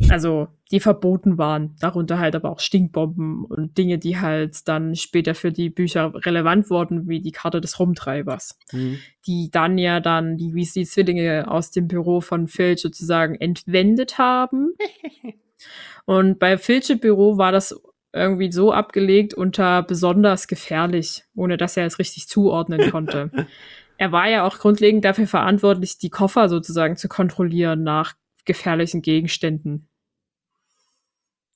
[0.08, 1.76] also die verboten waren.
[1.80, 6.70] Darunter halt aber auch Stinkbomben und Dinge, die halt dann später für die Bücher relevant
[6.70, 8.98] wurden, wie die Karte des Rumtreibers hm.
[9.26, 14.74] die dann ja dann die Weasley-Zwillinge aus dem Büro von Filch sozusagen entwendet haben.
[16.06, 17.80] Und bei Filch im Büro war das
[18.12, 23.30] irgendwie so abgelegt unter besonders gefährlich, ohne dass er es richtig zuordnen konnte.
[23.96, 28.14] er war ja auch grundlegend dafür verantwortlich, die Koffer sozusagen zu kontrollieren nach
[28.44, 29.88] gefährlichen Gegenständen.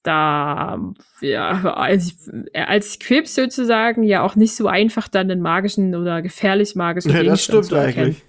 [0.02, 0.78] Da,
[1.20, 6.76] ja, als, als Quips sozusagen ja auch nicht so einfach dann den magischen oder gefährlich
[6.76, 8.06] magischen ja, das Gegenstand stimmt zu erkennen.
[8.06, 8.22] eigentlich.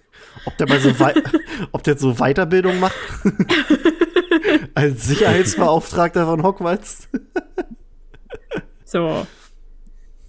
[0.46, 0.92] Ob der mal so
[1.72, 2.98] ob der so Weiterbildung macht?
[4.76, 7.10] Als Sicherheitsbeauftragter von Hogwarts?
[8.86, 9.28] So.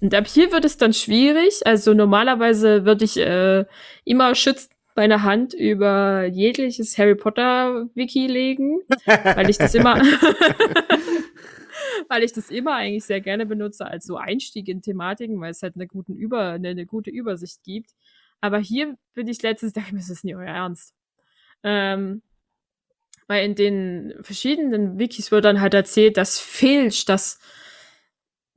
[0.01, 1.61] Und ab hier wird es dann schwierig.
[1.65, 3.65] Also normalerweise würde ich äh,
[4.05, 9.95] immer schützend meine Hand über jegliches Harry Potter Wiki legen, weil ich das immer,
[12.09, 15.63] weil ich das immer eigentlich sehr gerne benutze als so Einstieg in Thematiken, weil es
[15.63, 17.93] halt eine, guten Über, eine, eine gute Übersicht gibt.
[18.41, 20.97] Aber hier bin ich letztens, dachte ich mir, das ist nie euer Ernst.
[21.63, 22.23] Ähm,
[23.29, 27.39] weil in den verschiedenen Wikis wird dann halt erzählt, dass Filch das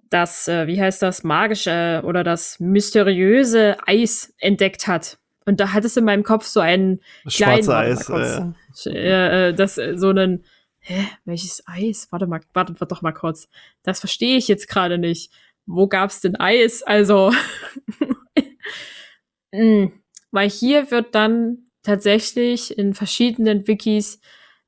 [0.10, 5.21] das, äh, wie heißt das, magische oder das mysteriöse Eis entdeckt hat.
[5.46, 8.10] Und da hat es in meinem Kopf so einen kleinen, schwarze warte Eis.
[8.10, 8.86] mal kurz.
[8.86, 10.46] Äh, äh, äh, das äh, so einen,
[10.80, 12.08] hä, welches Eis?
[12.12, 13.50] Warte mal, wartet doch mal kurz.
[13.84, 15.32] Das verstehe ich jetzt gerade nicht.
[15.66, 16.84] Wo gab's denn Eis?
[16.84, 17.34] Also,
[19.52, 19.88] mm,
[20.32, 24.20] weil hier wird dann tatsächlich in verschiedenen Wikis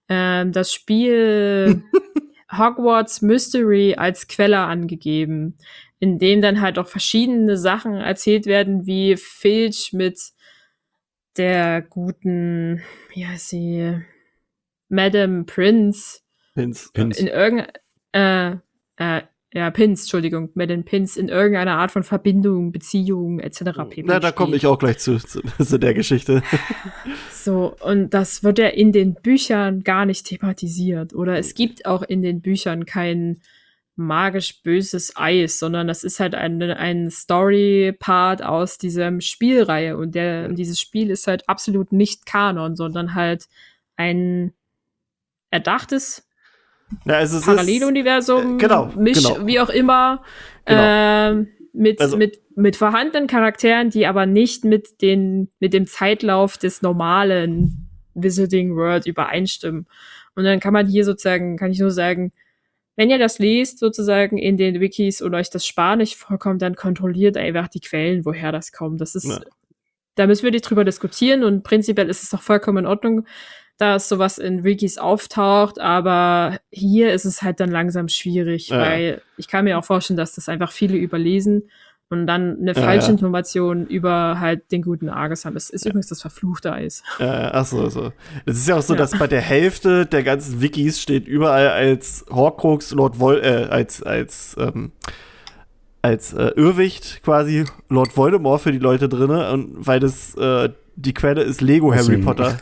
[0.09, 1.83] ähm, das Spiel
[2.51, 5.57] Hogwarts Mystery als Quelle angegeben,
[5.99, 10.32] in dem dann halt auch verschiedene Sachen erzählt werden, wie Filch mit
[11.37, 12.81] der guten,
[13.13, 14.01] wie heißt sie,
[14.89, 16.19] Madame Prince
[16.55, 16.91] Pins.
[16.93, 17.19] Pins.
[17.19, 17.73] in irgendeiner,
[18.13, 18.55] äh,
[18.97, 19.21] äh,
[19.53, 23.59] ja, Pins, Entschuldigung, Madame Pins in irgendeiner Art von Verbindung, Beziehung etc.
[23.89, 24.03] pp.
[24.05, 26.41] Na, da komme ich auch gleich zu, zu, zu der Geschichte.
[27.31, 31.13] So, und das wird ja in den Büchern gar nicht thematisiert.
[31.13, 33.41] Oder es gibt auch in den Büchern kein
[33.95, 39.97] magisch böses Eis, sondern das ist halt ein, ein Story-Part aus diesem Spielreihe.
[39.97, 43.45] Und der, dieses Spiel ist halt absolut nicht Kanon, sondern halt
[43.95, 44.51] ein
[45.51, 46.27] erdachtes
[47.05, 49.45] Ja, also es ist, Paralleluniversum, äh, genau, Misch, genau.
[49.45, 50.23] wie auch immer,
[50.65, 50.81] Genau.
[50.83, 56.57] ähm, mit, Also- mit, mit vorhandenen Charakteren, die aber nicht mit, den, mit dem Zeitlauf
[56.57, 59.87] des normalen Visiting World übereinstimmen.
[60.35, 62.31] Und dann kann man hier sozusagen, kann ich nur sagen,
[62.95, 67.37] wenn ihr das liest, sozusagen in den Wikis und euch das Spanisch vorkommt, dann kontrolliert
[67.37, 69.01] einfach die Quellen, woher das kommt.
[69.01, 69.39] Das ist, Ja.
[70.15, 73.25] da müssen wir nicht drüber diskutieren und prinzipiell ist es doch vollkommen in Ordnung,
[73.79, 78.79] dass sowas in Wikis auftaucht, aber hier ist es halt dann langsam schwierig, Ja.
[78.79, 81.69] weil ich kann mir auch vorstellen, dass das einfach viele überlesen
[82.13, 83.13] und dann eine Ja, falsche ja.
[83.13, 85.55] Information über halt den guten Argus haben.
[85.57, 87.03] Es ist übrigens das verfluchte Eis.
[87.19, 88.13] Äh, ach so, so.
[88.45, 88.99] Es ist ja auch so, Ja.
[88.99, 94.01] dass bei der Hälfte der ganzen Wikis steht überall als Horcrux Lord Vol äh, als
[94.01, 94.91] als ähm,
[96.01, 101.13] als äh, Irrwicht quasi Lord Voldemort für die Leute drinne und weil das äh, die
[101.13, 102.57] Quelle ist Lego Harry Potter.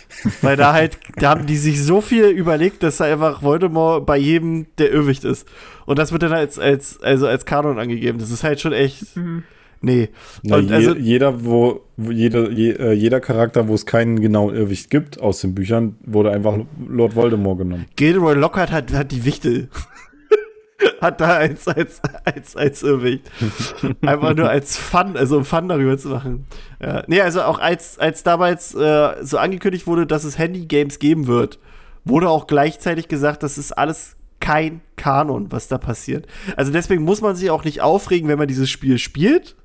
[0.42, 4.16] weil da halt, da haben die sich so viel überlegt, dass da einfach Voldemort bei
[4.16, 5.46] jedem der Irrwicht ist.
[5.86, 8.18] Und das wird dann als, als, also als Kanon angegeben.
[8.18, 9.16] Das ist halt schon echt.
[9.16, 9.42] Mhm.
[9.84, 10.10] Nee.
[10.44, 14.20] Na, Und je, also- jeder, wo, wo jeder, je, äh, jeder Charakter, wo es keinen
[14.20, 16.56] genauen Irrwicht gibt aus den Büchern, wurde einfach
[16.88, 17.86] Lord Voldemort genommen.
[17.96, 19.68] Gilderoy Lockhart hat, hat die Wichtel.
[21.00, 23.30] hat da als, als, als, als Irrwicht.
[24.02, 26.46] Einfach nur als Fun, also um Fun darüber zu machen.
[26.80, 27.02] Ja.
[27.06, 31.58] Nee, also auch als, als damals äh, so angekündigt wurde, dass es Handy-Games geben wird,
[32.04, 36.26] wurde auch gleichzeitig gesagt, das ist alles kein Kanon, was da passiert.
[36.56, 39.56] Also deswegen muss man sich auch nicht aufregen, wenn man dieses Spiel spielt,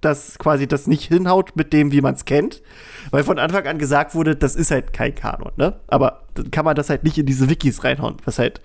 [0.00, 2.62] dass quasi das nicht hinhaut mit dem, wie man es kennt.
[3.10, 5.80] Weil von Anfang an gesagt wurde, das ist halt kein Kanon, ne?
[5.86, 8.60] Aber dann kann man das halt nicht in diese Wikis reinhauen, was halt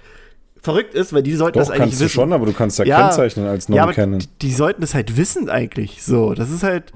[0.61, 2.13] verrückt ist, weil die sollten Doch, das eigentlich kannst du wissen.
[2.13, 4.19] schon, aber du kannst ja, Ja, kennzeichnen als ja, Non-Canon.
[4.19, 6.03] die, die sollten das halt wissen eigentlich.
[6.03, 6.91] So, das ist halt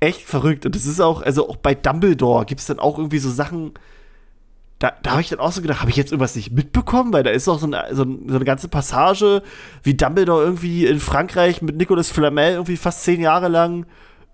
[0.00, 0.66] echt verrückt.
[0.66, 3.72] Und das ist auch, also auch bei Dumbledore gibt es dann auch irgendwie so Sachen,
[4.78, 7.12] da, da habe ich dann auch so gedacht, habe ich jetzt irgendwas nicht mitbekommen?
[7.12, 9.42] Weil da ist auch so eine, so, ein- so eine ganze Passage,
[9.84, 13.86] wie Dumbledore irgendwie in Frankreich mit Nicolas Flamel irgendwie fast zehn Jahre lang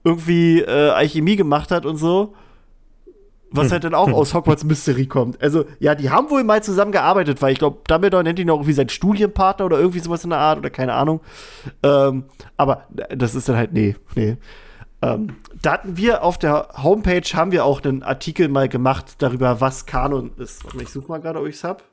[0.05, 2.35] irgendwie äh, Alchemie gemacht hat und so.
[3.51, 5.41] Was halt dann auch aus Hogwarts Mystery kommt.
[5.43, 8.75] Also, ja, die haben wohl mal zusammengearbeitet, weil ich glaube, Dumbledore nennt ihn auch irgendwie
[8.75, 11.21] seinen Studienpartner oder irgendwie sowas in der Art oder keine Ahnung.
[11.83, 12.25] Ähm,
[12.57, 14.37] aber das ist dann halt, nee, nee.
[15.01, 19.61] Ähm, da hatten wir auf der Homepage, haben wir auch einen Artikel mal gemacht darüber,
[19.61, 20.65] was Kanon ist.
[20.65, 21.85] Warte mal, Ich suche mal gerade, ob ich es hab.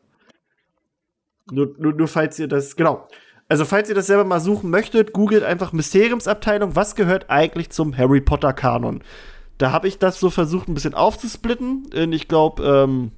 [1.52, 3.08] Nur, nur, nur falls ihr das, genau.
[3.48, 7.96] Also falls ihr das selber mal suchen möchtet, googelt einfach Mysteriumsabteilung, was gehört eigentlich zum
[7.96, 9.04] Harry Potter Kanon?
[9.58, 11.90] Da habe ich das so versucht, ein bisschen aufzusplitten.
[11.94, 13.12] In, ich glaube, ähm,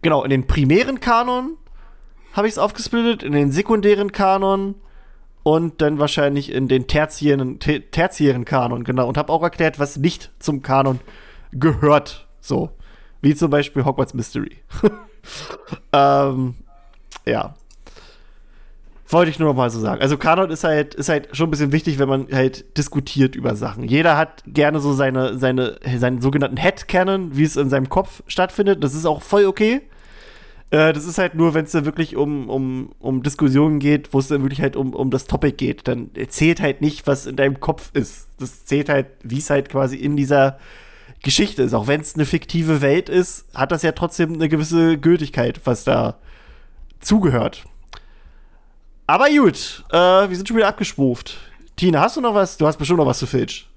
[0.00, 1.56] genau, in den primären Kanon
[2.32, 4.74] habe ich es aufgesplittet, in den sekundären Kanon
[5.42, 9.06] und dann wahrscheinlich in den tertiären, te- tertiären Kanon, genau.
[9.08, 11.00] Und habe auch erklärt, was nicht zum Kanon
[11.52, 12.26] gehört.
[12.40, 12.70] So.
[13.20, 14.56] Wie zum Beispiel Hogwarts Mystery.
[15.92, 16.54] ähm,
[17.26, 17.54] ja.
[19.12, 20.00] Wollte ich nur noch mal so sagen.
[20.00, 23.54] Also Kanon ist halt, ist halt schon ein bisschen wichtig, wenn man halt diskutiert über
[23.56, 23.84] Sachen.
[23.84, 28.82] Jeder hat gerne so seine, seine, seinen sogenannten Headcanon, wie es in seinem Kopf stattfindet.
[28.82, 29.82] Das ist auch voll okay.
[30.70, 34.18] Äh, das ist halt nur, wenn es dann wirklich um, um, um Diskussionen geht, wo
[34.18, 35.86] es dann wirklich halt um, um das Topic geht.
[35.86, 38.28] Dann zählt halt nicht, was in deinem Kopf ist.
[38.38, 40.58] Das zählt halt, wie es halt quasi in dieser
[41.22, 41.74] Geschichte ist.
[41.74, 45.84] Auch wenn es eine fiktive Welt ist, hat das ja trotzdem eine gewisse Gültigkeit, was
[45.84, 46.16] da
[47.00, 47.64] zugehört.
[49.06, 49.96] Aber gut, äh,
[50.28, 51.36] wir sind schon wieder abgespuft.
[51.76, 52.56] Tina, hast du noch was?
[52.56, 53.68] Du hast bestimmt noch was zu Filch.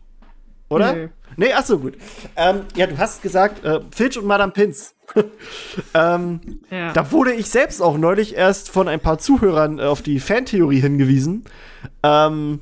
[0.70, 0.94] Oder?
[0.94, 1.08] Nö.
[1.38, 1.96] Nee, ach so, gut.
[2.36, 4.96] Ähm, ja, du hast gesagt, äh, Filch und Madame Pins.
[5.94, 6.40] ähm,
[6.72, 6.94] Ja.
[6.94, 10.80] da wurde ich selbst auch neulich erst von ein paar Zuhörern äh, auf die Fantheorie
[10.80, 11.44] hingewiesen.
[12.04, 12.60] Ähm,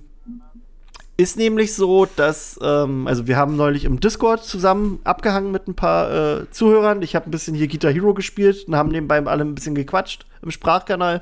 [1.16, 5.76] ist nämlich so, dass, ähm, also wir haben neulich im Discord zusammen abgehangen mit ein
[5.76, 6.12] paar
[6.42, 7.04] äh, Zuhörern.
[7.04, 10.26] Ich habe ein bisschen hier Guitar Hero gespielt und haben nebenbei alle ein bisschen gequatscht
[10.42, 11.22] im Sprachkanal.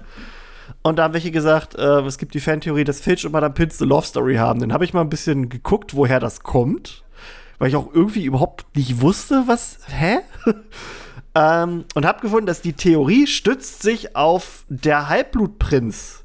[0.83, 3.79] Und da haben welche gesagt, äh, es gibt die Fantheorie, dass Filch und Madame Pins
[3.81, 4.59] eine Love Story haben.
[4.59, 7.03] Dann habe ich mal ein bisschen geguckt, woher das kommt.
[7.59, 9.77] Weil ich auch irgendwie überhaupt nicht wusste, was.
[9.87, 10.19] Hä?
[11.35, 16.23] ähm, und habe gefunden, dass die Theorie stützt sich auf der Halbblutprinz.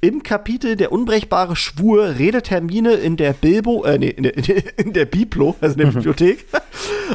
[0.00, 4.36] Im Kapitel Der unbrechbare Schwur redet Hermine in der Bilbo, äh, nee, in der,
[4.78, 6.46] in der Biblo, also in der Bibliothek,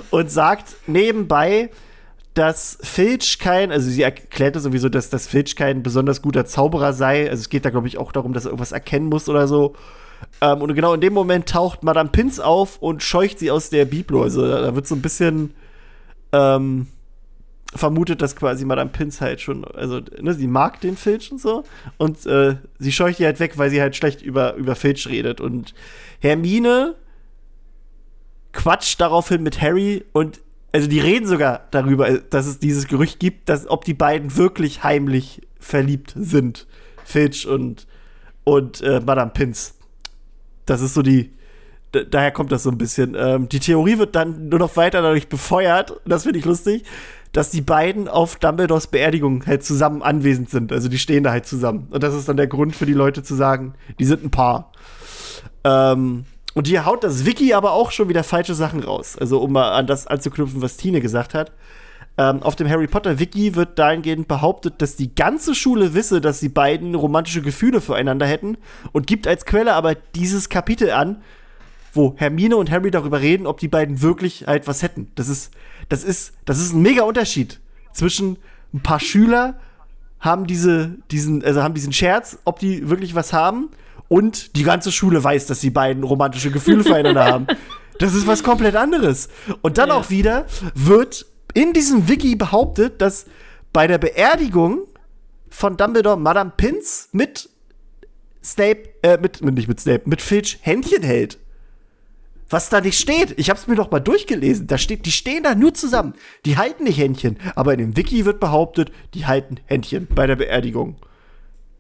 [0.10, 1.70] und sagt nebenbei,
[2.34, 7.30] dass Filch kein, also sie erklärte sowieso, dass, dass Filch kein besonders guter Zauberer sei.
[7.30, 9.76] Also es geht da, glaube ich, auch darum, dass er irgendwas erkennen muss oder so.
[10.42, 13.86] Ähm, und genau in dem Moment taucht Madame Pins auf und scheucht sie aus der
[13.86, 14.24] Biblo.
[14.24, 15.54] Also da, da wird so ein bisschen
[16.32, 16.88] ähm,
[17.74, 21.64] vermutet, dass quasi Madame Pins halt schon, also ne, sie mag den Filch und so.
[21.98, 25.42] Und äh, sie scheucht die halt weg, weil sie halt schlecht über, über Filch redet.
[25.42, 25.74] Und
[26.20, 26.96] Hermine
[28.52, 30.40] quatscht daraufhin mit Harry und
[30.72, 34.84] also die reden sogar darüber, dass es dieses Gerücht gibt, dass ob die beiden wirklich
[34.84, 36.68] heimlich verliebt sind,
[37.04, 37.88] Filch und
[38.44, 39.76] und äh, Madame Pins.
[40.66, 41.32] Das ist so die
[41.92, 43.16] daher kommt das so ein bisschen.
[43.18, 46.84] Ähm, die Theorie wird dann nur noch weiter dadurch befeuert, das finde ich lustig,
[47.32, 50.72] dass die beiden auf Dumbledores Beerdigung halt zusammen anwesend sind.
[50.72, 51.88] Also die stehen da halt zusammen.
[51.92, 54.72] Und das ist dann der Grund für die Leute zu sagen, die sind ein Paar.
[55.64, 59.18] Ähm, und hier haut das Wiki aber auch schon wieder falsche Sachen raus.
[59.18, 61.52] Also um mal an das anzuknüpfen, was Tine gesagt hat.
[62.18, 66.40] Ähm, auf dem Harry Potter Wiki wird dahingehend behauptet, dass die ganze Schule wisse, dass
[66.40, 68.58] die beiden romantische Gefühle füreinander hätten
[68.92, 71.22] und gibt als Quelle aber dieses Kapitel an,
[71.94, 75.12] wo Hermine und Harry darüber reden, ob die beiden wirklich halt was hätten.
[75.16, 75.52] Das ist,
[75.88, 77.60] das ist, das ist ein mega Unterschied
[77.94, 78.38] zwischen
[78.74, 79.56] ein paar Schüler
[80.20, 83.70] haben diese, diesen, also haben diesen Scherz, ob die wirklich was haben
[84.10, 87.48] und die ganze Schule weiß, dass die beiden romantische Gefühle füreinander haben.
[88.00, 89.28] Das ist was komplett anderes.
[89.62, 89.96] Und dann Ja.
[89.96, 93.26] auch wieder wird in diesem Wiki behauptet, dass
[93.74, 94.84] bei der Beerdigung
[95.50, 97.50] von Dumbledore Madame Pinz mit
[98.42, 101.40] Snape, äh, mit, mit- nicht mit Snape, mit Filch Händchen hält.
[102.50, 103.34] Was da nicht steht.
[103.38, 104.66] Ich hab's mir doch mal durchgelesen.
[104.68, 106.14] Da steht, die stehen da nur zusammen.
[106.46, 107.38] Die halten nicht Händchen.
[107.56, 110.96] Aber in dem Wiki wird behauptet, die halten Händchen bei der Beerdigung.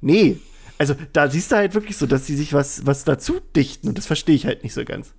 [0.01, 0.37] Nee.
[0.79, 3.89] Also da siehst du halt wirklich so, dass sie sich was, was dazu dichten.
[3.89, 5.13] Und das verstehe ich halt nicht so ganz.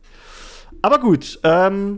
[0.83, 1.97] Aber gut, ähm,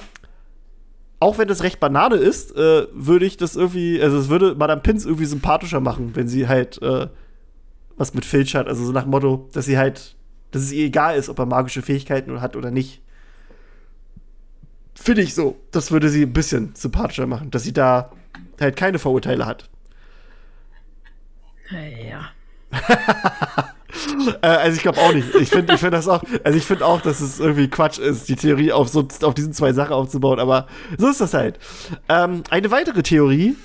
[1.20, 4.80] auch wenn das recht Banane ist, äh, würde ich das irgendwie, also es würde Madame
[4.80, 7.06] Pins irgendwie sympathischer machen, wenn sie halt äh,
[7.96, 8.66] was mit Filch hat.
[8.66, 10.16] Also so nach Motto, dass sie halt,
[10.50, 13.00] dass es ihr egal ist, ob er magische Fähigkeiten hat oder nicht.
[14.96, 15.60] Finde ich so.
[15.70, 18.10] Das würde sie ein bisschen sympathischer machen, dass sie da
[18.60, 19.70] halt keine Vorurteile hat.
[21.70, 22.31] Ja.
[24.40, 25.34] Äh, also ich glaube auch nicht.
[25.34, 28.28] Ich finde ich find das auch, also ich finde auch, dass es irgendwie Quatsch ist,
[28.28, 30.66] die Theorie auf, so, auf diesen zwei Sachen aufzubauen, aber
[30.98, 31.58] so ist das halt.
[32.08, 33.56] Ähm, eine weitere Theorie.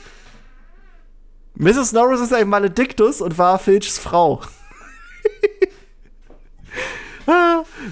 [1.55, 1.93] Mrs.
[1.93, 4.41] Norris ist ein Malediktus und war Filchs Frau.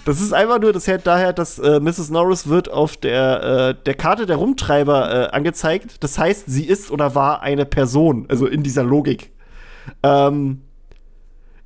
[0.06, 2.10] Das ist einfach nur das her daher, dass äh, Mrs.
[2.10, 6.02] Norris wird auf der, äh, der Karte der Rumtreiber äh, angezeigt.
[6.04, 9.32] Das heißt, sie ist oder war eine Person, also in dieser Logik.
[10.04, 10.62] Ähm,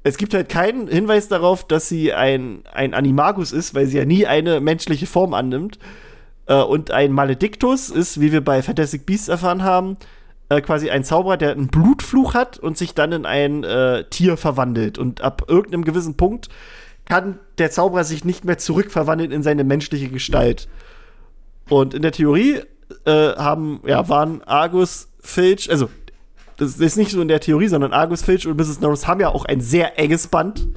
[0.03, 4.05] es gibt halt keinen Hinweis darauf, dass sie ein, ein Animagus ist, weil sie ja
[4.05, 5.77] nie eine menschliche Form annimmt.
[6.45, 9.97] Äh, und ein Maledictus ist, wie wir bei Fantastic Beasts erfahren haben,
[10.49, 14.38] äh, quasi ein Zauberer, der einen Blutfluch hat und sich dann in ein äh, Tier
[14.38, 14.97] verwandelt.
[14.97, 16.49] Und ab irgendeinem gewissen Punkt
[17.05, 20.69] kann der Zauberer sich nicht mehr zurückverwandeln in seine menschliche Gestalt.
[21.67, 22.61] Und in der Theorie
[23.05, 25.89] äh, haben, ja, waren Argus, Filch, also
[26.60, 28.81] das ist nicht so in der Theorie, sondern Argus Filch und Mrs.
[28.81, 30.68] Norris haben ja auch ein sehr enges Band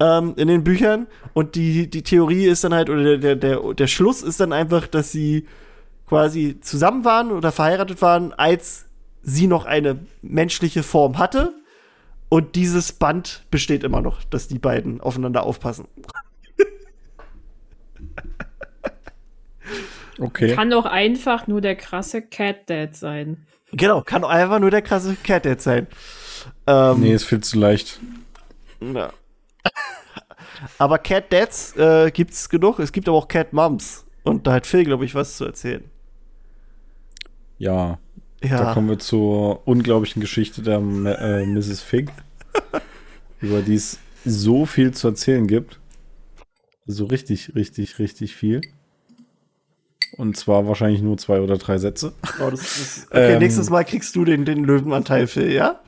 [0.00, 1.06] ähm, in den Büchern.
[1.34, 4.86] Und die, die Theorie ist dann halt, oder der, der, der Schluss ist dann einfach,
[4.86, 5.46] dass sie
[6.06, 8.86] quasi zusammen waren oder verheiratet waren, als
[9.22, 11.52] sie noch eine menschliche Form hatte.
[12.30, 15.86] Und dieses Band besteht immer noch, dass die beiden aufeinander aufpassen.
[20.18, 20.54] Okay.
[20.54, 23.46] Kann doch einfach nur der krasse Cat Dad sein.
[23.76, 25.86] Genau, kann einfach nur der krasse Cat Dad sein.
[26.66, 28.00] Ähm, Nee, ist viel zu leicht.
[28.80, 29.12] Ja.
[30.78, 32.78] Aber Cat Dads äh, gibt's genug.
[32.78, 34.04] Es gibt aber auch Cat Moms.
[34.22, 35.84] Und da hat Phil, glaube ich, was zu erzählen.
[37.58, 37.98] Ja.
[38.40, 38.74] Da Ja.
[38.74, 41.80] kommen wir zur unglaublichen Geschichte der äh, Mrs.
[41.82, 42.10] Fig,
[43.40, 45.80] über die es so viel zu erzählen gibt.
[46.86, 48.60] So richtig, richtig, richtig viel.
[50.16, 52.12] Und zwar wahrscheinlich nur zwei oder drei Sätze.
[52.40, 53.38] Oh, das, das, okay, Ähm.
[53.40, 55.80] nächstes Mal kriegst du den, den Löwenanteil, Phil, ja?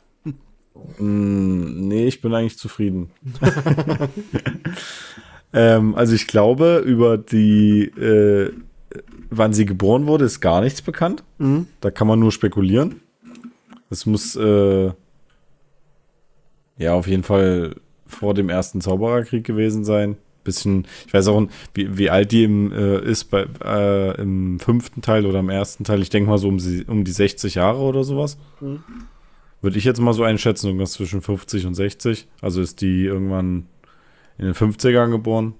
[0.98, 3.10] Mm, nee, ich bin eigentlich zufrieden.
[5.52, 8.52] ähm, also ich glaube, über die, äh,
[9.30, 11.22] wann sie geboren wurde, ist gar nichts bekannt.
[11.38, 11.66] Mhm.
[11.80, 13.00] Da kann man nur spekulieren.
[13.90, 14.90] Es muss äh,
[16.78, 17.76] ja auf jeden Fall
[18.06, 20.16] vor dem ersten Zaubererkrieg gewesen sein.
[20.46, 25.02] Bisschen, ich weiß auch, wie, wie alt die im, äh, ist bei, äh, im fünften
[25.02, 26.00] Teil oder im ersten Teil.
[26.00, 28.38] Ich denke mal so um, sie, um die 60 Jahre oder sowas.
[28.60, 28.82] Mhm.
[29.60, 32.28] Würde ich jetzt mal so einschätzen, irgendwas zwischen 50 und 60.
[32.40, 33.66] Also ist die irgendwann
[34.38, 35.54] in den 50ern geboren.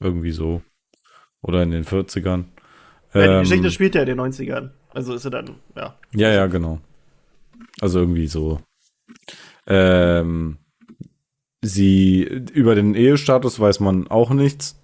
[0.00, 0.62] Irgendwie so.
[1.42, 2.44] Oder in den 40ern.
[3.14, 4.70] Ja, die Ähm, Geschichte spielt ja in den 90ern.
[4.90, 5.98] Also ist er dann, ja.
[6.14, 6.80] ja, ja, genau.
[7.80, 8.60] Also irgendwie so.
[9.66, 10.58] Ähm,
[11.62, 12.22] sie,
[12.52, 14.76] über den Ehestatus weiß man auch nichts.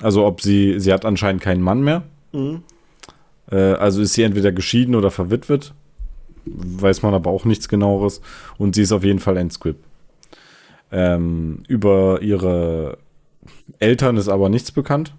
[0.00, 2.02] Also ob sie, sie hat anscheinend keinen Mann mehr.
[2.32, 2.62] Mhm.
[3.50, 5.74] Äh, also ist sie entweder geschieden oder verwitwet.
[6.44, 8.20] Weiß man aber auch nichts genaueres.
[8.58, 9.76] Und sie ist auf jeden Fall ein Squib.
[10.90, 12.98] Ähm, über ihre
[13.78, 15.14] Eltern ist aber nichts bekannt.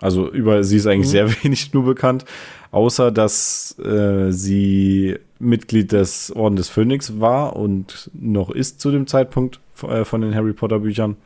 [0.00, 1.10] Also über sie ist eigentlich Mhm.
[1.10, 2.24] sehr wenig nur bekannt,
[2.70, 9.06] außer dass äh, sie Mitglied des Orden des Phönix war und noch ist zu dem
[9.06, 11.16] Zeitpunkt äh, von den Harry Potter Büchern.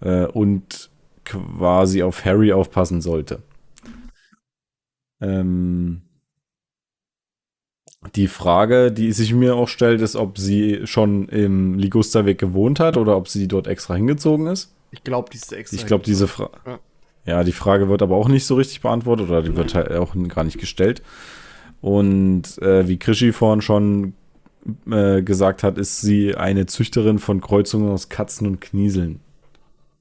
[0.00, 0.90] äh, und
[1.24, 3.42] quasi auf Harry aufpassen sollte.
[5.20, 6.02] Ähm,
[8.14, 12.96] die Frage, die sich mir auch stellt, ist, ob sie schon im Ligusterweg gewohnt hat
[12.96, 14.72] oder ob sie dort extra hingezogen ist.
[14.92, 15.76] Ich glaube, die ist extra.
[15.76, 16.52] Ich glaube, diese Frage.
[16.64, 16.78] Ja.
[17.28, 20.14] Ja, die Frage wird aber auch nicht so richtig beantwortet oder die wird halt auch
[20.28, 21.02] gar nicht gestellt.
[21.82, 24.14] Und äh, wie Krischi vorhin schon
[24.90, 29.20] äh, gesagt hat, ist sie eine Züchterin von Kreuzungen aus Katzen und Knieseln.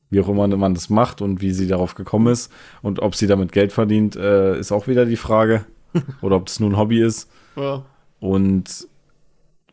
[0.09, 2.49] Wie auch immer man das macht und wie sie darauf gekommen ist
[2.81, 5.65] und ob sie damit Geld verdient, äh, ist auch wieder die Frage.
[6.21, 7.29] Oder ob das nur ein Hobby ist.
[7.57, 7.83] Ja.
[8.21, 8.87] Und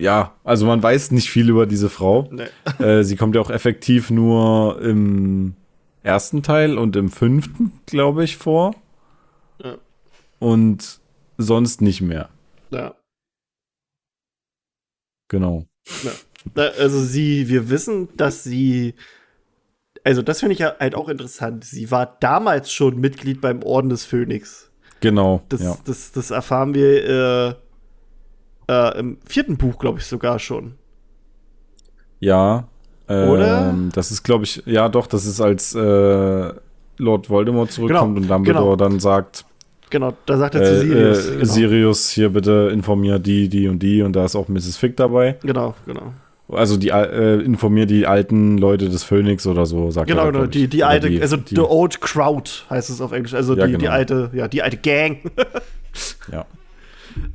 [0.01, 2.29] ja, also man weiß nicht viel über diese Frau.
[2.33, 2.85] Nee.
[2.85, 5.55] Äh, sie kommt ja auch effektiv nur im
[6.05, 8.77] ersten Teil und im fünften, glaube ich, vor.
[9.63, 9.79] Ja.
[10.39, 11.01] Und
[11.39, 12.29] sonst nicht mehr.
[12.71, 12.95] ja.
[15.29, 15.67] Genau.
[16.55, 18.95] Na, Also sie, wir wissen, dass sie,
[20.05, 21.65] also das finde ich ja halt auch interessant.
[21.65, 24.71] Sie war damals schon Mitglied beim Orden des Phönix.
[25.01, 25.43] Genau.
[25.49, 25.77] Das, ja.
[25.85, 27.59] das, das erfahren wir
[28.69, 30.77] äh, äh, im vierten Buch, glaube ich, sogar schon.
[32.21, 32.69] ja.
[33.09, 33.71] Oder?
[33.71, 36.53] Ähm, das ist, glaube ich, ja doch, das ist als äh,
[36.99, 38.77] Lord Voldemort zurückkommt Genau, und Dumbledore genau.
[38.77, 39.45] dann sagt,
[39.91, 41.27] Genau, da sagt er äh, zu Sirius.
[41.29, 41.45] äh, genau.
[41.45, 44.77] Sirius, hier bitte informier die, die und die und da ist auch Mrs.
[44.77, 45.37] Fick dabei.
[45.43, 46.13] genau, genau.
[46.49, 50.33] Also die äh, informier die alten Leute des Phönix oder so, sagt Genau, er.
[50.33, 53.67] genau, die, die alte, also die, the old crowd heißt es auf Englisch, also Ja,
[53.67, 53.93] die, die genau.
[53.93, 55.19] alte, ja, die alte Gang.
[56.33, 56.45] Ja.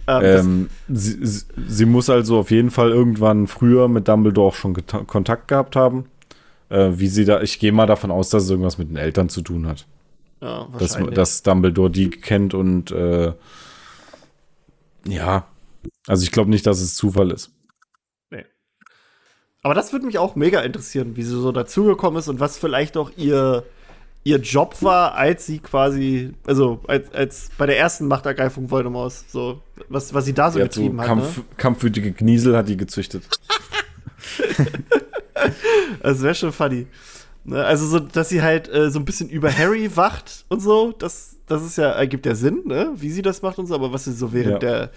[0.08, 4.76] ähm, Ähm, sie, sie, muss also auf jeden Fall irgendwann früher mit Dumbledore auch schon
[5.08, 6.06] Kontakt gehabt haben.
[6.70, 9.30] Äh, wie sie da, ich gehe mal davon aus, dass es irgendwas mit den Eltern
[9.30, 9.86] zu tun hat.
[10.42, 11.16] ja, Dass, wahrscheinlich.
[11.16, 13.34] dass Dumbledore die kennt und äh,
[15.06, 15.46] ja,
[16.08, 17.52] also ich glaube nicht, dass es Zufall ist.
[19.62, 22.96] Aber das würde mich auch mega interessieren, wie sie so dazugekommen ist und was vielleicht
[22.96, 23.64] auch ihr,
[24.24, 29.62] ihr Job war, als sie quasi, also als, als bei der ersten Machtergreifung Voldemorts, so,
[29.88, 31.08] was, was sie da so Sie hat so getrieben hat.
[31.08, 31.44] Kampf, Ne?
[31.58, 33.24] kampfwütige Gniesel hat die gezüchtet.
[36.02, 36.88] Also wäre schon funny.
[37.46, 37.64] Ne?
[37.64, 41.38] Also so, dass sie halt äh, so ein bisschen über Harry wacht und so, das,
[41.48, 42.92] das ist ja, ergibt ja Sinn, ne?
[42.96, 44.70] wie sie das macht und so, aber was sie so während Ja.
[44.70, 44.92] der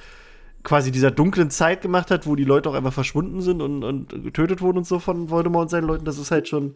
[0.65, 4.25] quasi dieser dunklen Zeit gemacht hat, wo die Leute auch einfach verschwunden sind und, und
[4.25, 6.75] getötet wurden und so von Voldemort und seinen Leuten, das ist halt schon,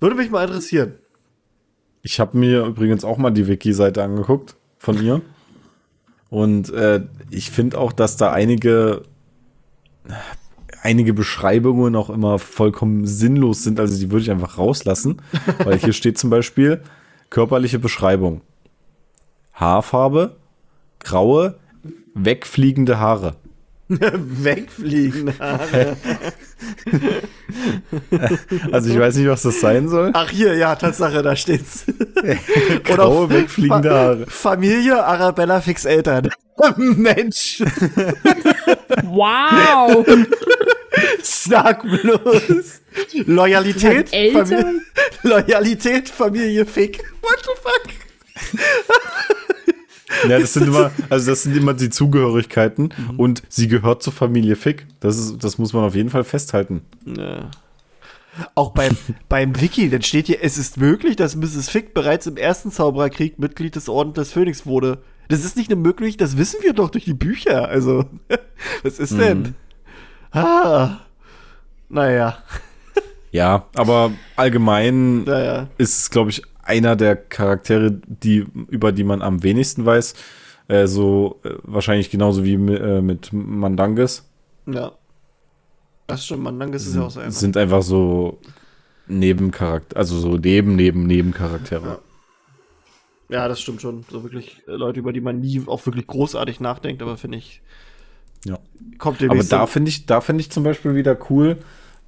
[0.00, 0.94] würde mich mal interessieren.
[2.06, 5.22] Ich habe mir übrigens auch mal die Wiki-Seite angeguckt von ihr.
[6.28, 7.00] Und äh,
[7.30, 9.04] ich finde auch, dass da einige,
[10.82, 13.80] einige Beschreibungen auch immer vollkommen sinnlos sind.
[13.80, 15.22] Also die würde ich einfach rauslassen.
[15.64, 16.82] weil hier steht zum Beispiel
[17.30, 18.42] körperliche Beschreibung.
[19.54, 20.36] Haarfarbe,
[21.00, 21.58] graue,
[22.12, 23.36] wegfliegende Haare.
[23.88, 25.38] Wegfliegen.
[25.38, 25.96] Haare.
[28.72, 30.10] Also ich weiß nicht, was das sein soll.
[30.14, 31.84] Ach hier, ja, Tatsache, da steht's.
[32.18, 34.26] Oder Graue, wegfliegende Fa- Haare.
[34.26, 36.30] Familie Arabella Fix Eltern.
[36.76, 37.62] Mensch,
[39.02, 40.06] Wow!
[41.22, 42.80] sag bloß.
[43.26, 44.46] Loyalität, Eltern?
[44.46, 44.80] Familie,
[45.22, 47.02] Loyalität, Familie Fick.
[47.22, 47.88] What the fuck?
[50.28, 54.56] Ja, das sind immer, also das sind immer die Zugehörigkeiten und sie gehört zur Familie
[54.56, 54.86] Fick.
[55.00, 56.82] Das ist, das muss man auf jeden Fall festhalten.
[57.04, 57.50] Ja.
[58.54, 58.96] Auch beim,
[59.28, 61.68] beim Wiki, dann steht hier, es ist möglich, dass Mrs.
[61.68, 64.98] Fick bereits im ersten Zaubererkrieg Mitglied des Ordens des Phönix wurde.
[65.28, 67.68] Das ist nicht nur möglich, das wissen wir doch durch die Bücher.
[67.68, 68.04] Also,
[68.82, 69.54] was ist denn?
[70.32, 70.98] Ah.
[71.88, 72.38] Naja,
[73.30, 75.68] Ja, aber allgemein naja.
[75.78, 80.14] ist es, glaube ich, einer der Charaktere, die, über die man am wenigsten weiß.
[80.68, 84.28] Äh, so äh, wahrscheinlich genauso wie äh, mit Mandanges.
[84.66, 84.92] Ja.
[86.06, 87.30] Das stimmt, Mandanges ist ja auch so einer.
[87.30, 88.38] Sind einfach so
[89.06, 91.86] Nebencharakter, also so neben, neben, Nebencharaktere.
[91.86, 91.98] Ja.
[93.30, 94.04] Ja, das stimmt schon.
[94.10, 97.62] So wirklich äh, Leute, über die man nie auch wirklich großartig nachdenkt, aber finde ich,
[98.44, 98.58] Ja.
[98.98, 101.56] kommt Aber da finde ich, da finde ich zum Beispiel wieder cool,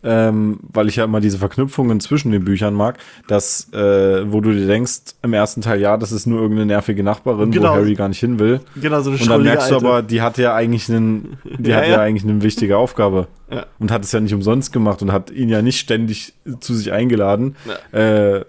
[0.06, 4.52] ähm, weil ich ja immer diese Verknüpfungen zwischen den Büchern mag, dass, äh, wo du
[4.52, 7.70] dir denkst, im ersten Teil, ja, das ist nur irgendeine nervige Nachbarin, Genau.
[7.72, 8.60] wo Harry gar nicht hin will.
[8.80, 9.86] genau so eine Und dann merkst du Alte.
[9.86, 11.90] aber, die hat ja eigentlich einen, die Ja, hat ja.
[11.90, 12.00] ja.
[12.00, 13.26] eigentlich eine wichtige Aufgabe.
[13.48, 13.64] Ja.
[13.78, 16.90] Und hat es ja nicht umsonst gemacht und hat ihn ja nicht ständig zu sich
[16.90, 17.54] eingeladen.
[17.92, 18.40] Äh,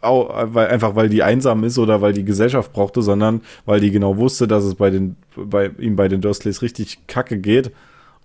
[0.00, 4.16] weil, einfach weil die einsam ist oder weil die Gesellschaft brauchte, sondern weil die genau
[4.16, 7.70] wusste, dass es bei den, bei ihm bei den Dursleys richtig kacke geht.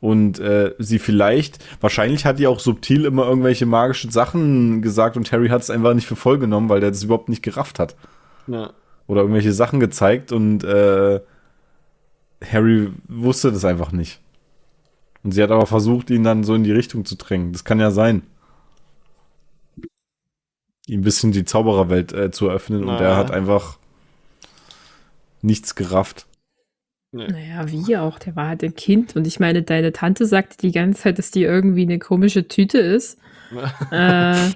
[0.01, 5.31] Und äh, sie vielleicht, wahrscheinlich hat die auch subtil immer irgendwelche magischen Sachen gesagt und
[5.31, 7.95] Harry hat es einfach nicht für voll genommen, weil der das überhaupt nicht gerafft hat
[8.47, 8.71] Ja.
[9.07, 11.19] oder irgendwelche Sachen gezeigt und äh,
[12.43, 14.19] Harry wusste das einfach nicht.
[15.23, 17.53] Und sie hat aber versucht, ihn dann so in die Richtung zu drängen.
[17.53, 18.23] Das kann ja sein.
[20.87, 23.77] ihm ein bisschen die Zaubererwelt äh, zu öffnen und er hat einfach
[25.43, 26.25] nichts gerafft.
[27.11, 28.19] Naja, wie auch?
[28.19, 29.15] Der war halt ein Kind.
[29.15, 32.79] Und ich meine, deine Tante sagte die ganze Zeit, dass die irgendwie eine komische Tüte
[32.79, 33.19] ist.
[33.91, 34.49] äh,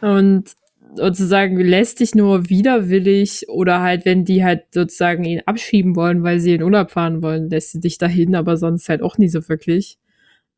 [0.00, 0.56] und
[0.94, 6.40] sozusagen lässt dich nur widerwillig oder halt, wenn die halt sozusagen ihn abschieben wollen, weil
[6.40, 9.48] sie in Urlaub fahren wollen, lässt sie dich dahin, aber sonst halt auch nie so
[9.48, 9.98] wirklich.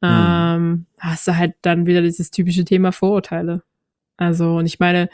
[0.03, 0.11] Hm.
[0.11, 3.63] Ähm, hast du halt dann wieder dieses typische Thema Vorurteile.
[4.17, 5.09] Also, und ich meine,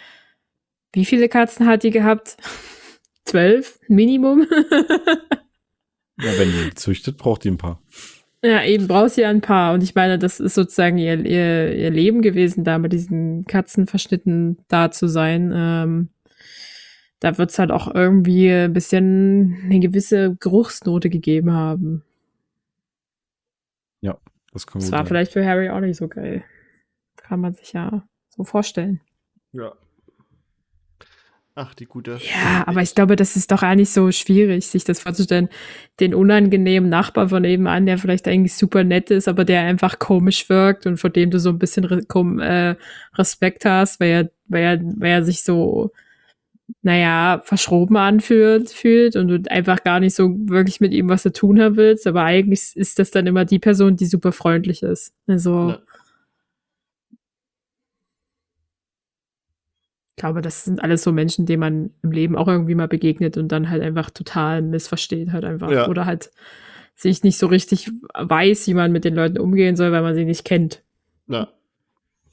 [0.93, 2.37] wie viele Katzen hat die gehabt?
[3.25, 4.47] Zwölf Minimum?
[6.25, 7.81] Ja, wenn die züchtet, braucht die ein paar.
[8.43, 9.75] Ja, eben brauchst du ja ein paar.
[9.75, 14.59] Und ich meine, das ist sozusagen ihr, ihr, ihr Leben gewesen, da mit diesen Katzenverschnitten
[14.69, 15.53] da zu sein.
[15.55, 16.09] Ähm,
[17.21, 22.03] da wird's halt auch irgendwie ein bisschen eine gewisse Geruchsnote gegeben haben.
[24.53, 25.07] Das kann Das war sein.
[25.07, 26.45] vielleicht für Harry auch nicht so geil.
[27.17, 29.01] Kann man sich ja so vorstellen.
[29.53, 29.73] Ja.
[31.57, 32.19] Ach, die gute.
[32.23, 35.49] Ja, aber ich glaube, das ist doch eigentlich so schwierig, sich das vorzustellen.
[35.99, 40.49] Den unangenehmen Nachbar von nebenan, der vielleicht eigentlich super nett ist, aber der einfach komisch
[40.49, 42.77] wirkt und vor dem du so ein bisschen äh,
[43.15, 45.91] Respekt hast, weil er, weil er, weil er sich so,
[46.83, 51.33] naja, verschroben anfühlt, fühlt und du einfach gar nicht so wirklich mit ihm was zu
[51.33, 55.13] tun haben willst, aber eigentlich ist das dann immer die Person, die super freundlich ist.
[55.27, 55.79] Also, Ja.
[60.11, 63.37] Ich glaube, das sind alles so Menschen, denen man im Leben auch irgendwie mal begegnet
[63.37, 65.71] und dann halt einfach total missversteht halt einfach.
[65.71, 65.89] Ja.
[65.89, 66.31] Oder halt
[66.95, 70.27] sich nicht so richtig weiß, wie man mit den Leuten umgehen soll, weil man sie
[70.27, 70.83] nicht kennt.
[71.27, 71.49] Ja.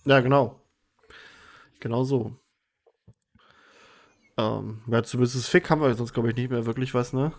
[0.06, 0.62] Ja, genau.
[1.80, 2.34] Genau so.
[4.38, 5.48] Ähm, ja, zu Mrs.
[5.48, 7.32] Fick haben wir sonst, glaube ich, nicht mehr wirklich was, ne?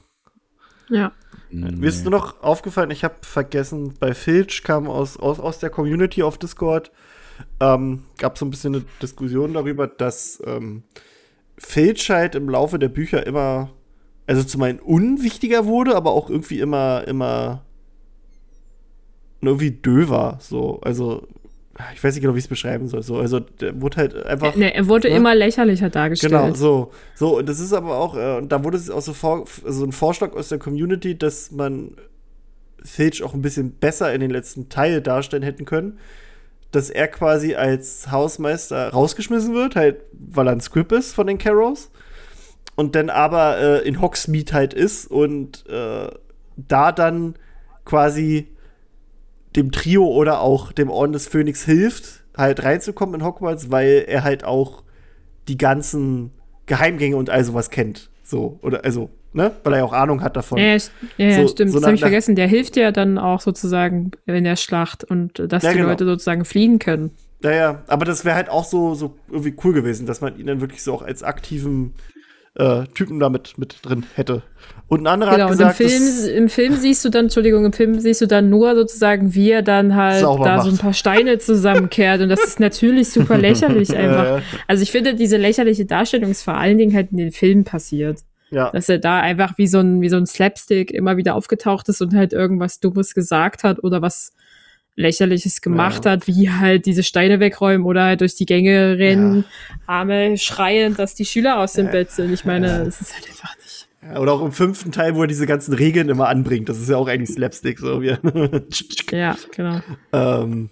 [0.88, 1.12] Ja.
[1.50, 5.70] Mir ist nur noch aufgefallen, ich habe vergessen, bei Filch kam aus, aus, aus der
[5.70, 6.90] Community auf Discord,
[7.60, 10.82] ähm, gab so ein bisschen eine Diskussion darüber, dass ähm,
[11.74, 13.70] halt im Laufe der Bücher immer,
[14.26, 17.64] also zum einen unwichtiger wurde, aber auch irgendwie immer, immer
[19.40, 21.26] irgendwie döver, so, also
[21.94, 24.56] ich weiß nicht genau, wie ich es beschreiben soll, so, also der wurde halt einfach
[24.56, 25.16] Nee, er wurde ne?
[25.16, 26.32] immer lächerlicher dargestellt.
[26.32, 26.90] Genau, so.
[27.14, 29.84] So, und das ist aber auch, äh, und da wurde es auch so, vor, so
[29.84, 31.92] ein Vorschlag aus der Community, dass man
[32.82, 35.98] Filch auch ein bisschen besser in den letzten Teil darstellen hätten können.
[36.70, 41.38] Dass er quasi als Hausmeister rausgeschmissen wird, halt, weil er ein Script ist von den
[41.38, 41.90] Carrows.
[42.76, 46.10] Und dann aber äh, in Hogsmeade halt ist und äh,
[46.56, 47.34] da dann
[47.84, 48.48] quasi
[49.56, 54.22] dem Trio oder auch dem Orden des Phönix hilft, halt reinzukommen in Hogwarts, weil er
[54.22, 54.84] halt auch
[55.48, 56.30] die ganzen
[56.66, 58.10] Geheimgänge und all sowas kennt.
[58.22, 59.52] So, oder also, ne?
[59.64, 60.58] Weil er ja auch Ahnung hat davon.
[60.58, 60.76] Ja,
[61.18, 61.70] ja, So- stimmt.
[61.72, 62.34] so das habe ich vergessen.
[62.36, 65.90] Der hilft ja dann auch sozusagen in der Schlacht und äh, dass Ja, die genau.
[65.90, 67.10] Leute sozusagen fliehen können.
[67.42, 70.46] Ja, ja, aber das wäre halt auch so, so irgendwie cool gewesen, dass man ihn
[70.46, 71.92] dann wirklich so auch als aktiven
[72.56, 74.42] äh, Typen da mit, drin hätte.
[74.88, 77.64] Und ein anderer Genau, hat und im gesagt, Film, im Film siehst du dann, Entschuldigung,
[77.64, 80.80] im Film siehst du dann nur sozusagen, wie er dann halt da so ein macht.
[80.82, 82.20] paar Steine zusammenkehrt.
[82.22, 84.42] Und das ist natürlich super lächerlich einfach.
[84.66, 88.18] Also ich finde, diese lächerliche Darstellung ist vor allen Dingen halt in den Filmen passiert.
[88.50, 91.88] Ja, Dass er da einfach wie so ein, wie so ein Slapstick immer wieder aufgetaucht
[91.88, 94.32] ist und halt irgendwas Dummes gesagt hat oder was
[94.96, 96.12] Lächerliches gemacht Ja.
[96.12, 99.44] hat, wie halt diese Steine wegräumen oder halt durch die Gänge rennen,
[99.86, 102.32] Arme schreien, dass die Schüler aus dem Bett sind.
[102.32, 103.88] Ich meine, das ist halt einfach nicht.
[104.02, 106.68] Ja, Oder auch im fünften Teil, wo er diese ganzen Regeln immer anbringt.
[106.68, 107.78] Das ist ja auch eigentlich Slapstick.
[107.78, 108.00] So.
[108.02, 108.16] wie-
[109.12, 109.80] Ja, genau.
[110.12, 110.70] ähm,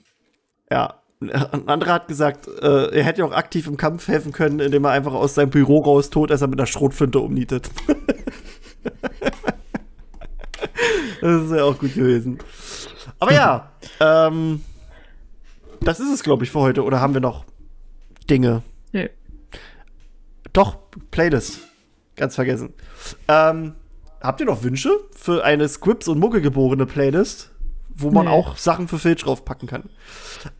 [0.70, 0.94] ja.
[1.20, 4.84] Ein anderer hat gesagt, äh, er hätte ja auch aktiv im Kampf helfen können, indem
[4.84, 7.70] er einfach aus seinem Büro raus tot ist, er mit einer Schrotflinte umnietet.
[11.22, 12.38] das ist ja auch gut gewesen.
[13.18, 14.62] Aber ja, ähm,
[15.80, 16.84] das ist es, glaube ich, für heute.
[16.84, 17.46] Oder haben wir noch
[18.28, 18.62] Dinge?
[18.92, 19.08] Nö.
[20.52, 20.76] Doch,
[21.10, 21.60] Playlist.
[22.16, 22.74] Ganz vergessen.
[23.28, 23.74] Ähm,
[24.20, 27.52] habt ihr noch Wünsche für eine Scripps- und Muggelgeborene Playlist,
[27.98, 28.32] wo man Nee.
[28.32, 29.84] auch Sachen für Filch draufpacken kann?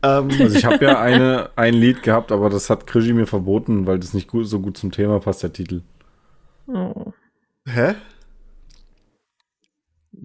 [0.03, 3.85] Ähm, Also ich habe ja eine, ein Lied gehabt, aber das hat Krischi mir verboten,
[3.87, 5.81] weil das nicht gut, so gut zum Thema passt, der Titel.
[6.67, 7.13] Oh.
[7.67, 7.95] hä?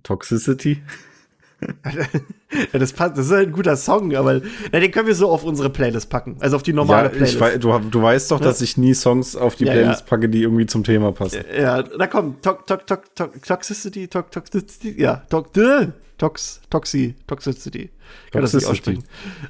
[0.02, 0.82] Toxicity?
[2.72, 5.42] Das, passt, das ist halt ein guter Song, aber na, den können wir so auf
[5.42, 6.36] unsere Playlist packen.
[6.40, 7.34] Also auf die normale ja, Playlist.
[7.34, 10.06] ich wei- du, du weißt doch, dass ich nie Songs auf die Ja, Playlist ja.
[10.06, 11.42] packe, die irgendwie zum Thema passen.
[11.58, 17.14] Ja, na komm, Tox, Tox, Tox, Tox, Toxicity, Tox, Toxicity, ja, Tox, äh, Tox, Toxi,
[17.26, 17.90] Toxicity.
[18.26, 18.98] Ich kann das nicht Toxicity.
[18.98, 19.04] aussprechen.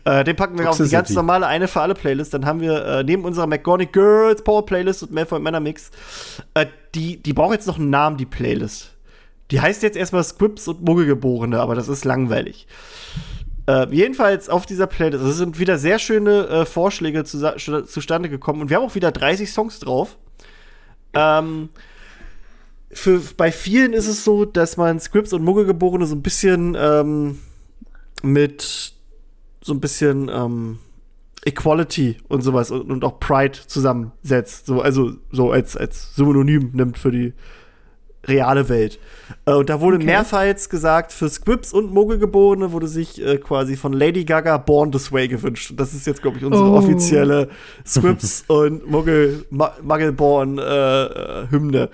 [0.05, 0.95] Äh, den packen wir auf die Toxicity.
[0.97, 2.33] ganz normale eine für alle Playlist.
[2.35, 5.91] Dann haben wir äh, neben unserer McGonic Girls Power Playlist und Malfoy Männer Mix,
[6.55, 8.91] äh, die, die braucht jetzt noch einen Namen, die Playlist.
[9.51, 12.67] Die heißt jetzt erstmal Scripps und Muggelgeborene, aber das ist langweilig.
[13.67, 17.39] Äh, jedenfalls auf dieser Playlist, es sind wieder sehr schöne äh, Vorschläge zu,
[17.87, 20.17] zustande gekommen und wir haben auch wieder 30 Songs drauf.
[21.15, 21.69] Ähm,
[22.91, 27.39] für, bei vielen ist es so, dass man Scripts und Muggelgeborene so ein bisschen ähm,
[28.23, 28.95] mit
[29.63, 30.79] so ein bisschen ähm,
[31.45, 34.67] Equality und sowas und, und, auch Pride zusammensetzt.
[34.67, 37.33] So, also so als, als Synonym nimmt für die
[38.25, 38.99] reale Welt.
[39.47, 40.07] Äh, und da wurde okay.
[40.07, 45.13] mehrfach gesagt, für Scripts und Muggelgeborene wurde sich äh, quasi von Lady Gaga Born This
[45.13, 45.73] Way gewünscht.
[45.77, 46.77] Das ist jetzt, glaube ich, unsere oh.
[46.77, 47.49] offizielle
[47.87, 51.91] Scripts und Muggel, Muggelborn äh, äh, Hymne.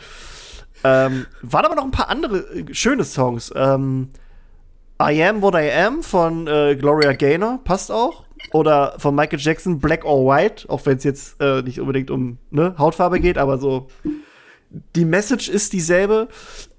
[0.84, 3.52] Ähm, waren aber noch ein paar andere äh, schöne Songs.
[3.56, 4.10] Ähm,
[5.02, 8.24] I Am What I Am von äh, Gloria Gaynor passt auch.
[8.52, 12.74] Oder von Michael Jackson Black or White, auch wenn es jetzt nicht unbedingt um ne,
[12.78, 13.88] Hautfarbe geht, aber so
[14.70, 16.28] die Message ist dieselbe.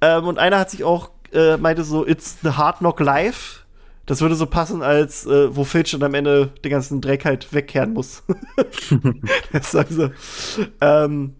[0.01, 3.61] Ähm, und einer hat sich auch äh, meinte so, It's the Hard Knock Life.
[4.05, 7.53] Das würde so passen, als äh, wo Filch dann am Ende den ganzen Dreck halt
[7.53, 8.23] wegkehren muss.
[9.51, 10.09] das sagen so.
[10.81, 11.35] Ähm,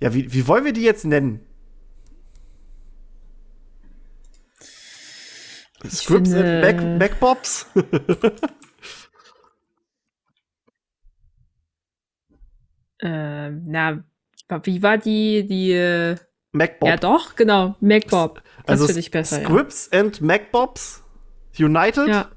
[0.00, 1.40] ja, wie, wie wollen wir die jetzt nennen?
[5.88, 7.66] Scripts finde, Mac, Macbobs?
[13.00, 14.04] ähm, na,
[14.62, 15.72] wie war die, die.
[15.72, 16.16] Äh,
[16.52, 16.88] Macbob.
[16.88, 18.42] Ja, doch, genau, Macbob.
[18.66, 19.40] Das also finde ich besser.
[19.40, 20.00] Scripts ja.
[20.00, 21.02] and Macbobs
[21.58, 22.08] United?
[22.08, 22.28] Ja.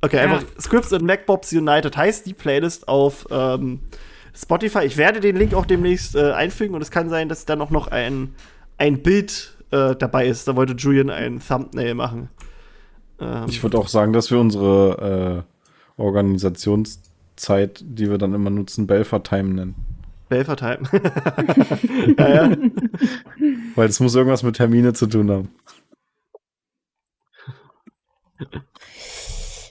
[0.00, 0.60] Okay, einfach ja.
[0.60, 3.80] Scripts and Macbobs United heißt die Playlist auf ähm,
[4.34, 4.84] Spotify.
[4.84, 7.70] Ich werde den Link auch demnächst äh, einfügen und es kann sein, dass da noch,
[7.70, 8.34] noch ein,
[8.76, 10.46] ein Bild äh, dabei ist.
[10.46, 12.28] Da wollte Julian ein Thumbnail machen.
[13.20, 15.44] Ähm, ich würde auch sagen, dass wir unsere
[15.98, 19.74] äh, Organisationszeit, die wir dann immer nutzen, Belfer Time nennen.
[20.28, 20.82] Belfer Time.
[22.18, 22.56] ja, ja.
[23.74, 25.48] Weil es muss irgendwas mit Termine zu tun haben.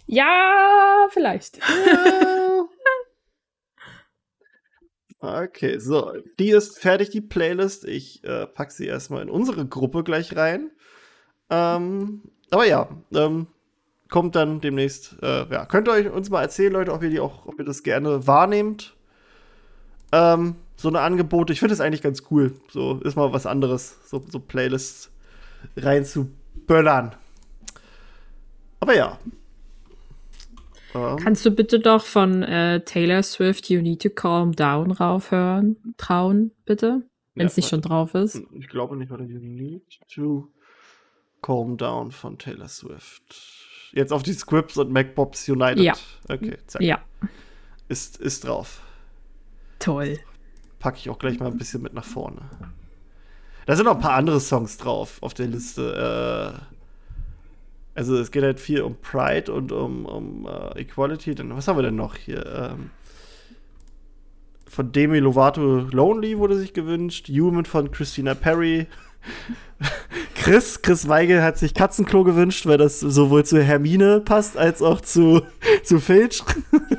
[0.08, 1.58] Ja, vielleicht.
[1.58, 2.68] Ja.
[5.20, 7.86] Okay, so, die ist fertig, die Playlist.
[7.86, 10.72] Ich äh, pack sie erstmal in unsere Gruppe gleich rein.
[11.50, 12.22] Ähm,
[12.52, 13.48] aber ja, ähm,
[14.10, 15.18] kommt dann demnächst.
[15.22, 17.66] Äh, ja, könnt ihr euch uns mal erzählen, Leute, ob ihr die auch, ob ihr
[17.66, 18.96] das gerne wahrnehmt.
[20.12, 21.54] Ähm, so eine Angebote.
[21.54, 22.54] Ich finde es eigentlich ganz cool.
[22.70, 25.12] So ist mal was anderes, so, so Playlists
[25.76, 27.16] reinzuböllern.
[28.80, 29.20] Aber ja.
[30.94, 31.18] Ähm.
[31.18, 35.78] Kannst du bitte doch von äh, Taylor Swift You Need to Calm Down raufhören?
[35.98, 37.04] Trauen, bitte?
[37.36, 38.42] Wenn es ja, nicht schon drauf ist.
[38.54, 40.48] Ich glaube nicht, oder You Need to
[41.42, 43.24] Calm Down von Taylor Swift.
[43.94, 45.84] Jetzt auf die Scripts und MacBobs United.
[45.84, 45.94] Ja.
[46.30, 46.82] Okay, zack.
[46.82, 47.00] Ja.
[47.88, 48.82] Ist, ist drauf.
[49.80, 50.20] Toll.
[50.80, 52.42] Packe ich auch gleich mal ein bisschen mit nach vorne.
[53.66, 56.56] Da sind noch ein paar andere Songs drauf auf der Liste.
[56.56, 61.34] Äh, also es geht halt viel um Pride und um, um uh, Equality.
[61.36, 62.46] Dann, was haben wir denn noch hier?
[62.46, 62.92] Ähm,
[64.70, 67.28] von Demi Lovato Lonely wurde sich gewünscht.
[67.30, 68.86] Human von Christina Perry.
[70.36, 75.02] Chris, Chris Weigel hat sich Katzenklo gewünscht, weil das sowohl zu Hermine passt als auch
[75.02, 75.42] zu,
[75.84, 76.44] zu Filch.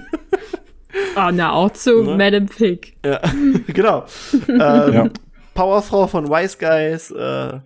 [1.19, 2.17] Ah, oh, na, auch zu ne?
[2.17, 2.97] Madame Pig.
[3.05, 3.21] Ja,
[3.67, 4.07] genau.
[4.49, 5.09] ähm, ja.
[5.55, 7.11] Powerfrau von Wise Guys.
[7.11, 7.59] Äh,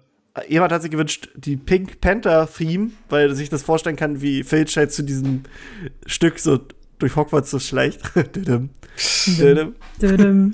[0.49, 4.43] jemand hat sich gewünscht, die Pink Panther Theme, weil er sich das vorstellen kann, wie
[4.43, 5.43] Filch halt zu diesem
[6.07, 6.61] Stück so
[6.99, 8.01] durch Hogwarts so schleicht.
[8.35, 8.71] Dödem.
[9.39, 9.75] Dödem.
[10.01, 10.53] Dödem.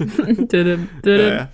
[0.48, 0.88] Dödem.
[1.04, 1.48] Dödem.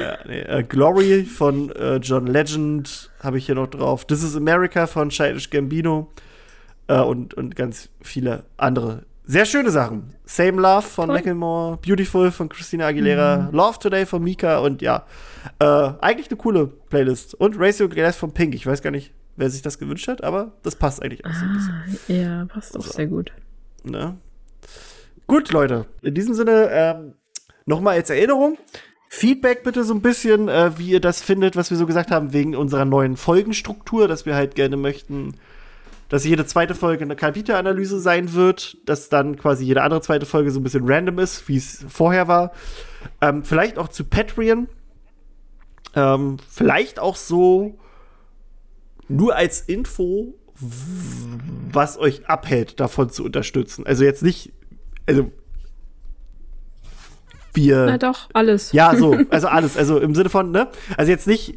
[0.00, 4.06] Ja, nee, äh, Glory von äh, John Legend habe ich hier noch drauf.
[4.06, 6.12] This is America von Childish Gambino
[6.92, 10.14] äh, und, und ganz viele andere sehr schöne Sachen.
[10.24, 11.16] Same Love von cool.
[11.16, 13.56] Macklemore, Beautiful von Christina Aguilera, mhm.
[13.56, 15.06] Love Today von Mika und ja,
[15.58, 17.34] äh, eigentlich eine coole Playlist.
[17.34, 18.54] Und Ratio Glass von Pink.
[18.54, 21.44] Ich weiß gar nicht, wer sich das gewünscht hat, aber das passt eigentlich auch so
[21.44, 21.74] ein bisschen.
[21.74, 23.32] Ah, ja, passt auch also, sehr gut.
[23.84, 24.16] Ne?
[25.26, 25.86] Gut, Leute.
[26.02, 27.14] In diesem Sinne, ähm,
[27.64, 28.58] nochmal als Erinnerung.
[29.08, 32.32] Feedback bitte so ein bisschen, äh, wie ihr das findet, was wir so gesagt haben,
[32.32, 35.36] wegen unserer neuen Folgenstruktur, dass wir halt gerne möchten,
[36.12, 40.50] dass jede zweite Folge eine Kapitelanalyse sein wird, dass dann quasi jede andere zweite Folge
[40.50, 42.52] so ein bisschen random ist, wie es vorher war.
[43.22, 44.68] Ähm, vielleicht auch zu Patreon.
[45.94, 47.78] Ähm, vielleicht auch so
[49.08, 50.34] nur als Info,
[51.72, 53.86] was euch abhält, davon zu unterstützen.
[53.86, 54.52] Also jetzt nicht,
[55.06, 55.32] also
[57.54, 57.86] wir.
[57.86, 58.72] Na doch, alles.
[58.72, 59.78] Ja, so, also alles.
[59.78, 60.68] Also im Sinne von, ne?
[60.98, 61.56] Also jetzt nicht,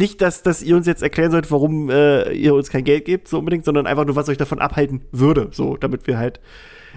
[0.00, 3.28] nicht, dass, dass ihr uns jetzt erklären sollt, warum äh, ihr uns kein Geld gebt,
[3.28, 5.48] so unbedingt, sondern einfach nur, was euch davon abhalten würde.
[5.52, 6.40] So, damit wir halt.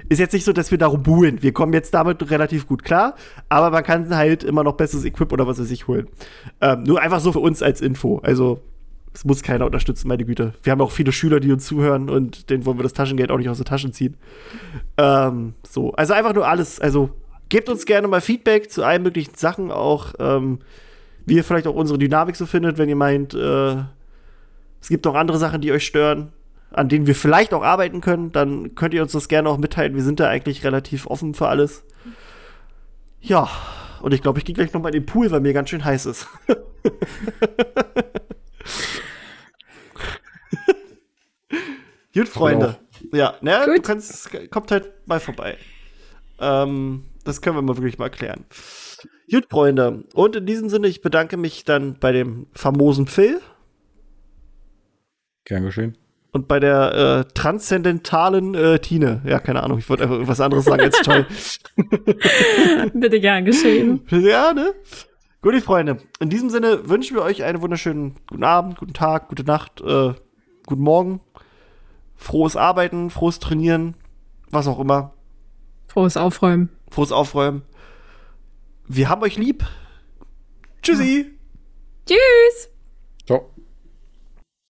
[0.10, 1.44] Ist jetzt nicht so, dass wir darum buhlen.
[1.44, 3.14] Wir kommen jetzt damit relativ gut klar,
[3.48, 6.08] aber man kann halt immer noch besseres Equip oder was weiß ich holen.
[6.62, 8.18] Ähm, nur einfach so für uns als Info.
[8.24, 8.60] Also
[9.14, 10.54] Es muss keiner unterstützen, meine Güte.
[10.64, 13.38] Wir haben auch viele Schüler, die uns zuhören und denen wollen wir das Taschengeld auch
[13.38, 14.18] nicht aus der Tasche ziehen.
[14.98, 16.80] Ähm, so, also einfach nur alles.
[16.80, 17.12] Also
[17.50, 20.60] gebt uns gerne mal Feedback zu allen möglichen Sachen, auch ähm,
[21.26, 23.78] wie ihr vielleicht auch unsere Dynamik so findet, wenn ihr meint, äh,
[24.82, 26.34] es gibt noch andere Sachen, die euch stören,
[26.72, 29.96] an denen wir vielleicht auch arbeiten können, dann könnt ihr uns das gerne auch mitteilen.
[29.96, 31.86] Wir sind da eigentlich relativ offen für alles.
[33.22, 33.50] Ja,
[34.02, 35.86] und ich glaube, ich gehe gleich noch mal in den Pool, weil mir ganz schön
[35.86, 36.28] heiß ist.
[42.14, 42.76] Gut, Freunde.
[43.12, 45.58] Ja, ne, du kannst, kommt halt mal vorbei.
[46.40, 48.46] Ähm, das können wir mal wirklich mal klären.
[49.34, 50.04] Gut, Freunde.
[50.14, 53.42] Und in diesem Sinne, ich bedanke mich dann bei dem famosen Phil
[55.44, 55.98] Gern geschehen.
[56.34, 59.24] und bei der äh, transzendentalen äh, Tine.
[59.26, 61.26] Ja, keine Ahnung, ich wollte einfach irgendwas anderes sagen als toll.
[62.94, 64.02] Bitte gern geschehen.
[64.12, 64.76] ja, ne?
[65.42, 65.98] Gut, Freunde.
[66.20, 70.14] In diesem Sinne wünschen wir euch einen wunderschönen guten Abend, guten Tag, gute Nacht, äh,
[70.68, 71.22] guten Morgen.
[72.16, 73.96] Frohes Arbeiten, frohes Trainieren,
[74.52, 75.16] was auch immer.
[75.88, 76.70] Frohes Aufräumen.
[76.92, 77.64] Frohes Aufräumen.
[78.88, 79.64] Wir haben euch lieb.
[80.82, 81.38] Tschüssi.
[82.06, 82.70] Tschüss!
[83.26, 83.53] Ciao.